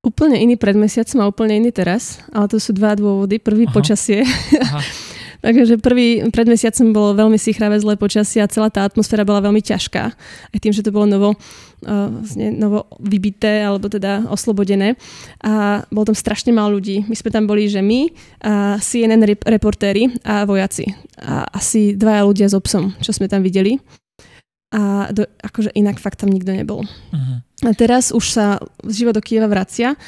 Úplne 0.00 0.40
iný 0.40 0.56
pred 0.56 0.72
mesiacom 0.80 1.20
a 1.20 1.28
úplne 1.28 1.60
iný 1.60 1.76
teraz, 1.76 2.24
ale 2.32 2.48
to 2.48 2.56
sú 2.56 2.72
dva 2.72 2.96
dôvody. 2.96 3.36
Prvý 3.36 3.68
Aha. 3.68 3.74
počasie. 3.76 4.24
Aha. 4.24 4.80
Takže 5.40 5.80
prvý, 5.80 6.20
pred 6.28 6.44
mesiacom 6.44 6.92
bolo 6.92 7.10
veľmi 7.16 7.40
sichravé 7.40 7.80
zlé 7.80 7.96
počasie 7.96 8.44
a 8.44 8.50
celá 8.50 8.68
tá 8.68 8.84
atmosféra 8.84 9.24
bola 9.24 9.40
veľmi 9.40 9.64
ťažká. 9.64 10.02
Aj 10.52 10.58
tým, 10.60 10.72
že 10.72 10.84
to 10.84 10.92
bolo 10.92 11.08
novo, 11.08 11.30
uh, 11.88 12.08
novo 12.36 12.86
vybité 13.00 13.64
alebo 13.64 13.88
teda 13.88 14.28
oslobodené. 14.28 15.00
A 15.40 15.84
bolo 15.88 16.12
tam 16.12 16.16
strašne 16.16 16.52
málo 16.52 16.76
ľudí. 16.76 17.08
My 17.08 17.16
sme 17.16 17.32
tam 17.32 17.44
boli, 17.48 17.72
že 17.72 17.80
my, 17.80 18.12
a 18.44 18.76
CNN 18.76 19.24
reportéri 19.48 20.12
a 20.28 20.44
vojaci. 20.44 20.92
A 21.20 21.48
asi 21.48 21.96
dvaja 21.96 22.22
ľudia 22.28 22.46
s 22.48 22.54
obsom, 22.54 22.92
čo 23.00 23.16
sme 23.16 23.24
tam 23.26 23.40
videli. 23.40 23.80
A 24.70 25.10
do, 25.10 25.26
akože 25.42 25.74
inak 25.74 25.98
fakt 25.98 26.22
tam 26.22 26.30
nikto 26.30 26.54
nebol. 26.54 26.86
Uh-huh. 26.86 27.36
A 27.66 27.74
teraz 27.74 28.14
už 28.14 28.24
sa 28.30 28.62
život 28.86 29.18
do 29.18 29.22
Kieva 29.22 29.50
vracia 29.50 29.98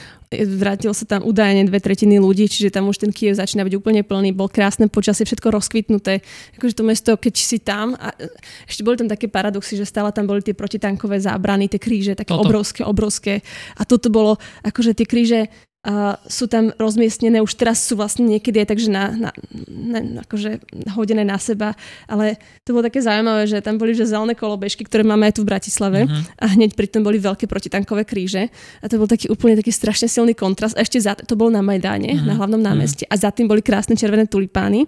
vrátilo 0.40 0.96
sa 0.96 1.04
tam 1.04 1.20
údajne 1.22 1.68
dve 1.68 1.78
tretiny 1.78 2.16
ľudí, 2.16 2.48
čiže 2.48 2.72
tam 2.72 2.88
už 2.88 3.04
ten 3.04 3.12
Kiev 3.12 3.36
začína 3.36 3.68
byť 3.68 3.74
úplne 3.76 4.00
plný, 4.00 4.32
bol 4.32 4.48
krásne 4.48 4.88
počasie, 4.88 5.28
všetko 5.28 5.52
rozkvitnuté. 5.52 6.24
Akože 6.56 6.74
to 6.76 6.84
mesto, 6.84 7.10
keď 7.20 7.34
si 7.36 7.60
tam, 7.60 7.92
a 8.00 8.16
ešte 8.64 8.80
boli 8.80 8.96
tam 8.96 9.08
také 9.10 9.28
paradoxy, 9.28 9.76
že 9.76 9.84
stále 9.84 10.08
tam 10.14 10.24
boli 10.24 10.40
tie 10.40 10.56
protitankové 10.56 11.20
zábrany, 11.20 11.68
tie 11.68 11.80
kríže, 11.80 12.16
také 12.16 12.32
toto. 12.32 12.48
obrovské, 12.48 12.80
obrovské. 12.84 13.34
A 13.76 13.84
toto 13.84 14.08
bolo, 14.08 14.40
akože 14.64 14.96
tie 14.96 15.06
kríže 15.06 15.40
a 15.82 16.14
sú 16.30 16.46
tam 16.46 16.70
rozmiestnené, 16.78 17.42
už 17.42 17.58
teraz 17.58 17.82
sú 17.82 17.98
vlastne 17.98 18.22
niekedy 18.22 18.62
aj 18.62 18.70
takže 18.70 18.86
na, 18.86 19.10
na, 19.18 19.30
na, 19.66 20.22
akože 20.22 20.62
hodené 20.94 21.26
na 21.26 21.42
seba, 21.42 21.74
ale 22.06 22.38
to 22.62 22.70
bolo 22.70 22.86
také 22.86 23.02
zaujímavé, 23.02 23.50
že 23.50 23.58
tam 23.58 23.82
boli 23.82 23.90
že 23.90 24.06
zelené 24.06 24.38
kolobežky, 24.38 24.86
ktoré 24.86 25.02
máme 25.02 25.26
aj 25.26 25.34
tu 25.34 25.42
v 25.42 25.50
Bratislave 25.50 26.06
uh-huh. 26.06 26.22
a 26.38 26.54
hneď 26.54 26.78
pritom 26.78 27.02
boli 27.02 27.18
veľké 27.18 27.50
protitankové 27.50 28.06
kríže 28.06 28.46
a 28.78 28.86
to 28.86 28.94
bol 28.94 29.10
taký 29.10 29.26
úplne 29.26 29.58
taký 29.58 29.74
strašne 29.74 30.06
silný 30.06 30.38
kontrast 30.38 30.78
a 30.78 30.86
ešte 30.86 31.02
za, 31.02 31.18
to 31.18 31.34
bolo 31.34 31.50
na 31.50 31.66
Majdáne, 31.66 32.14
uh-huh. 32.14 32.30
na 32.30 32.38
hlavnom 32.38 32.62
námestí 32.62 33.02
uh-huh. 33.02 33.18
a 33.18 33.22
za 33.26 33.34
tým 33.34 33.50
boli 33.50 33.58
krásne 33.58 33.98
červené 33.98 34.30
tulipány 34.30 34.86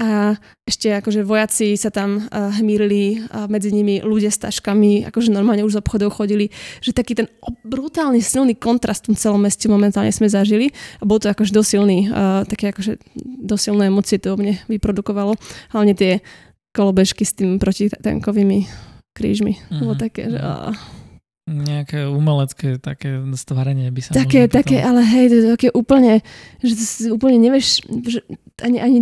a 0.00 0.32
ešte 0.64 0.88
akože 0.96 1.20
vojaci 1.28 1.76
sa 1.76 1.92
tam 1.92 2.24
uh, 2.24 2.48
hmírili 2.56 3.20
a 3.28 3.44
medzi 3.52 3.68
nimi 3.68 4.00
ľudia 4.00 4.32
s 4.32 4.40
taškami, 4.40 5.04
akože 5.12 5.28
normálne 5.28 5.60
už 5.60 5.76
z 5.76 5.80
obchodov 5.84 6.16
chodili, 6.16 6.48
že 6.80 6.96
taký 6.96 7.12
ten 7.12 7.28
brutálny 7.68 8.24
silný 8.24 8.56
kontrast 8.56 9.04
v 9.04 9.12
tom 9.12 9.16
celom 9.20 9.44
meste 9.44 9.68
momentálne 9.68 10.08
sme 10.08 10.32
zažili 10.32 10.72
a 10.98 11.04
bol 11.04 11.20
to 11.20 11.28
akože 11.28 11.52
dosilný, 11.52 12.08
uh, 12.08 12.48
také 12.48 12.72
akože 12.72 12.96
dosilné 13.44 13.92
emócie 13.92 14.16
to 14.16 14.32
mne 14.40 14.56
vyprodukovalo. 14.72 15.36
Hlavne 15.76 15.92
tie 15.92 16.24
kolobežky 16.72 17.28
s 17.28 17.36
tým 17.36 17.60
protitankovými 17.60 18.64
krížmi. 19.12 19.60
Uh-huh. 19.60 19.84
Bolo 19.84 19.94
také, 20.00 20.32
že... 20.32 20.40
Uh, 20.40 20.72
nejaké 21.50 22.06
umelecké 22.06 22.78
také 22.78 23.20
stvárenie 23.34 23.90
by 23.90 24.00
sa 24.00 24.14
Také, 24.14 24.46
také, 24.46 24.78
ale 24.80 25.02
hej, 25.02 25.24
to 25.28 25.34
je 25.34 25.46
také 25.58 25.68
úplne, 25.74 26.22
že 26.62 27.10
úplne 27.10 27.42
nevieš, 27.42 27.82
že 28.06 28.22
ani, 28.62 28.78
ani 28.78 28.98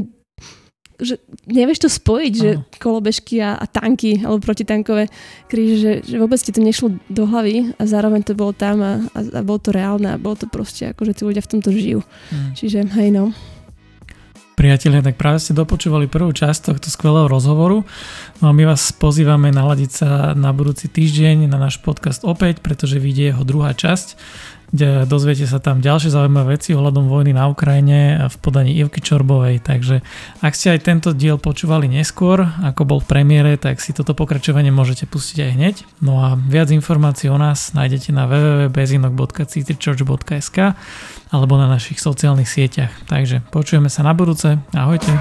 že 0.98 1.22
nevieš 1.46 1.86
to 1.86 1.88
spojiť, 1.88 2.34
uh-huh. 2.34 2.42
že 2.42 2.78
kolobežky 2.82 3.38
a, 3.38 3.54
a 3.54 3.64
tanky 3.70 4.18
alebo 4.18 4.42
protitankové 4.42 5.06
kríže, 5.46 5.76
že, 5.78 5.92
že 6.02 6.16
vôbec 6.18 6.42
ti 6.42 6.50
to 6.50 6.58
nešlo 6.58 6.98
do 7.06 7.22
hlavy 7.22 7.70
a 7.78 7.82
zároveň 7.86 8.26
to 8.26 8.34
bolo 8.34 8.50
tam 8.50 8.82
a, 8.82 8.92
a, 9.14 9.20
a 9.22 9.40
bolo 9.46 9.62
to 9.62 9.70
reálne 9.70 10.10
a 10.10 10.18
bolo 10.18 10.34
to 10.34 10.50
proste 10.50 10.90
ako, 10.90 11.06
že 11.06 11.14
tí 11.14 11.22
ľudia 11.22 11.42
v 11.42 11.50
tomto 11.54 11.70
žijú. 11.70 12.00
Uh-huh. 12.02 12.50
Čiže 12.58 12.90
hej 12.98 13.10
no. 13.14 13.30
Priatelia, 14.58 15.06
tak 15.06 15.14
práve 15.14 15.38
ste 15.38 15.54
dopočúvali 15.54 16.10
prvú 16.10 16.34
časť 16.34 16.74
tohto 16.74 16.90
skvelého 16.90 17.30
rozhovoru. 17.30 17.86
No 18.42 18.50
a 18.50 18.52
my 18.52 18.74
vás 18.74 18.90
pozývame 18.90 19.54
naladiť 19.54 19.90
sa 19.94 20.34
na 20.34 20.50
budúci 20.50 20.90
týždeň 20.90 21.46
na 21.46 21.62
náš 21.62 21.78
podcast 21.78 22.26
opäť, 22.26 22.58
pretože 22.58 22.98
vyjde 22.98 23.38
jeho 23.38 23.46
druhá 23.46 23.70
časť 23.70 24.18
Dozviete 25.08 25.48
sa 25.48 25.64
tam 25.64 25.80
ďalšie 25.80 26.12
zaujímavé 26.12 26.60
veci 26.60 26.76
ohľadom 26.76 27.08
vojny 27.08 27.32
na 27.32 27.48
Ukrajine 27.48 28.28
v 28.28 28.36
podaní 28.36 28.76
Ivky 28.84 29.00
Čorbovej. 29.00 29.64
Takže 29.64 30.04
ak 30.44 30.52
ste 30.52 30.76
aj 30.76 30.84
tento 30.84 31.16
diel 31.16 31.40
počúvali 31.40 31.88
neskôr, 31.88 32.44
ako 32.44 32.84
bol 32.84 33.00
v 33.00 33.08
premiére, 33.08 33.56
tak 33.56 33.80
si 33.80 33.96
toto 33.96 34.12
pokračovanie 34.12 34.68
môžete 34.68 35.08
pustiť 35.08 35.38
aj 35.40 35.50
hneď. 35.56 35.88
No 36.04 36.20
a 36.20 36.36
viac 36.36 36.68
informácií 36.68 37.32
o 37.32 37.40
nás 37.40 37.72
nájdete 37.72 38.12
na 38.12 38.28
www.bezinok.citychurch.sk 38.28 40.58
alebo 41.32 41.56
na 41.56 41.64
našich 41.64 41.96
sociálnych 41.96 42.48
sieťach. 42.48 42.92
Takže 43.08 43.40
počujeme 43.48 43.88
sa 43.88 44.04
na 44.04 44.12
budúce. 44.12 44.60
Ahojte. 44.76 45.16